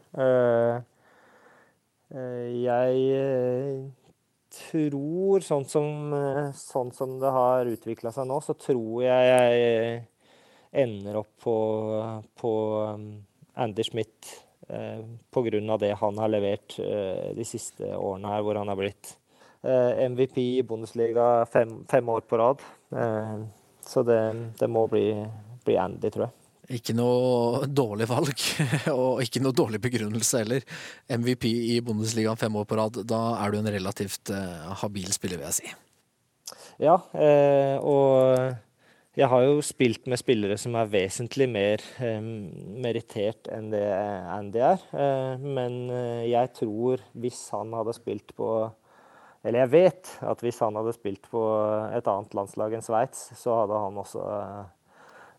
Jeg 2.11 3.89
tror, 4.51 5.43
sånn 5.45 5.65
som, 5.69 6.13
eh, 6.13 6.51
sånn 6.57 6.91
som 6.95 7.19
det 7.21 7.31
har 7.31 7.69
utvikla 7.71 8.11
seg 8.15 8.27
nå, 8.29 8.39
så 8.43 8.55
tror 8.59 9.03
jeg 9.05 9.29
jeg 9.31 10.01
ender 10.71 11.19
opp 11.19 11.31
på, 11.43 11.55
på 12.39 12.51
um, 12.95 13.07
Andy 13.59 13.83
Schmidt 13.83 14.29
eh, 14.69 15.03
pga. 15.31 15.77
det 15.77 15.93
han 15.99 16.17
har 16.17 16.31
levert 16.31 16.79
eh, 16.79 17.31
de 17.35 17.45
siste 17.47 17.95
årene 17.95 18.31
her, 18.31 18.43
hvor 18.45 18.59
han 18.59 18.71
har 18.71 18.79
blitt 18.79 19.15
eh, 19.63 20.05
MVP 20.07 20.37
i 20.59 20.63
Bundesliga 20.63 21.45
fem, 21.45 21.81
fem, 21.91 22.09
år 22.09 22.21
på 22.21 22.37
rad. 22.37 22.63
Så 23.81 24.03
det, 24.03 24.21
det 24.59 24.67
må 24.67 24.85
bli, 24.87 25.05
bli 25.65 25.77
Andy, 25.79 26.11
tror 26.11 26.27
jeg. 26.27 26.40
Ikke 26.71 26.95
noe 26.95 27.67
dårlig 27.67 28.07
valg, 28.09 28.47
og 28.95 29.21
ikke 29.23 29.43
noe 29.43 29.55
dårlig 29.55 29.81
begrunnelse 29.83 30.43
heller. 30.43 30.65
MVP 31.11 31.47
i 31.75 31.77
Bundesligaen 31.83 32.39
fem 32.39 32.55
år 32.55 32.67
på 32.69 32.79
rad, 32.79 33.01
da 33.07 33.21
er 33.43 33.51
du 33.51 33.59
en 33.59 33.71
relativt 33.75 34.31
uh, 34.33 34.71
habil 34.83 35.11
spiller, 35.15 35.41
vil 35.41 35.49
jeg 35.49 35.59
si. 35.61 35.73
Ja, 36.81 36.97
eh, 37.13 37.77
og 37.77 38.55
jeg 39.11 39.27
har 39.27 39.43
jo 39.43 39.59
spilt 39.65 40.07
med 40.09 40.17
spillere 40.21 40.55
som 40.57 40.75
er 40.79 40.89
vesentlig 40.89 41.45
mer 41.51 41.83
eh, 42.01 42.21
merittert 42.81 43.49
enn 43.51 43.69
det 43.73 43.83
Andy 43.83 44.63
er. 44.65 44.85
Eh, 44.95 45.43
men 45.43 45.81
eh, 45.91 46.29
jeg 46.31 46.53
tror 46.57 47.03
hvis 47.11 47.43
han 47.53 47.75
hadde 47.75 47.97
spilt 47.97 48.33
på 48.37 48.49
Eller 49.43 49.65
jeg 49.65 49.71
vet 49.73 50.09
at 50.21 50.41
hvis 50.45 50.59
han 50.61 50.75
hadde 50.77 50.93
spilt 50.93 51.27
på 51.29 51.41
et 51.97 52.07
annet 52.07 52.35
landslag 52.37 52.73
enn 52.77 52.85
Sveits, 52.85 53.31
så 53.37 53.61
hadde 53.61 53.79
han 53.83 53.97
også 53.97 54.21
eh, 54.21 54.65
Eh, 54.65 54.80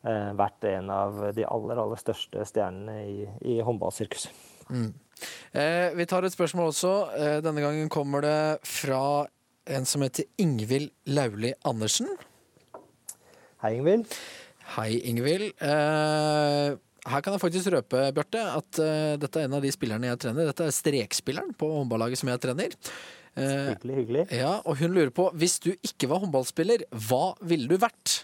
vært 0.02 0.64
en 0.66 0.88
av 0.90 1.18
de 1.36 1.44
aller, 1.46 1.78
aller 1.78 2.00
største 2.00 2.42
stjernene 2.48 2.96
i, 3.06 3.26
i 3.54 3.60
håndballsirkuset. 3.62 4.32
Mm. 4.72 4.90
Eh, 5.52 5.94
vi 5.94 6.06
tar 6.10 6.26
et 6.26 6.34
spørsmål 6.34 6.72
også. 6.72 6.92
Eh, 7.16 7.38
denne 7.44 7.62
gangen 7.62 7.90
kommer 7.92 8.24
det 8.24 8.38
fra 8.66 9.26
en 9.70 9.86
som 9.86 10.02
heter 10.02 10.26
Ingvild 10.42 10.90
Lauli 11.06 11.52
Andersen. 11.68 12.08
Hei, 13.62 13.76
Ingvild. 13.76 14.16
Hei, 14.76 14.96
Ingvild. 15.06 15.52
Eh, 15.62 16.78
her 17.02 17.22
kan 17.22 17.34
jeg 17.34 17.42
faktisk 17.42 17.72
røpe, 17.74 18.04
Bjarte, 18.14 18.42
at 18.46 18.78
uh, 18.78 19.14
dette 19.18 19.40
er 19.40 19.48
en 19.48 19.56
av 19.58 19.64
de 19.64 19.72
spillerne 19.74 20.06
jeg 20.06 20.20
trener. 20.22 20.46
Dette 20.46 20.68
er 20.68 20.74
strekspilleren 20.76 21.50
på 21.58 21.66
håndballaget 21.72 22.20
som 22.20 22.30
jeg 22.30 22.38
trener. 22.44 22.76
Uh, 23.34 23.72
hyggelig, 23.72 23.96
hyggelig. 23.96 24.22
Ja, 24.38 24.52
og 24.62 24.78
hun 24.78 24.94
lurer 24.94 25.10
på, 25.10 25.26
hvis 25.34 25.56
du 25.64 25.72
ikke 25.74 26.06
var 26.12 26.22
håndballspiller, 26.22 26.84
hva 27.08 27.32
ville 27.42 27.66
du 27.66 27.74
vært? 27.82 28.20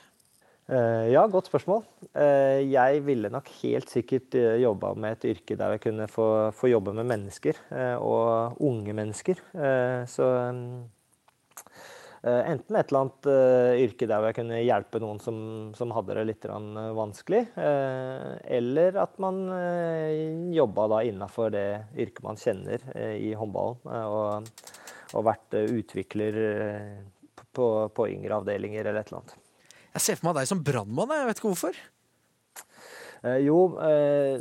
Eh, 0.69 1.07
ja, 1.15 1.23
godt 1.33 1.49
spørsmål. 1.49 1.81
Eh, 2.13 2.61
jeg 2.69 3.01
ville 3.07 3.31
nok 3.33 3.47
helt 3.63 3.89
sikkert 3.89 4.35
eh, 4.37 4.59
jobba 4.61 4.91
med 5.01 5.17
et 5.17 5.25
yrke 5.31 5.57
der 5.57 5.75
jeg 5.75 5.85
kunne 5.87 6.09
få, 6.13 6.27
få 6.53 6.69
jobbe 6.69 6.93
med 6.99 7.09
mennesker, 7.09 7.57
og 8.05 8.61
unge 8.61 8.93
mennesker. 8.93 9.41
Så 10.09 10.27
enten 12.29 12.77
et 12.77 12.91
eller 12.91 13.01
annet 13.01 13.29
yrke 13.87 14.09
der 14.11 14.29
jeg 14.29 14.37
kunne 14.37 14.61
hjelpe 14.61 15.01
noen 15.01 15.23
som, 15.23 15.39
som 15.79 15.95
hadde 15.97 16.19
det 16.19 16.27
litt 16.29 16.47
vanskelig, 16.99 17.45
eller 17.57 19.01
at 19.01 19.17
man 19.23 19.41
jobba 20.53 20.89
da 20.93 21.03
innafor 21.09 21.55
det 21.55 21.67
yrket 21.97 22.25
man 22.27 22.41
kjenner 22.41 22.85
i 23.17 23.33
håndballen, 23.39 23.81
og, 24.05 24.65
og 25.15 25.29
vært 25.31 25.61
utvikler 25.65 26.41
på, 27.57 27.69
på 27.95 28.11
yngre 28.13 28.43
avdelinger 28.43 28.85
eller 28.85 29.07
et 29.07 29.13
eller 29.15 29.23
annet. 29.23 29.48
Jeg 29.97 30.05
ser 30.05 30.19
for 30.19 30.29
meg 30.31 30.41
deg 30.41 30.51
som 30.51 30.61
brannmann, 30.65 31.15
jeg 31.15 31.31
vet 31.31 31.41
ikke 31.41 31.53
hvorfor. 31.53 31.79
Eh, 33.27 33.41
jo, 33.43 33.57
eh, 33.83 34.37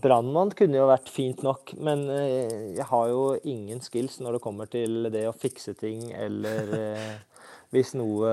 brannmann 0.00 0.54
kunne 0.56 0.78
jo 0.78 0.86
vært 0.88 1.10
fint 1.12 1.42
nok, 1.44 1.74
men 1.84 2.06
eh, 2.12 2.54
jeg 2.78 2.86
har 2.88 3.10
jo 3.10 3.24
ingen 3.44 3.82
skills 3.84 4.20
når 4.24 4.38
det 4.38 4.44
kommer 4.46 4.70
til 4.72 5.10
det 5.12 5.26
å 5.28 5.34
fikse 5.36 5.74
ting, 5.76 6.06
eller 6.16 6.72
eh, 6.78 7.10
hvis 7.74 7.92
noe 7.98 8.32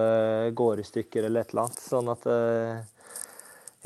går 0.56 0.80
i 0.84 0.88
stykker 0.88 1.28
eller 1.28 1.44
et 1.44 1.52
eller 1.52 1.68
annet. 1.68 1.84
Sånn 1.84 2.12
at 2.14 2.26
eh, 2.32 2.80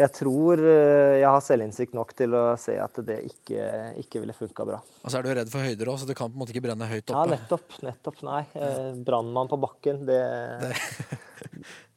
jeg 0.03 0.09
tror 0.17 0.61
eh, 0.61 1.19
jeg 1.21 1.29
har 1.29 1.41
selvinnsikt 1.45 1.97
nok 1.97 2.13
til 2.17 2.34
å 2.38 2.43
se 2.61 2.77
at 2.81 2.97
det 3.05 3.19
ikke, 3.29 3.65
ikke 4.01 4.21
ville 4.23 4.38
funka 4.38 4.65
bra. 4.69 4.79
Og 5.01 5.09
så 5.13 5.19
er 5.19 5.25
du 5.25 5.34
redd 5.38 5.51
for 5.53 5.65
høyder 5.65 5.91
òg, 5.93 5.99
så 6.01 6.09
det 6.09 6.17
kan 6.17 6.29
på 6.29 6.38
en 6.38 6.43
måte 6.43 6.53
ikke 6.53 6.65
brenne 6.65 6.89
høyt 6.89 7.13
Ja, 7.13 7.25
nettopp. 7.29 7.77
Nettopp. 7.86 8.21
Nei. 8.25 8.43
Eh, 8.57 8.93
Brannmann 9.05 9.49
på 9.49 9.61
bakken, 9.61 10.05
det 10.09 10.21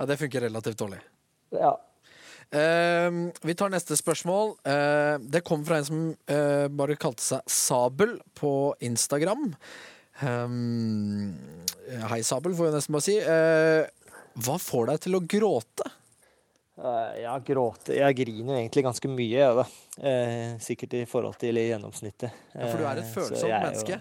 Ja, 0.00 0.06
det 0.08 0.16
funker 0.16 0.40
relativt 0.46 0.80
dårlig. 0.80 0.98
Ja. 1.52 1.74
Uh, 2.50 3.28
vi 3.44 3.54
tar 3.54 3.68
neste 3.70 3.98
spørsmål. 4.00 4.54
Uh, 4.64 5.20
det 5.20 5.44
kom 5.46 5.60
fra 5.68 5.76
en 5.78 5.86
som 5.86 6.00
uh, 6.16 6.66
bare 6.72 6.96
kalte 6.98 7.22
seg 7.22 7.52
Sabel 7.52 8.16
på 8.40 8.52
Instagram. 8.88 9.50
Um, 10.24 11.36
hei, 12.10 12.22
Sabel, 12.24 12.56
får 12.56 12.70
jeg 12.70 12.78
nesten 12.78 12.96
bare 12.96 13.06
si. 13.06 13.18
Hva 14.40 14.56
får 14.62 14.88
deg 14.94 15.04
til 15.04 15.18
å 15.20 15.24
gråte? 15.36 15.92
Eh, 16.80 17.20
Jeg 17.20 17.44
gråter 17.50 17.98
Jeg 17.98 18.16
griner 18.22 18.60
egentlig 18.60 18.84
ganske 18.86 19.10
mye, 19.12 19.36
jeg, 19.36 19.56
da. 19.58 19.64
Eh, 20.00 20.52
sikkert 20.64 20.94
i 20.96 21.04
forhold 21.08 21.36
til 21.40 21.58
gjennomsnittet. 21.60 22.32
Ja, 22.54 22.68
for 22.70 22.80
du 22.80 22.86
er 22.88 23.00
et 23.02 23.10
følsomt 23.12 23.42
er 23.42 23.50
jo- 23.50 23.64
menneske. 23.66 23.98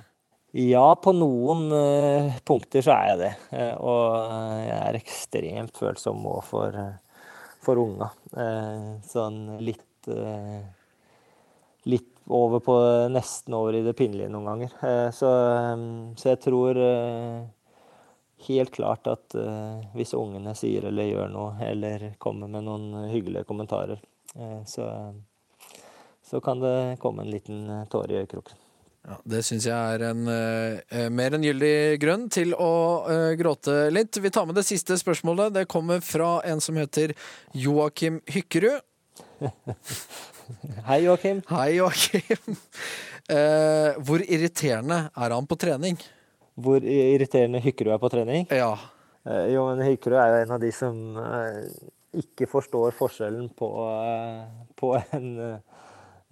Ja, 0.52 0.96
på 0.96 1.12
noen 1.14 1.68
eh, 1.72 2.38
punkter 2.44 2.82
så 2.82 2.96
er 2.96 3.10
jeg 3.12 3.18
det. 3.20 3.34
Eh, 3.54 3.76
og 3.78 4.16
eh, 4.18 4.62
jeg 4.66 4.78
er 4.80 4.98
ekstremt 4.98 5.78
følsom 5.78 6.24
òg 6.26 6.40
for, 6.48 6.78
for 7.62 7.82
unga. 7.82 8.10
Sånn 9.10 9.44
litt 9.62 9.86
Litt 11.90 12.08
over 12.32 12.62
på 12.64 12.76
nesten 13.12 13.54
over 13.54 13.76
i 13.78 13.82
det 13.84 13.94
pinlige 14.00 14.30
noen 14.32 14.48
ganger. 14.48 15.12
Så, 15.14 15.30
så 16.18 16.30
jeg 16.32 16.40
tror 16.44 16.80
helt 18.48 18.72
klart 18.74 19.10
at 19.12 19.36
hvis 19.96 20.16
ungene 20.18 20.56
sier 20.58 20.88
eller 20.90 21.10
gjør 21.10 21.34
noe, 21.34 21.52
eller 21.68 22.08
kommer 22.22 22.52
med 22.52 22.66
noen 22.68 23.12
hyggelige 23.12 23.48
kommentarer, 23.50 24.02
så, 24.66 24.88
så 26.32 26.42
kan 26.46 26.64
det 26.64 26.76
komme 27.04 27.28
en 27.28 27.34
liten 27.36 27.70
tåre 27.92 28.16
i 28.16 28.24
øyekroken. 28.24 28.69
Ja, 29.08 29.16
det 29.32 29.40
syns 29.48 29.66
jeg 29.66 29.74
er 29.76 30.04
en 30.10 30.28
uh, 30.28 31.06
mer 31.16 31.36
enn 31.36 31.46
gyldig 31.46 32.00
grunn 32.02 32.28
til 32.34 32.52
å 32.52 32.72
uh, 33.08 33.32
gråte 33.40 33.88
litt. 33.94 34.20
Vi 34.20 34.32
tar 34.34 34.48
med 34.50 34.60
det 34.60 34.66
siste 34.68 34.98
spørsmålet. 35.00 35.54
Det 35.56 35.70
kommer 35.72 36.04
fra 36.04 36.40
en 36.48 36.60
som 36.64 36.78
heter 36.80 37.16
Joakim 37.56 38.20
Hykkerud. 38.28 38.84
Hei, 40.90 41.00
Joakim. 41.06 41.40
Hei, 41.48 41.70
Joakim. 41.78 42.60
Uh, 43.30 43.96
hvor 44.06 44.26
irriterende 44.26 45.06
er 45.16 45.38
han 45.38 45.48
på 45.48 45.58
trening? 45.62 46.00
Hvor 46.60 46.84
irriterende 46.84 47.64
Hykkerud 47.64 47.96
er 47.96 48.04
på 48.04 48.12
trening? 48.12 48.50
Ja. 48.52 48.74
Jo, 49.52 49.66
men 49.70 49.84
Hykkerud 49.86 50.18
er 50.20 50.34
jo 50.34 50.44
en 50.44 50.54
av 50.56 50.62
de 50.64 50.70
som 50.74 51.00
ikke 52.20 52.48
forstår 52.50 52.96
forskjellen 52.98 53.52
på, 53.56 53.68
på 54.80 54.92
en, 55.14 55.28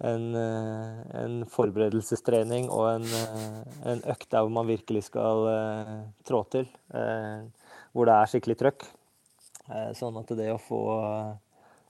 en, 0.04 0.34
eh, 0.34 1.22
en 1.24 1.40
forberedelsestrening 1.50 2.68
og 2.70 2.86
en, 2.92 3.02
eh, 3.02 3.58
en 3.92 4.02
økt 4.06 4.30
der 4.30 4.44
hvor 4.44 4.54
man 4.54 4.70
virkelig 4.70 5.08
skal 5.08 5.48
eh, 5.50 5.98
trå 6.28 6.44
til. 6.52 6.68
Hvor 7.92 8.06
det 8.06 8.14
er 8.14 8.30
skikkelig 8.30 8.56
trøkk. 8.60 8.86
Sånn 9.96 10.16
at 10.16 10.30
det 10.38 10.46
å 10.52 10.60
få 10.60 10.80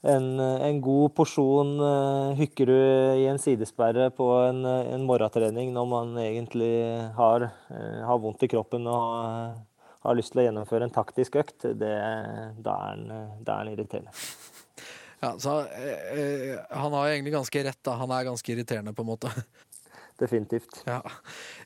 en, 0.02 0.26
en 0.40 0.80
god 0.82 1.12
porsjon 1.14 1.72
uh, 1.78 2.34
Hykkerud 2.38 3.18
i 3.18 3.26
en 3.30 3.38
sidesperre 3.42 4.08
på 4.14 4.26
en, 4.48 4.64
en 4.66 5.06
morgentrening 5.06 5.72
når 5.74 5.88
man 5.90 6.12
egentlig 6.22 6.70
har, 7.18 7.48
uh, 7.70 8.00
har 8.06 8.22
vondt 8.22 8.46
i 8.46 8.50
kroppen 8.50 8.86
og 8.90 9.06
uh, 9.22 9.58
har 10.06 10.18
lyst 10.18 10.34
til 10.34 10.42
å 10.42 10.46
gjennomføre 10.48 10.86
en 10.86 10.94
taktisk 10.94 11.38
økt, 11.42 11.66
det, 11.78 11.94
da 12.62 12.78
er 12.88 13.02
den 13.46 13.74
irriterende. 13.74 14.14
Ja 15.22 15.32
så 15.42 15.60
eh, 15.66 16.18
eh, 16.22 16.58
han 16.70 16.92
har 16.94 17.12
egentlig 17.12 17.34
ganske 17.34 17.64
rett, 17.70 17.80
da. 17.86 17.96
Han 18.02 18.12
er 18.14 18.28
ganske 18.30 18.52
irriterende, 18.54 18.94
på 18.94 19.06
en 19.06 19.12
måte. 19.14 19.32
Definitivt. 20.18 20.82
Ja. 20.84 21.10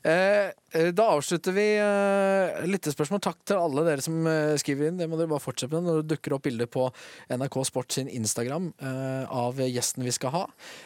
Eh, 0.03 0.51
eh, 0.71 0.87
da 0.93 1.07
avslutter 1.15 1.55
vi 1.55 1.63
eh, 1.81 2.65
lyttespørsmål. 2.69 3.21
Takk 3.25 3.39
til 3.49 3.57
alle 3.57 3.85
dere 3.87 4.03
som 4.05 4.27
eh, 4.29 4.53
skriver 4.61 4.91
inn. 4.91 4.99
Det 5.01 5.07
må 5.09 5.17
dere 5.17 5.31
bare 5.31 5.41
fortsette 5.41 5.73
med 5.73 5.87
når 5.87 6.01
det 6.01 6.11
dukker 6.11 6.35
opp 6.37 6.45
bilder 6.45 6.69
på 6.69 6.85
NRK 7.33 7.57
Sport 7.65 7.97
sin 7.97 8.11
Instagram 8.13 8.69
eh, 8.77 9.25
av 9.33 9.57
gjesten 9.57 10.05
vi 10.05 10.13
skal 10.13 10.35
ha. 10.35 10.43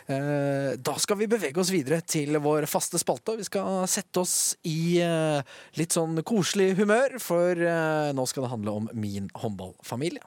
Eh, 0.07 0.80
da 0.80 0.95
skal 1.03 1.20
vi 1.20 1.28
bevege 1.28 1.59
oss 1.59 1.74
videre 1.76 1.99
til 2.07 2.39
vår 2.39 2.70
faste 2.72 3.03
spalte. 3.03 3.36
Vi 3.41 3.49
skal 3.49 3.84
sette 3.91 4.24
oss 4.24 4.55
i 4.68 5.03
litt 5.78 5.95
sånn 5.95 6.24
koselig 6.28 6.72
humør, 6.80 7.20
for 7.22 7.59
nå 8.15 8.26
skal 8.30 8.47
det 8.47 8.53
handle 8.53 8.80
om 8.80 8.89
min 8.95 9.28
håndballfamilie. 9.43 10.24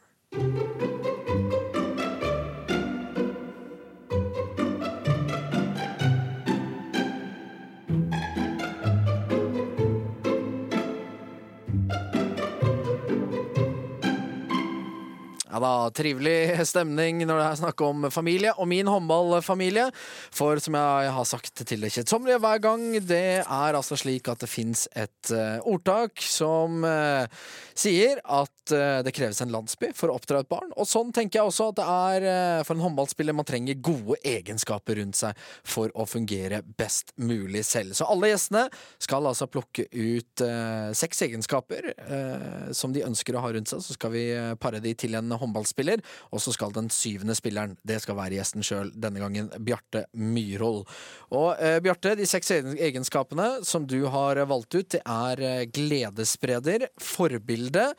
Ja 15.51 15.59
da, 15.59 15.91
Trivelig 15.91 16.63
stemning 16.69 17.25
når 17.27 17.41
det 17.41 17.47
er 17.49 17.59
snakk 17.59 17.83
om 17.83 18.05
familie, 18.15 18.53
og 18.55 18.69
min 18.71 18.87
håndballfamilie. 18.87 19.89
For 20.31 20.61
som 20.63 20.77
jeg 20.79 21.15
har 21.17 21.27
sagt 21.27 21.65
til 21.67 21.83
det 21.83 21.91
kjedsommelige 21.91 22.39
hver 22.45 22.61
gang, 22.63 22.85
det 23.03 23.43
er 23.43 23.79
altså 23.79 23.99
slik 23.99 24.31
at 24.31 24.45
det 24.45 24.51
fins 24.51 24.87
et 24.95 25.33
eh, 25.35 25.59
ordtak 25.67 26.23
som 26.23 26.85
eh, 26.87 27.27
sier 27.75 28.21
at 28.23 28.75
eh, 28.77 29.01
det 29.03 29.15
kreves 29.17 29.43
en 29.43 29.51
landsby 29.51 29.91
for 29.97 30.13
å 30.13 30.21
oppdra 30.21 30.45
et 30.45 30.51
barn. 30.53 30.71
Og 30.79 30.87
sånn 30.87 31.11
tenker 31.17 31.41
jeg 31.41 31.51
også 31.51 31.73
at 31.73 31.81
det 31.81 31.89
er 31.89 32.63
for 32.69 32.77
en 32.77 32.87
håndballspiller. 32.87 33.35
Man 33.35 33.49
trenger 33.49 33.83
gode 33.83 34.21
egenskaper 34.23 35.01
rundt 35.03 35.19
seg 35.19 35.43
for 35.67 35.91
å 35.99 36.07
fungere 36.07 36.63
best 36.79 37.11
mulig 37.19 37.65
selv. 37.67 37.97
Så 37.99 38.07
alle 38.07 38.31
gjestene 38.31 38.69
skal 39.03 39.27
altså 39.27 39.51
plukke 39.51 39.89
ut 39.91 40.47
seks 40.97 41.25
egenskaper 41.27 41.91
som 42.77 42.95
de 42.95 43.03
ønsker 43.07 43.35
å 43.35 43.43
ha 43.43 43.53
rundt 43.55 43.71
seg. 43.73 43.83
Så 43.83 43.97
skal 43.97 44.15
vi 44.15 44.25
pare 44.63 44.83
de 44.85 44.95
til 44.99 45.19
en 45.19 45.40
håndballspiller, 45.41 46.03
og 46.31 46.43
så 46.43 46.55
skal 46.55 46.75
den 46.77 46.91
syvende 46.95 47.37
spilleren, 47.39 47.77
det 47.87 48.01
skal 48.05 48.19
være 48.19 48.39
gjesten 48.39 48.65
sjøl, 48.67 48.93
denne 48.95 49.23
gangen 49.23 49.51
Bjarte 49.65 50.05
Myrhold. 50.15 50.85
Og 51.37 51.49
eh, 51.59 51.79
Bjarte, 51.85 52.15
de 52.19 52.29
seks 52.29 52.53
egenskapene 52.55 53.49
som 53.67 53.87
du 53.89 53.99
har 54.13 54.41
valgt 54.51 54.77
ut, 54.77 54.91
det 54.97 55.03
er 55.05 55.45
eh, 55.47 55.67
gledesspreder, 55.71 56.89
forbilde, 57.01 57.91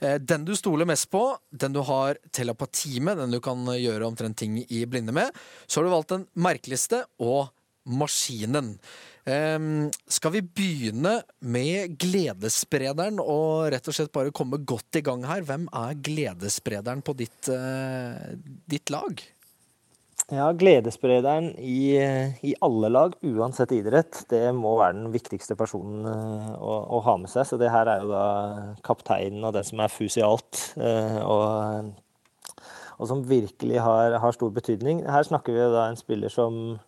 eh, 0.00 0.18
den 0.22 0.46
du 0.48 0.54
stoler 0.58 0.88
mest 0.88 1.10
på, 1.12 1.24
den 1.50 1.76
du 1.76 1.82
har 1.86 2.20
telepati 2.34 3.00
med, 3.00 3.20
den 3.22 3.36
du 3.36 3.40
kan 3.44 3.66
gjøre 3.76 4.08
omtrent 4.08 4.38
ting 4.40 4.58
i 4.66 4.84
blinde 4.88 5.14
med. 5.16 5.30
Så 5.66 5.80
har 5.80 5.86
du 5.86 5.94
valgt 5.94 6.14
den 6.14 6.26
merkeligste 6.36 7.04
og 7.22 7.52
maskinen. 7.86 8.74
Um, 9.26 9.88
skal 10.06 10.36
vi 10.36 10.42
begynne 10.44 11.16
med 11.42 11.96
gledessprederen 11.98 13.18
og 13.18 13.72
rett 13.74 13.88
og 13.90 13.96
slett 13.96 14.12
bare 14.14 14.34
komme 14.34 14.60
godt 14.62 15.00
i 15.00 15.02
gang 15.06 15.24
her? 15.26 15.42
Hvem 15.46 15.66
er 15.74 15.96
gledessprederen 15.98 17.02
på 17.06 17.16
ditt, 17.18 17.50
uh, 17.50 18.36
ditt 18.70 18.94
lag? 18.94 19.24
Ja, 20.26 20.48
Gledessprederen 20.52 21.52
i, 21.58 21.94
i 22.42 22.54
alle 22.60 22.88
lag, 22.90 23.12
uansett 23.22 23.70
idrett, 23.76 24.24
det 24.32 24.48
må 24.58 24.72
være 24.80 24.96
den 24.96 25.12
viktigste 25.14 25.54
personen 25.54 26.02
eh, 26.10 26.48
å, 26.58 26.72
å 26.96 27.00
ha 27.06 27.14
med 27.22 27.30
seg. 27.30 27.46
Så 27.46 27.58
det 27.60 27.70
her 27.70 27.86
er 27.86 28.02
jo 28.02 28.10
da 28.10 28.24
kapteinen 28.86 29.46
og 29.46 29.54
den 29.54 29.68
som 29.68 29.84
er 29.84 29.92
fus 29.92 30.16
i 30.18 30.24
eh, 30.24 31.20
og, 31.22 31.92
og 32.98 33.10
som 33.12 33.22
virkelig 33.28 33.78
har, 33.78 34.16
har 34.18 34.34
stor 34.34 34.50
betydning. 34.56 35.04
Her 35.06 35.28
snakker 35.28 35.54
vi 35.54 35.62
jo 35.62 35.70
da 35.76 35.86
en 35.86 36.00
spiller 36.00 36.32
som 36.32 36.80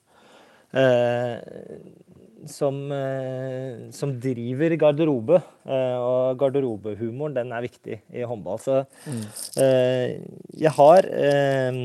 som, 2.48 2.92
eh, 2.92 3.90
som 3.90 4.12
driver 4.20 4.76
garderobe. 4.80 5.40
Eh, 5.66 5.96
og 5.98 6.38
garderobehumoren, 6.40 7.36
den 7.36 7.52
er 7.52 7.64
viktig 7.64 8.00
i 8.14 8.26
håndball. 8.28 8.60
Så 8.62 8.82
eh, 9.60 10.18
jeg 10.58 10.74
har 10.78 11.08
eh, 11.08 11.80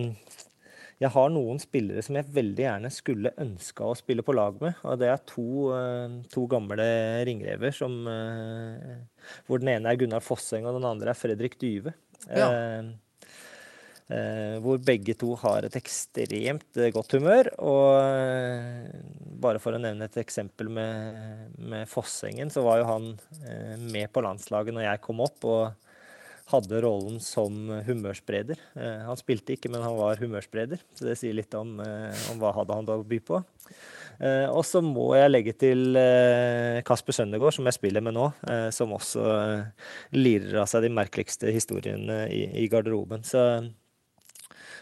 jeg 1.03 1.11
har 1.11 1.31
noen 1.33 1.57
spillere 1.59 2.03
som 2.05 2.15
jeg 2.15 2.31
veldig 2.31 2.63
gjerne 2.63 2.89
skulle 2.93 3.33
ønska 3.41 3.89
å 3.89 3.95
spille 3.97 4.23
på 4.23 4.35
lag 4.37 4.59
med. 4.61 4.77
Og 4.87 4.99
det 5.01 5.09
er 5.11 5.23
to, 5.27 5.47
eh, 5.75 6.19
to 6.31 6.45
gamle 6.47 6.85
ringrever 7.27 7.75
som, 7.75 8.07
eh, 8.07 9.01
hvor 9.47 9.59
den 9.59 9.73
ene 9.73 9.91
er 9.91 9.99
Gunnar 9.99 10.23
Fosseng 10.23 10.65
og 10.65 10.79
den 10.79 10.87
andre 10.87 11.11
er 11.11 11.19
Fredrik 11.19 11.59
Dyve. 11.59 11.93
Ja. 12.29 12.51
Eh, 12.51 12.79
eh, 12.79 12.83
hvor 14.63 14.81
begge 14.83 15.15
to 15.17 15.31
har 15.41 15.65
et 15.67 15.77
ekstremt 15.79 16.79
eh, 16.79 16.91
godt 16.93 17.15
humør. 17.17 17.49
Og 17.63 17.87
eh, 18.01 18.89
bare 19.43 19.61
for 19.63 19.75
å 19.75 19.81
nevne 19.81 20.09
et 20.09 20.19
eksempel 20.21 20.69
med, 20.73 21.55
med 21.57 21.87
Fossengen, 21.91 22.51
så 22.53 22.65
var 22.65 22.81
jo 22.81 22.89
han 22.89 23.07
eh, 23.47 23.79
med 23.79 24.11
på 24.13 24.25
landslaget 24.25 24.75
når 24.75 24.87
jeg 24.89 25.03
kom 25.07 25.23
opp. 25.23 25.39
og 25.47 25.71
hadde 26.51 26.81
rollen 26.83 27.19
som 27.23 27.55
humørspreder. 27.87 28.59
Eh, 28.75 29.03
han 29.07 29.19
spilte 29.19 29.55
ikke, 29.55 29.71
men 29.71 29.83
han 29.85 29.95
var 29.97 30.19
humørspreder. 30.21 30.81
Så 30.95 31.07
det 31.07 31.17
sier 31.19 31.35
litt 31.37 31.53
om, 31.57 31.77
eh, 31.79 32.23
om 32.31 32.41
hva 32.41 32.53
hadde 32.57 32.77
han 32.77 32.87
da 32.89 32.97
å 32.99 33.05
by 33.07 33.19
på. 33.23 33.39
Eh, 34.19 34.47
og 34.51 34.61
så 34.67 34.83
må 34.83 35.07
jeg 35.17 35.31
legge 35.31 35.53
til 35.57 35.95
eh, 35.99 36.81
Kasper 36.85 37.15
Søndergaard, 37.15 37.55
som 37.55 37.69
jeg 37.69 37.77
spiller 37.77 38.03
med 38.05 38.17
nå, 38.17 38.27
eh, 38.49 38.67
som 38.75 38.93
også 38.95 39.23
eh, 39.37 39.87
lirer 40.17 40.59
av 40.61 40.67
seg 40.69 40.85
de 40.85 40.91
merkeligste 40.93 41.53
historiene 41.53 42.25
i, 42.29 42.43
i 42.63 42.67
garderoben. 42.71 43.23
Så, 43.27 43.41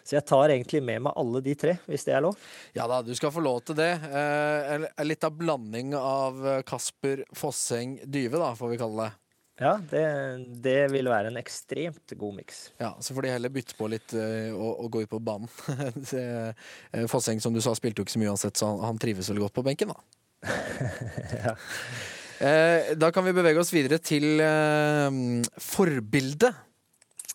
så 0.03 0.17
jeg 0.17 0.25
tar 0.27 0.51
egentlig 0.53 0.81
med 0.83 1.05
meg 1.07 1.17
alle 1.19 1.41
de 1.45 1.55
tre, 1.57 1.77
hvis 1.87 2.05
det 2.07 2.15
er 2.17 2.23
lov. 2.25 2.37
Ja 2.77 2.87
da, 2.89 3.01
du 3.05 3.13
skal 3.17 3.33
få 3.33 3.43
lov 3.43 3.61
til 3.67 3.77
det. 3.77 3.91
Eh, 4.09 4.85
litt 5.05 5.25
av 5.27 5.35
blanding 5.37 5.95
av 5.97 6.39
eh, 6.47 6.61
Kasper 6.67 7.25
Fosseng 7.37 7.99
Dyve, 8.05 8.39
da, 8.41 8.53
får 8.57 8.73
vi 8.73 8.79
kalle 8.81 9.05
det. 9.07 9.17
Ja, 9.61 9.75
det, 9.91 10.05
det 10.63 10.79
vil 10.89 11.09
være 11.11 11.29
en 11.29 11.37
ekstremt 11.37 12.15
god 12.17 12.37
miks. 12.39 12.63
Ja, 12.81 12.95
Så 13.03 13.13
får 13.13 13.27
de 13.27 13.33
heller 13.35 13.53
bytte 13.53 13.75
på 13.77 13.89
litt 13.93 14.15
eh, 14.17 14.49
og, 14.55 14.71
og 14.85 14.89
gå 14.95 15.03
ut 15.05 15.11
på 15.11 15.21
banen. 15.21 15.51
Eh, 16.11 17.05
Fosseng, 17.07 17.39
som 17.43 17.53
du 17.53 17.61
sa, 17.63 17.75
spilte 17.77 18.01
jo 18.01 18.07
ikke 18.07 18.15
så 18.15 18.23
mye 18.23 18.33
uansett, 18.33 18.57
så 18.57 18.71
han, 18.71 18.81
han 18.89 18.99
trives 19.01 19.29
veldig 19.29 19.45
godt 19.45 19.55
på 19.59 19.63
benken, 19.69 19.93
da. 19.93 20.01
ja. 21.45 21.53
Da 22.97 23.11
kan 23.13 23.21
vi 23.27 23.35
bevege 23.37 23.61
oss 23.61 23.69
videre 23.69 23.99
til 24.01 24.41
forbildet. 25.61 26.70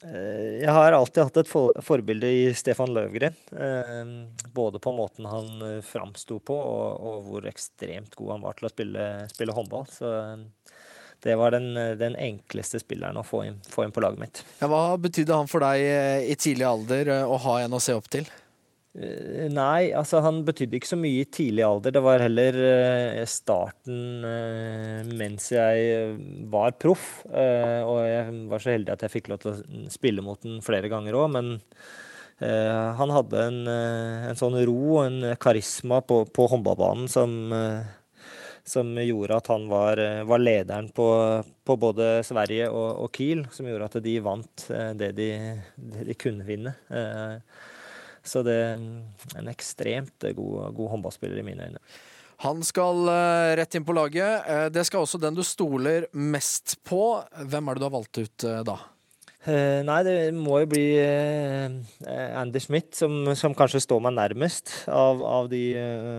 Eh, 0.05 0.61
Jeg 0.63 0.73
har 0.73 0.93
alltid 0.93 1.23
hatt 1.25 1.39
et 1.41 1.49
for 1.49 1.73
forbilde 1.85 2.29
i 2.29 2.43
Stefan 2.55 2.93
Løvgren. 2.93 3.37
eh, 3.57 4.11
Både 4.53 4.79
på 4.83 4.93
måten 4.97 5.29
han 5.31 5.49
eh, 5.63 5.81
framsto 5.85 6.39
på, 6.41 6.57
og, 6.57 7.01
og 7.01 7.23
hvor 7.31 7.49
ekstremt 7.49 8.15
god 8.19 8.37
han 8.37 8.45
var 8.45 8.59
til 8.59 8.69
å 8.69 8.73
spille, 8.75 9.07
spille 9.33 9.57
håndball. 9.57 9.87
Så 9.91 10.13
det 11.25 11.35
var 11.41 11.51
den, 11.57 11.73
den 11.99 12.15
enkleste 12.21 12.79
spilleren 12.83 13.17
å 13.17 13.25
få 13.25 13.45
inn, 13.49 13.57
få 13.73 13.87
inn 13.87 13.95
på 13.95 14.03
laget 14.05 14.21
mitt. 14.21 14.43
Ja, 14.61 14.69
hva 14.71 14.83
betydde 15.01 15.39
han 15.41 15.49
for 15.51 15.65
deg 15.65 16.29
i 16.29 16.37
tidlig 16.39 16.67
alder 16.69 17.11
å 17.25 17.39
ha 17.47 17.61
en 17.65 17.75
å 17.75 17.81
se 17.83 17.97
opp 17.97 18.11
til? 18.13 18.29
Eh, 18.97 19.49
Nei, 19.53 19.91
altså 19.97 20.23
han 20.25 20.41
betydde 20.47 20.79
ikke 20.79 20.89
så 20.89 20.99
mye 21.01 21.21
i 21.21 21.29
tidlig 21.29 21.65
alder. 21.67 21.93
Det 21.97 22.03
var 22.05 22.25
heller 22.25 22.59
eh, 22.71 23.21
starten 23.29 24.25
eh, 24.25 25.13
mens 25.19 25.51
jeg 25.53 26.17
var 26.53 26.77
proff. 26.81 27.11
Og 27.29 28.01
jeg 28.07 28.41
var 28.51 28.65
så 28.65 28.73
heldig 28.73 28.97
at 28.97 29.07
jeg 29.07 29.17
fikk 29.19 29.31
lov 29.33 29.43
til 29.43 29.53
å 29.53 29.85
spille 29.93 30.25
mot 30.25 30.41
den 30.43 30.63
flere 30.65 30.91
ganger 30.93 31.19
òg, 31.19 31.31
men 31.37 31.57
han 32.37 33.09
hadde 33.15 33.45
en, 33.49 33.63
en 34.29 34.37
sånn 34.37 34.59
ro 34.69 34.81
og 34.99 35.07
en 35.07 35.31
karisma 35.41 36.03
på, 36.05 36.19
på 36.29 36.45
håndballbanen 36.53 37.07
som, 37.09 37.31
som 38.61 38.91
gjorde 39.01 39.39
at 39.39 39.49
han 39.49 39.65
var, 39.71 40.03
var 40.29 40.43
lederen 40.43 40.91
på, 40.93 41.07
på 41.65 41.79
både 41.81 42.11
Sverige 42.29 42.69
og, 42.69 43.07
og 43.07 43.17
Kiel, 43.17 43.47
som 43.57 43.71
gjorde 43.71 43.89
at 43.89 43.97
de 44.05 44.15
vant 44.21 44.67
det 45.01 45.09
de, 45.17 45.31
det 45.81 46.05
de 46.11 46.19
kunne 46.21 46.45
vinne. 46.45 46.75
Eh, 46.93 47.41
så 48.29 48.43
det 48.47 48.57
er 48.57 48.85
en 49.39 49.49
ekstremt 49.53 50.27
god, 50.37 50.75
god 50.77 50.93
håndballspiller 50.97 51.41
i 51.41 51.47
mine 51.47 51.71
øyne. 51.71 51.83
Han 52.45 52.61
skal 52.67 53.07
eh, 53.09 53.55
rett 53.57 53.79
inn 53.79 53.87
på 53.87 53.95
laget. 53.97 54.45
Eh, 54.45 54.67
Det 54.75 54.85
skal 54.85 55.07
også 55.07 55.21
den 55.23 55.37
du 55.37 55.43
stoler 55.47 56.05
mest 56.13 56.77
på. 56.85 57.23
Hvem 57.49 57.69
er 57.69 57.77
det 57.79 57.81
du 57.81 57.89
har 57.89 57.95
valgt 57.97 58.21
ut 58.21 58.45
eh, 58.45 58.61
da? 58.67 58.77
Eh, 59.47 59.81
nei, 59.87 60.01
det 60.05 60.17
må 60.35 60.59
jo 60.61 60.69
bli 60.75 60.85
Andy 62.37 62.61
Smith 62.61 62.99
som, 62.99 63.23
som 63.39 63.55
kanskje 63.57 63.81
står 63.85 64.03
meg 64.05 64.17
nærmest 64.19 64.73
av, 64.91 65.23
av 65.23 65.49
de 65.53 65.63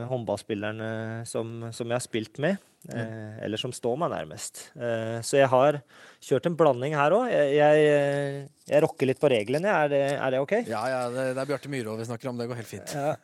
håndballspillerne 0.07 0.89
som, 1.27 1.67
som 1.75 1.91
jeg 1.91 1.99
har 1.99 2.05
spilt 2.05 2.39
med. 2.41 2.63
Eh, 2.87 3.43
eller 3.43 3.59
som 3.59 3.73
står 3.75 3.97
meg 3.99 4.11
nærmest. 4.13 4.69
Eh, 4.79 5.17
så 5.25 5.41
jeg 5.41 5.49
har 5.51 5.79
kjørt 6.23 6.47
en 6.47 6.55
blanding 6.57 6.95
her 6.95 7.15
òg. 7.17 7.25
Jeg, 7.33 7.55
jeg, 7.57 7.87
eh, 7.91 8.37
jeg 8.69 8.83
rokker 8.85 9.09
litt 9.09 9.19
på 9.19 9.31
reglene. 9.31 9.73
Er 9.73 9.91
det, 9.91 10.01
er 10.15 10.33
det 10.33 10.41
OK? 10.43 10.53
Ja, 10.69 10.83
ja, 10.93 11.01
det, 11.11 11.25
det 11.35 11.43
er 11.43 11.49
Bjarte 11.49 11.71
Myhrå 11.73 11.97
vi 11.99 12.07
snakker 12.07 12.31
om. 12.31 12.39
Det 12.39 12.47
går 12.47 12.61
helt 12.61 12.71
fint. 12.71 12.95
Ja, 12.95 13.17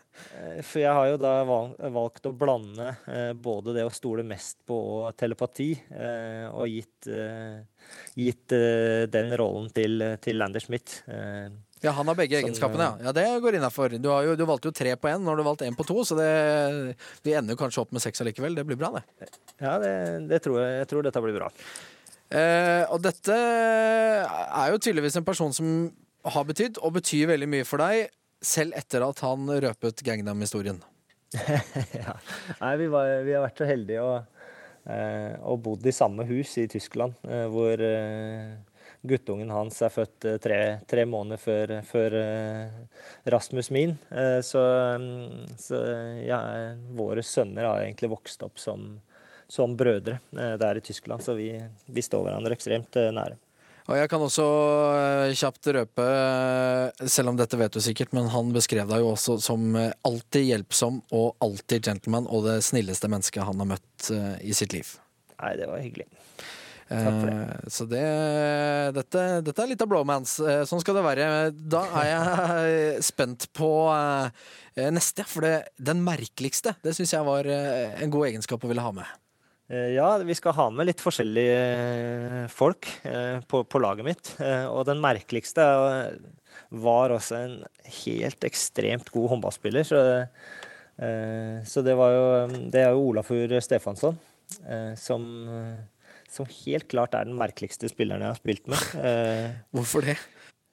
for 0.68 0.84
jeg 0.84 0.98
har 1.00 1.10
jo 1.14 1.22
da 1.22 1.34
valgt 1.48 2.28
å 2.28 2.36
blande 2.38 2.92
både 3.40 3.78
det 3.78 3.88
å 3.88 3.94
stole 3.94 4.26
mest 4.28 4.60
på 4.68 4.80
og 4.98 5.08
telepati, 5.18 5.72
eh, 5.96 6.46
og 6.52 6.68
gitt, 6.70 7.08
gitt 8.20 8.58
den 9.16 9.38
rollen 9.40 9.72
til, 9.76 10.10
til 10.24 10.42
Lander 10.42 10.64
Schmidt. 10.64 11.00
Eh, 11.84 11.90
Ja, 11.90 11.92
Han 11.98 12.08
har 12.08 12.16
begge 12.16 12.40
så, 12.40 12.46
egenskapene, 12.46 12.90
ja. 12.90 13.10
ja 13.10 13.14
det 13.16 13.26
går 13.44 13.60
innafor. 13.60 13.98
Du, 14.00 14.10
du 14.40 14.46
valgte 14.48 14.72
jo 14.72 14.76
tre 14.76 14.96
på 14.96 15.12
én, 15.12 15.20
nå 15.20 15.34
har 15.34 15.40
du 15.40 15.44
valgt 15.46 15.66
én 15.68 15.76
på 15.76 15.86
to, 15.88 16.00
så 16.08 16.16
det, 16.16 16.30
vi 17.26 17.36
ender 17.36 17.60
kanskje 17.60 17.84
opp 17.84 17.92
med 17.92 18.04
seks 18.04 18.24
allikevel. 18.24 18.56
Det 18.56 18.66
blir 18.70 18.80
bra, 18.80 18.94
det. 18.96 19.30
ja, 19.60 19.76
det, 19.84 19.94
det 20.32 20.40
tror 20.46 20.62
jeg, 20.64 20.80
jeg 20.80 20.90
tror 20.94 21.04
dette 21.06 21.24
blir 21.26 21.36
bra. 21.38 21.52
Eh, 22.34 22.84
og 22.90 23.04
dette 23.04 23.36
er 23.36 24.72
jo 24.72 24.80
tydeligvis 24.82 25.20
en 25.20 25.28
person 25.28 25.54
som 25.54 25.70
har 26.34 26.48
betydd, 26.48 26.80
og 26.80 26.96
betyr 26.98 27.28
veldig 27.34 27.50
mye 27.52 27.68
for 27.68 27.84
deg, 27.84 28.08
selv 28.44 28.76
etter 28.80 29.04
at 29.06 29.20
han 29.24 29.48
røpet 29.68 30.04
Gangnam-historien. 30.08 30.80
ja. 32.00 32.16
Nei, 32.62 32.76
vi, 32.80 32.88
var, 32.94 33.12
vi 33.28 33.36
har 33.36 33.44
vært 33.44 33.60
så 33.60 33.68
heldige 33.68 34.04
og, 34.06 34.48
eh, 34.88 35.36
og 35.42 35.62
bodd 35.66 35.88
i 35.90 35.94
samme 35.96 36.26
hus 36.30 36.56
i 36.62 36.68
Tyskland, 36.72 37.16
eh, 37.28 37.46
hvor 37.52 37.84
eh, 37.84 38.54
guttungen 39.04 39.52
hans 39.52 39.82
er 39.84 39.92
født 39.92 40.26
eh, 40.26 40.40
tre, 40.42 40.60
tre 40.90 41.06
måneder 41.06 41.42
før, 41.42 41.74
før 41.88 42.16
eh, 42.20 43.00
Rasmus 43.32 43.70
min. 43.76 43.96
Eh, 44.12 44.40
så 44.46 44.64
mm, 45.00 45.56
så 45.60 45.80
ja, 46.24 46.40
våre 46.96 47.24
sønner 47.24 47.68
har 47.68 47.84
egentlig 47.84 48.14
vokst 48.14 48.44
opp 48.48 48.62
som, 48.62 48.94
som 49.48 49.76
brødre 49.78 50.20
der 50.32 50.80
i 50.80 50.84
Tyskland, 50.84 51.24
så 51.24 51.36
vi, 51.38 51.52
vi 51.86 52.04
står 52.04 52.24
hverandre 52.28 52.56
ekstremt 52.56 52.96
nære. 52.96 53.38
Og 53.84 53.98
jeg 54.00 54.08
kan 54.08 54.24
også 54.24 54.44
kjapt 55.36 55.68
røpe, 55.76 56.04
selv 57.12 57.34
om 57.34 57.40
dette 57.40 57.60
vet 57.60 57.76
du 57.76 57.82
sikkert, 57.84 58.14
men 58.16 58.30
han 58.32 58.54
beskrev 58.56 58.88
deg 58.88 59.04
jo 59.04 59.10
også 59.12 59.36
som 59.44 59.76
alltid 59.76 60.48
hjelpsom 60.54 61.02
og 61.12 61.44
alltid 61.44 61.92
gentleman 61.92 62.30
og 62.32 62.48
det 62.48 62.62
snilleste 62.64 63.12
mennesket 63.12 63.44
han 63.44 63.60
har 63.60 63.74
møtt 63.76 64.12
i 64.40 64.56
sitt 64.56 64.72
liv. 64.72 64.96
Nei, 65.36 65.58
det 65.60 65.68
var 65.68 65.84
hyggelig. 65.84 66.08
Det. 66.90 67.00
Eh, 67.00 67.70
Så 67.72 67.86
det, 67.90 68.04
dette, 68.96 69.24
dette 69.46 69.64
er 69.64 69.72
litt 69.72 69.82
av 69.82 69.90
blowmans. 69.92 70.36
Eh, 70.44 70.64
Sånn 70.70 70.82
skal 70.84 70.98
det 71.00 71.06
være. 71.06 71.28
Da 71.54 71.84
er 72.02 72.08
jeg 72.10 73.04
spent 73.08 73.48
på 73.56 73.70
eh, 73.94 74.90
neste, 74.94 75.26
for 75.30 75.46
det, 75.46 75.56
den 75.80 76.04
merkeligste, 76.06 76.76
det 76.84 76.96
syns 76.98 77.14
jeg 77.16 77.28
var 77.28 77.48
en 77.48 78.14
god 78.14 78.30
egenskap 78.32 78.64
å 78.64 78.72
ville 78.72 78.84
ha 78.84 78.94
med. 78.96 79.20
Ja, 79.74 80.18
vi 80.22 80.36
skal 80.38 80.54
ha 80.58 80.66
med 80.76 80.86
litt 80.86 81.00
forskjellige 81.02 82.50
folk 82.52 82.86
på, 83.50 83.62
på 83.64 83.80
laget 83.82 84.06
mitt. 84.06 84.32
Og 84.70 84.84
den 84.86 85.00
merkeligste 85.02 85.64
var 86.84 87.14
også 87.16 87.38
en 87.40 87.56
helt 88.04 88.44
ekstremt 88.46 89.10
god 89.16 89.32
håndballspiller. 89.32 89.88
Så, 89.88 90.02
så 91.72 91.86
det 91.88 91.96
var 91.98 92.14
jo 92.14 92.28
Det 92.76 92.84
er 92.84 92.92
jo 92.94 93.08
Olafur 93.08 93.56
Stefansson 93.64 94.20
som, 95.00 95.26
som 96.34 96.50
helt 96.50 96.88
klart 96.92 97.16
er 97.18 97.28
den 97.30 97.38
merkeligste 97.40 97.90
spilleren 97.92 98.26
jeg 98.26 98.34
har 98.34 98.42
spilt 98.42 98.72
med. 98.72 98.90
Eh, 99.04 99.50
Hvorfor 99.76 100.06
det? 100.06 100.18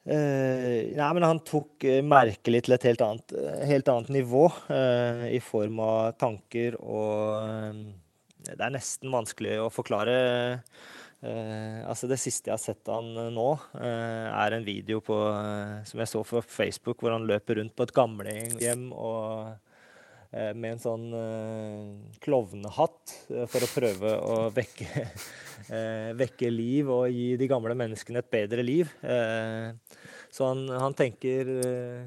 Eh, 0.01 0.95
nei, 0.97 1.09
men 1.13 1.25
han 1.27 1.43
tok 1.45 1.83
uh, 1.85 1.99
merkelig 2.01 2.63
til 2.65 2.73
et 2.73 2.87
helt 2.89 3.03
annet, 3.05 3.33
eh, 3.37 3.65
helt 3.69 3.89
annet 3.91 4.09
nivå 4.15 4.47
eh, 4.73 5.27
i 5.37 5.41
form 5.45 5.77
av 5.85 6.15
tanker 6.17 6.79
og 6.81 7.35
eh, 7.37 7.83
Det 8.47 8.57
er 8.57 8.73
nesten 8.73 9.13
vanskelig 9.13 9.59
å 9.61 9.69
forklare. 9.69 10.15
Uh, 11.21 11.85
altså 11.85 12.07
Det 12.09 12.17
siste 12.17 12.49
jeg 12.49 12.55
har 12.55 12.61
sett 12.63 12.89
han 12.89 13.11
uh, 13.13 13.27
nå, 13.29 13.49
uh, 13.77 14.27
er 14.33 14.55
en 14.55 14.65
video 14.65 15.03
på, 15.05 15.13
eh, 15.29 15.83
som 15.85 16.01
jeg 16.01 16.09
så 16.09 16.23
på 16.25 16.41
Facebook, 16.49 16.97
hvor 16.97 17.13
han 17.13 17.27
løper 17.29 17.59
rundt 17.61 17.75
på 17.77 17.85
et 17.85 17.93
gamlehjem 17.93 18.87
og 18.89 19.51
eh, 19.51 19.70
med 20.55 20.77
en 20.77 20.79
sånn 20.79 21.07
uh, 21.11 22.15
klovnehatt 22.23 23.15
eh, 23.33 23.47
for 23.51 23.65
å 23.65 23.71
prøve 23.73 24.13
å 24.23 24.37
vekke, 24.55 25.05
uh, 25.67 26.11
vekke 26.23 26.51
liv 26.53 26.91
og 26.93 27.09
gi 27.11 27.33
de 27.41 27.49
gamle 27.51 27.75
menneskene 27.75 28.23
et 28.23 28.31
bedre 28.31 28.63
liv. 28.63 28.93
Uh, 29.03 29.75
så 30.31 30.47
han, 30.47 30.63
han 30.69 30.95
tenker 30.95 31.49
eh, 31.59 32.03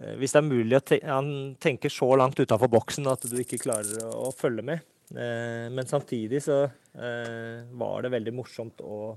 eh, 0.00 0.14
Hvis 0.20 0.34
det 0.34 0.40
er 0.40 0.48
mulig 0.48 0.80
te 0.88 1.00
Han 1.04 1.56
tenker 1.60 1.92
så 1.92 2.08
langt 2.16 2.40
utafor 2.40 2.72
boksen 2.72 3.08
at 3.12 3.26
du 3.28 3.36
ikke 3.42 3.60
klarer 3.60 4.06
å, 4.08 4.28
å 4.28 4.30
følge 4.34 4.64
med. 4.66 4.86
Eh, 5.10 5.66
men 5.72 5.88
samtidig 5.90 6.42
så 6.46 6.62
eh, 6.64 7.66
var 7.76 8.06
det 8.06 8.14
veldig 8.14 8.34
morsomt 8.34 8.80
å, 8.80 9.12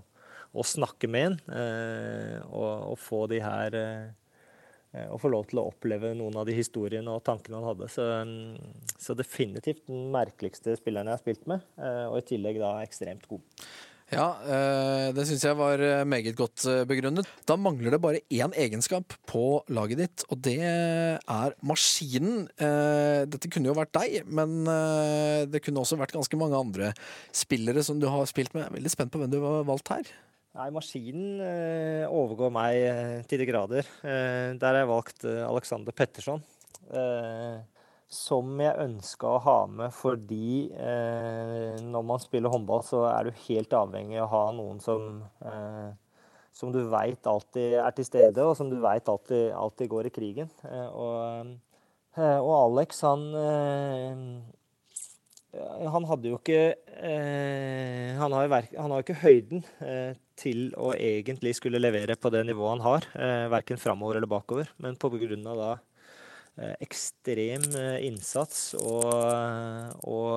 å 0.54 0.66
snakke 0.68 1.10
med 1.12 1.30
en 1.30 1.40
eh, 1.62 2.38
og, 2.50 2.92
og 2.94 3.00
få 3.00 3.24
de 3.32 3.40
her 3.44 3.80
eh, 3.80 4.04
eh, 4.04 4.12
å 4.94 5.18
få 5.22 5.32
lov 5.34 5.48
til 5.50 5.62
å 5.62 5.68
oppleve 5.72 6.14
noen 6.18 6.36
av 6.38 6.46
de 6.50 6.58
historiene 6.58 7.14
og 7.14 7.24
tankene 7.26 7.60
han 7.60 7.70
hadde. 7.72 7.90
Så, 7.92 8.06
mm, 8.28 8.92
så 9.02 9.16
definitivt 9.18 9.88
den 9.90 10.12
merkeligste 10.14 10.78
spilleren 10.80 11.10
jeg 11.10 11.18
har 11.18 11.24
spilt 11.24 11.50
med, 11.50 11.66
eh, 11.82 12.06
og 12.10 12.20
i 12.20 12.28
tillegg 12.34 12.62
da 12.62 12.76
ekstremt 12.84 13.26
god. 13.32 13.42
Ja, 14.14 14.26
eh, 14.46 15.08
det 15.16 15.24
syns 15.26 15.46
jeg 15.46 15.58
var 15.58 15.82
eh, 15.82 16.04
meget 16.06 16.36
godt 16.38 16.66
eh, 16.70 16.84
begrunnet. 16.86 17.30
Da 17.50 17.56
mangler 17.58 17.96
det 17.96 18.02
bare 18.04 18.22
én 18.30 18.54
egenskap 18.60 19.16
på 19.30 19.64
laget 19.74 20.04
ditt, 20.04 20.26
og 20.30 20.42
det 20.46 20.60
er 20.62 21.56
maskinen. 21.66 22.44
Eh, 22.54 23.24
Dette 23.32 23.50
kunne 23.50 23.72
jo 23.72 23.78
vært 23.78 23.96
deg, 23.98 24.20
men 24.28 24.68
eh, 24.70 25.48
det 25.50 25.64
kunne 25.66 25.82
også 25.82 25.98
vært 25.98 26.14
ganske 26.14 26.38
mange 26.38 26.60
andre 26.60 26.92
spillere 27.34 27.82
som 27.86 27.98
du 28.02 28.10
har 28.12 28.30
spilt 28.30 28.54
med. 28.54 28.68
Jeg 28.68 28.74
er 28.74 28.78
veldig 28.78 28.94
spent 28.94 29.14
på 29.14 29.24
hvem 29.24 29.34
du 29.34 29.40
har 29.42 29.66
valgt 29.72 29.94
her. 29.96 30.14
Nei, 30.54 30.68
maskinen 30.70 31.40
eh, 31.42 32.04
overgår 32.14 32.52
meg 32.54 32.76
eh, 32.78 33.22
til 33.26 33.42
de 33.42 33.46
grader. 33.50 33.88
Eh, 34.06 34.54
der 34.62 34.68
har 34.70 34.84
jeg 34.84 34.90
valgt 34.92 35.26
Alexander 35.26 35.96
Petterson. 35.98 36.44
Som 38.14 38.60
jeg 38.62 38.78
ønska 38.84 39.32
å 39.32 39.40
ha 39.42 39.56
med 39.72 39.94
fordi 39.96 40.68
når 41.82 42.04
man 42.06 42.20
spiller 42.22 42.52
håndball, 42.54 42.84
så 42.86 43.06
er 43.10 43.26
du 43.26 43.40
helt 43.48 43.74
avhengig 43.74 44.20
av 44.20 44.28
å 44.28 44.34
ha 44.34 44.42
noen 44.54 44.82
som 44.84 45.24
som 46.54 46.70
du 46.70 46.84
veit 46.92 47.26
alltid 47.26 47.80
er 47.82 47.96
til 47.98 48.06
stede, 48.06 48.44
og 48.46 48.54
som 48.60 48.70
du 48.70 48.76
veit 48.84 49.08
alltid, 49.10 49.48
alltid 49.58 49.90
går 49.90 50.10
i 50.10 50.12
krigen. 50.14 50.52
Og, 50.92 51.56
og 52.20 52.52
Alex, 52.60 53.02
han 53.08 53.24
Han 55.96 56.10
hadde 56.12 56.30
jo 56.30 56.38
ikke 56.38 56.76
han, 58.20 58.38
har 58.38 58.94
jo 58.94 59.02
ikke 59.02 59.22
høyden 59.24 59.66
til 60.40 60.72
å 60.80 60.92
egentlig 60.96 61.54
skulle 61.58 61.82
levere 61.82 62.18
på 62.20 62.32
det 62.34 62.44
nivået 62.48 62.78
han 62.78 62.86
har, 62.86 63.08
eh, 63.16 63.48
verken 63.54 63.82
framover 63.82 64.18
eller 64.18 64.32
bakover. 64.32 64.70
Men 64.78 64.98
av 65.00 65.58
da 65.58 65.72
eh, 66.58 66.76
ekstrem 66.82 67.66
eh, 67.78 68.06
innsats 68.08 68.74
og, 68.80 69.12
og 70.04 70.34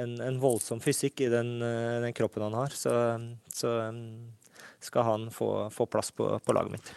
en, 0.00 0.16
en 0.20 0.40
voldsom 0.40 0.80
fysikk 0.82 1.20
i 1.26 1.30
den, 1.32 1.60
eh, 1.62 2.00
den 2.04 2.16
kroppen 2.16 2.42
han 2.48 2.58
har, 2.58 2.74
så, 2.74 2.94
så 3.52 3.76
skal 4.80 5.06
han 5.06 5.30
få, 5.30 5.70
få 5.70 5.86
plass 5.86 6.10
på, 6.10 6.32
på 6.38 6.56
laget 6.56 6.78
mitt. 6.78 6.92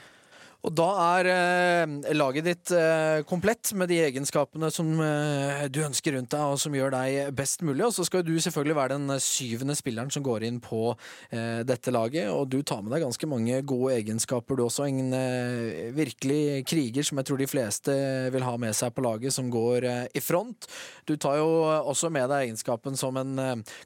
Og 0.63 0.71
da 0.71 0.85
er 1.19 1.27
eh, 1.27 2.13
laget 2.15 2.45
ditt 2.47 2.71
eh, 2.71 3.19
komplett 3.27 3.73
med 3.75 3.89
de 3.91 3.97
egenskapene 4.05 4.69
som 4.71 4.93
eh, 5.03 5.65
du 5.67 5.81
ønsker 5.83 6.15
rundt 6.15 6.31
deg, 6.31 6.53
og 6.53 6.61
som 6.61 6.75
gjør 6.77 6.93
deg 6.93 7.33
best 7.35 7.65
mulig. 7.67 7.83
Og 7.83 7.91
så 7.97 8.05
skal 8.07 8.23
du 8.23 8.31
selvfølgelig 8.39 8.77
være 8.77 8.95
den 8.95 9.17
syvende 9.19 9.75
spilleren 9.75 10.13
som 10.13 10.23
går 10.23 10.45
inn 10.47 10.61
på 10.63 10.93
eh, 11.35 11.65
dette 11.67 11.91
laget. 11.91 12.29
Og 12.31 12.47
du 12.47 12.61
tar 12.63 12.79
med 12.79 12.95
deg 12.95 13.03
ganske 13.03 13.27
mange 13.27 13.59
gode 13.67 13.97
egenskaper, 13.97 14.55
du 14.55 14.63
også. 14.69 14.87
En 14.87 15.11
eh, 15.17 15.89
virkelig 15.97 16.63
kriger 16.71 17.09
som 17.09 17.19
jeg 17.19 17.27
tror 17.27 17.43
de 17.43 17.49
fleste 17.51 17.97
vil 18.31 18.47
ha 18.47 18.55
med 18.63 18.71
seg 18.79 18.95
på 18.95 19.03
laget, 19.03 19.35
som 19.35 19.51
går 19.51 19.89
eh, 19.89 20.07
i 20.15 20.23
front. 20.23 20.69
Du 21.03 21.17
tar 21.19 21.41
jo 21.41 21.49
også 21.91 22.07
med 22.07 22.31
deg 22.31 22.47
egenskapen 22.47 22.95
som 22.95 23.19
en 23.19 23.35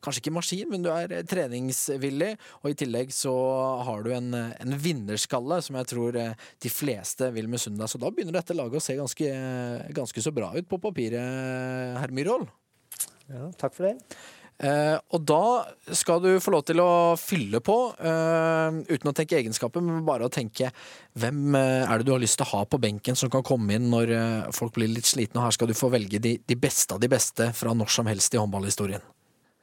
kanskje 0.06 0.22
ikke 0.22 0.36
maskin, 0.38 0.70
men 0.70 0.86
du 0.86 0.92
er 0.94 1.26
treningsvillig. 1.26 2.36
Og 2.62 2.70
i 2.70 2.78
tillegg 2.78 3.10
så 3.18 3.34
har 3.90 4.06
du 4.06 4.14
en, 4.14 4.30
en 4.38 4.78
vinnerskalle 4.78 5.58
som 5.66 5.82
jeg 5.82 5.92
tror 5.96 6.22
eh, 6.22 6.48
de 6.68 6.74
fleste 6.74 7.32
vil 7.36 7.50
misunne 7.52 7.80
deg. 7.80 7.92
Så 7.92 8.02
da 8.02 8.12
begynner 8.12 8.36
dette 8.38 8.56
laget 8.58 8.82
å 8.82 8.84
se 8.84 9.00
ganske, 9.00 9.34
ganske 9.96 10.24
så 10.24 10.36
bra 10.36 10.52
ut 10.58 10.68
på 10.70 10.82
papiret, 10.84 12.00
herr 12.02 12.14
Myhrvold. 12.14 12.52
Ja, 13.28 13.48
takk 13.60 13.76
for 13.76 13.90
det. 13.90 13.96
Eh, 14.58 14.96
og 15.14 15.22
da 15.30 15.42
skal 15.94 16.22
du 16.24 16.30
få 16.42 16.56
lov 16.56 16.64
til 16.66 16.82
å 16.82 17.14
fylle 17.22 17.60
på, 17.62 17.76
eh, 18.02 18.80
uten 18.90 19.12
å 19.12 19.14
tenke 19.14 19.38
egenskaper, 19.38 19.84
men 19.86 20.06
bare 20.06 20.26
å 20.26 20.34
tenke 20.34 20.72
hvem 21.14 21.56
eh, 21.60 21.86
er 21.86 22.00
det 22.00 22.08
du 22.08 22.14
har 22.16 22.24
lyst 22.24 22.40
til 22.42 22.48
å 22.48 22.54
ha 22.56 22.64
på 22.66 22.80
benken 22.82 23.16
som 23.16 23.30
kan 23.30 23.46
komme 23.46 23.78
inn 23.78 23.92
når 23.92 24.14
eh, 24.16 24.50
folk 24.58 24.74
blir 24.80 24.90
litt 24.90 25.06
slitne. 25.06 25.38
Og 25.38 25.46
her 25.46 25.58
skal 25.60 25.70
du 25.70 25.78
få 25.78 25.92
velge 25.94 26.22
de, 26.24 26.40
de 26.42 26.58
beste 26.58 26.96
av 26.96 27.04
de 27.04 27.12
beste 27.12 27.52
fra 27.54 27.76
når 27.78 27.94
som 27.94 28.10
helst 28.10 28.34
i 28.34 28.42
håndballhistorien. 28.42 29.06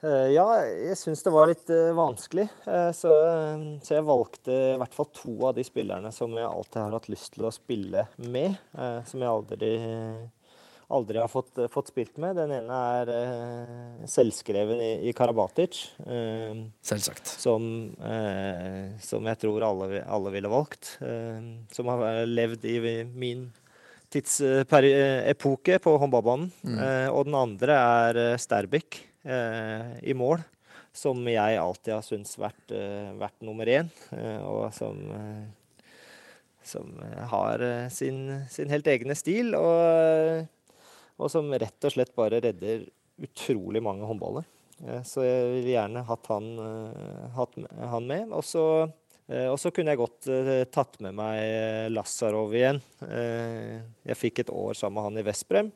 Eh, 0.05 0.31
Ja, 0.35 0.47
jeg 0.69 0.97
syns 1.01 1.25
det 1.25 1.33
var 1.33 1.49
litt 1.49 1.71
eh, 1.73 1.91
vanskelig, 1.97 2.47
eh, 2.69 2.91
så, 2.97 3.11
så 3.85 3.97
jeg 3.97 4.07
valgte 4.07 4.55
i 4.75 4.79
hvert 4.81 4.97
fall 4.97 5.11
to 5.17 5.35
av 5.49 5.57
de 5.57 5.65
spillerne 5.67 6.13
som 6.15 6.35
jeg 6.37 6.49
alltid 6.49 6.81
har 6.83 6.97
hatt 6.99 7.11
lyst 7.13 7.35
til 7.37 7.49
å 7.49 7.53
spille 7.55 8.07
med, 8.21 8.59
som 9.09 9.23
jeg 9.23 9.31
aldri, 9.31 9.71
aldri 10.93 11.21
har 11.23 11.31
fått, 11.33 11.63
fått 11.73 11.93
spilt 11.93 12.19
med. 12.21 12.37
Den 12.37 12.53
ene 12.59 12.81
er 12.99 13.13
selvskreven 14.11 14.83
i, 14.83 14.91
i 15.09 15.15
Karabatic, 15.17 15.81
Selvsagt. 16.85 17.33
som, 17.41 17.65
som 19.05 19.31
jeg 19.31 19.41
tror 19.45 19.65
alle, 19.71 20.03
alle 20.05 20.35
ville 20.35 20.53
valgt. 20.53 20.97
som 21.73 21.93
har 21.93 22.25
levd 22.29 22.69
i 22.69 22.77
min 23.09 23.49
tidsepoke 24.13 25.81
på 25.83 25.97
håndballbanen. 26.03 26.53
Mm. 26.63 26.79
og 27.15 27.25
den 27.31 27.41
andre 27.41 27.81
er 27.81 28.23
Sterbik 28.43 29.01
i 29.25 30.15
mål, 30.17 30.43
som 30.95 31.21
jeg 31.27 31.59
alltid 31.59 31.97
har 31.97 32.05
syntes 32.07 32.39
vært, 32.39 32.65
eh, 32.71 33.11
vært 33.19 33.43
nummer 33.43 33.67
én, 33.67 33.91
eh, 34.15 34.41
og 34.47 34.69
som, 34.77 34.99
eh, 35.11 35.85
som 36.63 36.93
eh, 37.03 37.23
har 37.33 37.63
eh, 37.63 37.89
sin, 37.91 38.47
sin 38.51 38.71
helt 38.71 38.87
egne 38.87 39.17
stil, 39.19 39.57
og, 39.59 40.47
og 41.19 41.31
som 41.33 41.51
rett 41.51 41.89
og 41.89 41.95
slett 41.95 42.15
bare 42.15 42.43
redder 42.45 42.87
utrolig 43.25 43.83
mange 43.83 44.07
håndballer. 44.07 44.47
Eh, 44.87 45.03
så 45.03 45.27
jeg 45.27 45.49
ville 45.57 45.75
gjerne 45.75 46.05
hatt 46.07 46.31
han, 46.31 46.53
eh, 46.69 47.25
hatt 47.39 47.59
han 47.95 48.07
med. 48.11 48.31
Og 48.35 48.47
så 48.47 48.67
Eh, 49.25 49.49
kunne 49.73 49.95
jeg 49.95 49.97
godt 49.97 50.27
eh, 50.29 50.67
tatt 50.69 50.99
med 51.01 51.15
meg 51.17 51.39
eh, 51.41 51.87
Lassarov 51.89 52.53
igjen. 52.53 52.77
Eh, 53.09 53.81
jeg 54.11 54.19
fikk 54.21 54.43
et 54.43 54.51
år 54.53 54.77
sammen 54.77 54.99
med 54.99 55.07
han 55.07 55.21
i 55.23 55.25
Veszprem. 55.25 55.71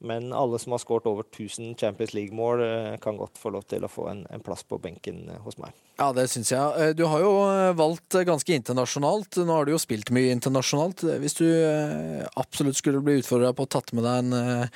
Men 0.00 0.32
alle 0.32 0.56
som 0.58 0.72
har 0.72 0.80
skåret 0.80 1.04
over 1.10 1.26
1000 1.26 1.74
Champions 1.76 2.14
League-mål, 2.16 2.62
eh, 2.64 2.96
kan 3.02 3.18
godt 3.20 3.36
få 3.36 3.50
lov 3.52 3.66
til 3.68 3.84
å 3.84 3.90
få 3.90 4.06
en, 4.08 4.22
en 4.32 4.40
plass 4.40 4.62
på 4.64 4.78
benken 4.80 5.26
eh, 5.28 5.40
hos 5.44 5.58
meg. 5.60 5.74
Ja, 6.00 6.06
det 6.16 6.24
syns 6.32 6.52
jeg. 6.54 6.80
Eh, 6.80 6.92
Du 6.96 7.04
har 7.10 7.20
jo 7.20 7.32
valgt 7.76 8.16
ganske 8.24 8.54
internasjonalt. 8.56 9.42
Nå 9.44 9.58
har 9.58 9.68
du 9.68 9.74
jo 9.74 9.80
spilt 9.82 10.08
mye 10.16 10.32
internasjonalt. 10.32 11.04
Hvis 11.20 11.36
du 11.36 11.44
absolutt 12.40 12.80
skulle 12.80 13.02
bli 13.04 13.18
utfordra 13.20 13.52
på 13.52 13.68
å 13.68 13.72
tatt 13.76 13.92
med 13.92 14.08
deg 14.08 14.22
en, 14.24 14.68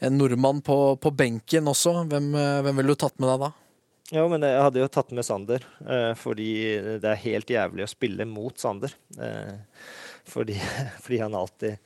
en 0.00 0.16
nordmann 0.16 0.62
på, 0.64 0.78
på 0.96 1.12
benken 1.12 1.68
også, 1.68 1.98
hvem, 2.08 2.32
hvem 2.64 2.80
ville 2.80 2.96
du 2.96 3.00
tatt 3.04 3.20
med 3.20 3.28
deg 3.34 3.44
da? 3.44 3.50
Ja, 4.10 4.24
men 4.32 4.42
jeg 4.42 4.64
hadde 4.64 4.80
jo 4.80 4.88
tatt 4.90 5.12
med 5.14 5.22
Sander, 5.22 5.62
fordi 6.18 6.48
det 6.98 7.12
er 7.12 7.20
helt 7.28 7.52
jævlig 7.52 7.84
å 7.84 7.92
spille 7.92 8.24
mot 8.26 8.56
Sander. 8.58 8.96
Fordi, 10.26 10.56
fordi 11.04 11.20
han 11.22 11.36
alltid, 11.38 11.76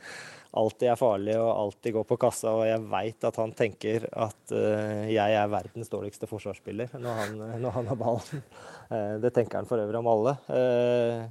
alltid 0.60 0.90
er 0.92 0.98
farlig 1.00 1.36
og 1.40 1.50
alltid 1.50 1.96
går 1.96 2.08
på 2.08 2.18
kassa, 2.24 2.52
og 2.54 2.66
jeg 2.68 2.82
veit 2.92 3.26
at 3.28 3.38
han 3.42 3.54
tenker 3.56 4.08
at 4.10 4.54
uh, 4.54 5.04
jeg 5.10 5.38
er 5.38 5.52
verdens 5.52 5.92
dårligste 5.92 6.28
forsvarsspiller 6.30 6.94
når 6.98 7.22
han, 7.22 7.40
når 7.62 7.78
han 7.78 7.88
har 7.92 8.00
ballen. 8.00 8.44
Uh, 8.90 9.16
det 9.24 9.34
tenker 9.34 9.60
han 9.60 9.70
for 9.70 9.82
øvrig 9.82 10.02
om 10.02 10.12
alle. 10.14 10.36
Uh, 10.48 11.24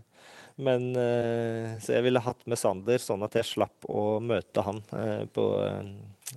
men 0.56 0.96
eh, 0.96 1.78
Så 1.82 1.96
jeg 1.96 2.06
ville 2.06 2.22
hatt 2.22 2.44
med 2.50 2.60
Sander, 2.60 3.02
sånn 3.02 3.26
at 3.26 3.38
jeg 3.38 3.50
slapp 3.50 3.88
å 3.90 4.20
møte 4.24 4.66
han 4.66 4.82
eh, 4.94 5.24
på 5.34 5.48
eh, 5.64 5.80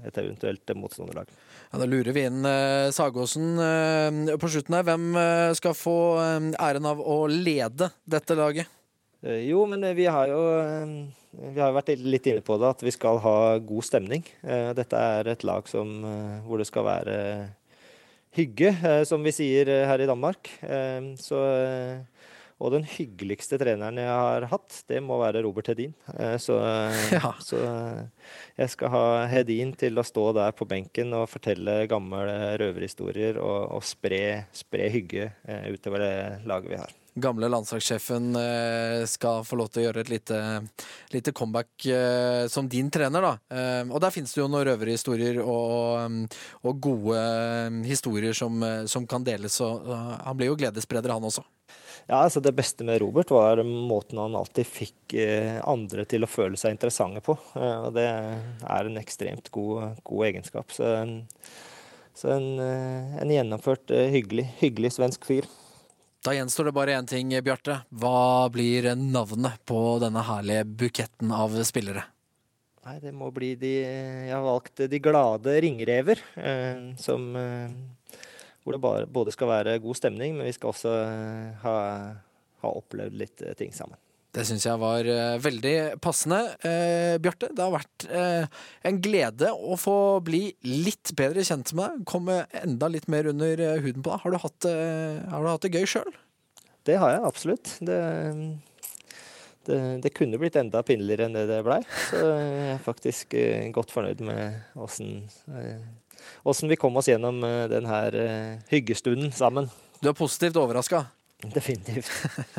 et 0.06 0.20
eventuelt 0.20 0.72
motstanderlag. 0.78 1.28
Ja, 1.70 1.80
Da 1.82 1.88
lurer 1.88 2.16
vi 2.16 2.24
inn 2.28 2.46
eh, 2.48 2.88
Sagåsen 2.96 3.60
eh, 3.60 4.36
på 4.40 4.50
slutten 4.52 4.78
her. 4.78 4.86
Hvem 4.88 5.10
eh, 5.20 5.52
skal 5.58 5.76
få 5.76 5.98
eh, 6.22 6.48
æren 6.68 6.88
av 6.88 7.02
å 7.02 7.24
lede 7.30 7.90
dette 8.08 8.38
laget? 8.38 8.72
Eh, 9.26 9.42
Jo, 9.50 9.66
men 9.66 9.84
eh, 9.84 9.94
vi 9.96 10.06
har 10.06 10.30
jo 10.30 10.40
eh, 10.56 10.96
vi 11.36 11.60
har 11.60 11.74
vært 11.76 11.92
litt 12.00 12.26
inne 12.30 12.44
på 12.44 12.56
det, 12.60 12.70
at 12.72 12.82
vi 12.86 12.92
skal 12.94 13.18
ha 13.20 13.36
god 13.60 13.84
stemning. 13.84 14.22
Dette 14.72 14.96
er 14.96 15.28
et 15.28 15.42
lag 15.44 15.66
som, 15.68 15.90
hvor 16.46 16.56
det 16.56 16.64
skal 16.64 16.86
være 16.86 17.16
hygge, 18.38 18.70
som 19.04 19.20
vi 19.20 19.34
sier 19.36 19.68
her 19.84 20.00
i 20.00 20.06
Danmark. 20.08 20.48
Så, 21.20 21.42
og 22.56 22.72
den 22.72 22.88
hyggeligste 22.88 23.60
treneren 23.60 24.00
jeg 24.00 24.08
har 24.08 24.48
hatt, 24.48 24.80
det 24.88 25.04
må 25.04 25.20
være 25.20 25.44
Robert 25.44 25.68
Hedin. 25.74 25.92
Så, 26.40 26.56
Ja. 27.18 27.34
så 27.44 27.60
jeg 28.56 28.72
skal 28.72 28.96
ha 28.96 29.06
Hedin 29.28 29.76
til 29.76 30.00
å 30.00 30.08
stå 30.08 30.30
der 30.40 30.56
på 30.56 30.64
benken 30.72 31.12
og 31.20 31.28
fortelle 31.36 31.82
gamle 31.92 32.56
røverhistorier 32.64 33.36
og, 33.44 33.74
og 33.76 33.84
spre, 33.84 34.46
spre 34.56 34.88
hygge 34.88 35.34
utover 35.68 36.00
det 36.08 36.14
laget 36.48 36.72
vi 36.78 36.86
har. 36.86 37.02
Gamle 37.18 37.48
landslagssjefen 37.48 38.36
eh, 38.36 39.06
skal 39.08 39.44
få 39.48 39.56
lov 39.56 39.70
til 39.72 39.80
å 39.80 39.84
gjøre 39.86 40.02
et 40.04 40.10
lite, 40.12 40.40
lite 41.14 41.32
comeback 41.32 41.86
eh, 41.88 42.44
som 42.52 42.68
din 42.68 42.90
trener, 42.92 43.24
da. 43.24 43.30
Eh, 43.56 43.88
og 43.88 44.02
der 44.04 44.12
finnes 44.12 44.34
det 44.36 44.42
jo 44.42 44.48
noen 44.52 44.66
røverhistorier 44.68 45.40
og, 45.40 46.28
og 46.60 46.84
gode 46.84 47.22
historier 47.88 48.36
som, 48.36 48.60
som 48.84 49.08
kan 49.08 49.24
deles. 49.24 49.56
Og 49.64 49.88
han 49.88 50.36
blir 50.36 50.52
jo 50.52 50.60
gledesspreder, 50.60 51.16
han 51.16 51.24
også. 51.24 51.46
Ja, 52.04 52.20
altså 52.20 52.44
Det 52.44 52.52
beste 52.52 52.84
med 52.84 53.00
Robert 53.00 53.32
var 53.32 53.64
måten 53.64 54.20
han 54.20 54.36
alltid 54.36 54.68
fikk 54.68 55.16
andre 55.64 56.04
til 56.04 56.22
å 56.22 56.28
føle 56.30 56.60
seg 56.60 56.76
interessante 56.76 57.24
på. 57.24 57.34
Og 57.56 57.92
det 57.96 58.06
er 58.12 58.90
en 58.90 59.00
ekstremt 59.00 59.48
god, 59.56 60.02
god 60.04 60.28
egenskap. 60.28 60.68
Så, 60.76 60.92
så 62.12 62.36
en, 62.36 62.50
en 62.60 63.38
gjennomført, 63.40 63.88
hyggelig, 64.12 64.50
hyggelig 64.60 64.98
svensk 65.00 65.24
fyr. 65.26 65.48
Da 66.24 66.34
gjenstår 66.34 66.68
det 66.68 66.74
bare 66.76 66.96
én 66.98 67.06
ting, 67.06 67.30
Bjarte. 67.44 67.80
Hva 67.90 68.48
blir 68.52 68.88
navnet 68.98 69.60
på 69.68 69.80
denne 70.02 70.24
herlige 70.26 70.64
buketten 70.64 71.32
av 71.34 71.54
spillere? 71.68 72.06
Nei, 72.86 72.96
det 73.02 73.12
må 73.18 73.32
bli 73.34 73.54
de 73.58 73.72
Jeg 73.82 74.30
har 74.30 74.44
valgt 74.46 74.84
De 74.90 74.98
glade 75.02 75.56
ringrever, 75.64 76.20
eh, 76.38 76.92
som 77.02 77.24
eh, 77.34 77.72
Hvor 78.62 78.76
det 78.76 78.82
bare, 78.82 79.08
både 79.10 79.34
skal 79.34 79.50
være 79.50 79.78
god 79.82 79.98
stemning, 79.98 80.36
men 80.38 80.46
vi 80.46 80.54
skal 80.54 80.70
også 80.70 80.92
eh, 81.02 81.48
ha, 81.64 81.76
ha 82.62 82.74
opplevd 82.78 83.18
litt 83.18 83.42
ting 83.58 83.74
sammen. 83.74 83.98
Det 84.36 84.44
syns 84.44 84.66
jeg 84.66 84.76
var 84.76 85.06
uh, 85.08 85.38
veldig 85.40 85.74
passende. 86.04 86.38
Uh, 86.60 87.16
Bjarte, 87.24 87.48
det 87.56 87.62
har 87.62 87.72
vært 87.72 88.04
uh, 88.10 88.44
en 88.84 88.98
glede 89.00 89.48
å 89.48 89.78
få 89.80 89.96
bli 90.24 90.50
litt 90.68 91.14
bedre 91.16 91.44
kjent 91.46 91.72
med 91.72 91.94
deg. 91.94 92.02
Komme 92.10 92.42
enda 92.60 92.90
litt 92.92 93.08
mer 93.12 93.30
under 93.32 93.64
huden 93.80 94.04
på 94.04 94.12
deg. 94.12 94.20
Har 94.26 94.34
du 94.34 94.38
hatt, 94.42 94.68
har 95.32 95.40
du 95.46 95.48
hatt 95.48 95.64
det 95.64 95.72
gøy 95.72 95.88
sjøl? 95.88 96.12
Det 96.86 96.98
har 97.00 97.14
jeg 97.14 97.24
absolutt. 97.30 97.72
Det, 97.80 97.98
det, 99.70 99.80
det 100.04 100.14
kunne 100.14 100.40
blitt 100.42 100.60
enda 100.60 100.84
pinligere 100.86 101.30
enn 101.30 101.38
det 101.38 101.48
det 101.48 101.62
blei. 101.66 101.80
Så 102.10 102.20
jeg 102.20 102.70
er 102.76 102.84
faktisk 102.84 103.38
godt 103.74 103.94
fornøyd 103.94 104.20
med 104.26 104.76
åssen 104.76 106.68
vi 106.68 106.78
kom 106.80 107.00
oss 107.00 107.08
gjennom 107.08 107.40
denne 107.72 108.04
hyggestunden 108.68 109.32
sammen. 109.34 109.72
Du 110.02 110.12
er 110.12 110.18
positivt 110.18 110.60
overraska. 110.60 111.06
Definitivt. 111.44 112.08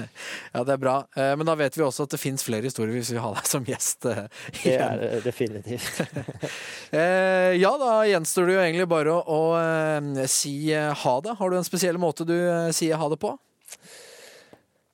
Ja, 0.54 0.62
det 0.64 0.74
er 0.76 0.78
bra. 0.82 0.96
Eh, 1.18 1.34
Men 1.38 1.48
da 1.50 1.56
vet 1.58 1.76
vi 1.78 1.84
også 1.86 2.06
at 2.06 2.14
det 2.14 2.20
fins 2.22 2.44
flere 2.46 2.62
historier 2.70 2.94
hvis 2.94 3.10
vi 3.14 3.20
har 3.22 3.34
deg 3.38 3.48
som 3.50 3.66
gjest. 3.66 4.06
eh, 4.06 4.28
Det 4.64 4.76
er 4.78 5.02
det 5.02 5.24
definitivt. 5.26 6.02
Eh, 6.96 7.58
ja, 7.60 7.74
da 7.82 7.98
gjenstår 8.08 8.48
det 8.48 8.54
jo 8.56 8.62
egentlig 8.64 8.86
bare 8.88 9.12
å, 9.12 9.20
å 9.28 9.42
eh, 9.60 10.22
si 10.32 10.54
eh, 10.72 10.94
ha 11.04 11.16
det. 11.26 11.34
Har 11.40 11.52
du 11.52 11.58
en 11.60 11.68
spesiell 11.68 11.98
måte 12.00 12.24
du 12.30 12.36
eh, 12.38 12.70
sier 12.76 12.96
ha 13.02 13.10
det 13.12 13.18
på? 13.20 13.34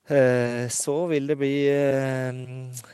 Eh, 0.08 0.68
Så 0.70 1.06
vil 1.08 1.28
det 1.28 1.36
bli 1.40 1.54
eh, 1.72 2.34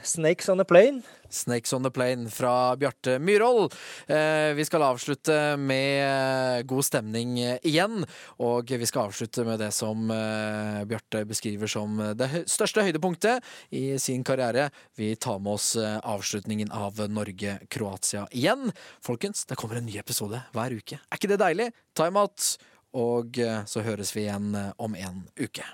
Snakes 0.03 0.49
on 0.49 0.59
a 0.59 0.65
plane. 0.65 1.01
Snakes 1.29 1.73
on 1.73 1.83
the 1.83 1.91
Plane 1.91 2.29
fra 2.29 2.75
Bjarte 2.75 3.19
Myhrvold. 3.19 3.73
Eh, 4.07 4.53
vi 4.57 4.65
skal 4.65 4.81
avslutte 4.81 5.57
med 5.57 6.01
eh, 6.01 6.63
god 6.65 6.85
stemning 6.85 7.39
eh, 7.39 7.59
igjen. 7.63 8.01
Og 8.41 8.69
vi 8.73 8.85
skal 8.89 9.09
avslutte 9.09 9.45
med 9.45 9.61
det 9.61 9.69
som 9.77 10.09
eh, 10.13 10.81
Bjarte 10.89 11.21
beskriver 11.29 11.69
som 11.69 12.01
det 12.17 12.29
største 12.49 12.81
høydepunktet 12.85 13.45
i 13.69 13.99
sin 14.01 14.23
karriere. 14.25 14.69
Vi 14.97 15.11
tar 15.21 15.37
med 15.39 15.53
oss 15.59 15.75
eh, 15.77 15.99
avslutningen 16.01 16.73
av 16.73 16.97
Norge-Kroatia 17.09 18.25
igjen. 18.31 18.71
Folkens, 19.05 19.45
det 19.45 19.57
kommer 19.57 19.77
en 19.77 19.85
ny 19.89 19.99
episode 20.01 20.41
hver 20.53 20.73
uke. 20.77 20.97
Er 20.97 21.21
ikke 21.21 21.29
det 21.29 21.41
deilig? 21.41 21.69
Time 21.97 22.25
out. 22.25 22.55
Og 22.97 23.37
eh, 23.37 23.61
så 23.69 23.85
høres 23.85 24.15
vi 24.17 24.25
igjen 24.25 24.49
eh, 24.57 24.73
om 24.81 24.97
en 24.97 25.27
uke. 25.37 25.65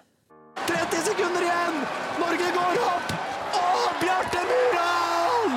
30 0.55 1.01
sekunder 1.09 1.41
igjen! 1.41 1.75
Norge 2.19 2.47
går 2.57 2.75
opp! 2.89 3.13
Og 3.59 3.89
Bjarte 4.01 4.41
Myhrvold 4.49 5.55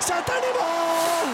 setter 0.00 0.40
den 0.40 0.48
i 0.48 0.52
mål! 0.58 1.32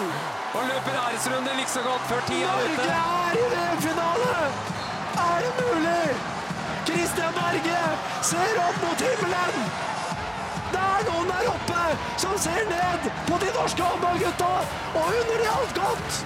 Og 0.55 0.62
løper 0.70 0.99
æresrunde 1.05 1.57
like 1.59 1.73
så 1.77 1.82
godt 1.89 2.05
før 2.11 2.20
tida 2.28 2.51
er 2.53 2.65
ute. 2.65 2.77
Norge 2.77 2.99
er 3.23 3.41
i 3.43 3.47
VM-finale! 3.55 4.36
Er 5.28 5.39
det 5.45 5.53
mulig? 5.62 6.07
Christian 6.86 7.32
Berge 7.39 7.81
ser 8.31 8.62
opp 8.66 8.78
mot 8.85 9.07
himmelen! 9.09 9.66
Det 10.74 10.86
er 10.95 11.05
noen 11.11 11.28
der 11.31 11.51
oppe 11.55 11.82
som 12.23 12.39
ser 12.47 12.65
ned 12.70 13.11
på 13.28 13.39
de 13.43 13.51
norske 13.59 13.82
håndballgutta 13.91 14.55
og 14.95 15.05
unner 15.20 15.45
de 15.45 15.53
alt 15.57 15.77
godt! 15.82 16.24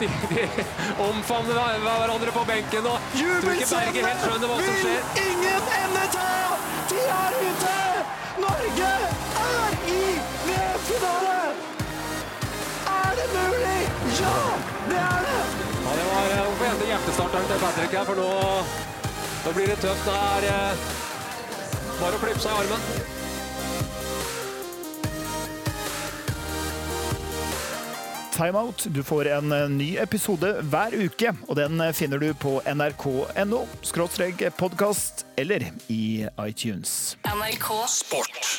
De, 0.00 0.08
de 0.30 0.64
omfavner 1.08 1.54
hverandre 1.84 2.32
på 2.34 2.42
benken 2.48 2.86
og 2.90 2.98
skjer. 4.76 4.98
vil 5.16 5.24
ingen 5.24 5.70
ende 5.80 6.04
ta! 6.14 6.28
De 6.90 7.00
er 7.16 7.36
ute! 7.40 7.76
Norge 8.44 8.90
er 9.44 9.78
i 9.94 10.02
VM-finale! 10.46 11.38
Er 12.90 13.16
det 13.20 13.28
mulig? 13.34 13.80
Ja, 14.20 14.36
det 14.90 15.00
er 15.06 15.24
det! 15.28 15.40
Ja, 15.84 15.96
det 15.98 16.06
var 16.10 16.34
eh, 16.34 16.42
Hvorfor 16.46 16.64
hente 16.70 16.90
hjertestarteren 16.92 17.48
til 17.50 17.62
Patrick 17.64 17.96
her, 17.98 18.04
for 18.10 18.20
nå, 18.20 18.28
nå 19.46 19.54
blir 19.56 19.72
det 19.72 19.78
tøft. 19.84 20.04
Det 20.08 20.18
er 20.34 20.50
eh, 20.50 20.84
bare 22.00 22.20
å 22.20 22.22
klippe 22.26 22.44
seg 22.44 22.52
i 22.52 22.60
armen. 22.64 23.19
Timeout. 28.40 28.86
Du 28.88 29.02
får 29.02 29.28
en 29.28 29.52
eh, 29.52 29.68
ny 29.68 29.88
episode 30.00 30.54
hver 30.72 30.96
uke, 30.96 31.34
og 31.48 31.58
den 31.58 31.80
eh, 31.84 31.92
finner 31.92 32.22
du 32.22 32.30
på 32.32 32.56
nrk.no 32.64 33.64
podkast 34.56 35.26
eller 35.36 35.66
i 35.92 36.24
iTunes. 36.48 37.18
NRK 37.28 37.68
Sport. 38.00 38.54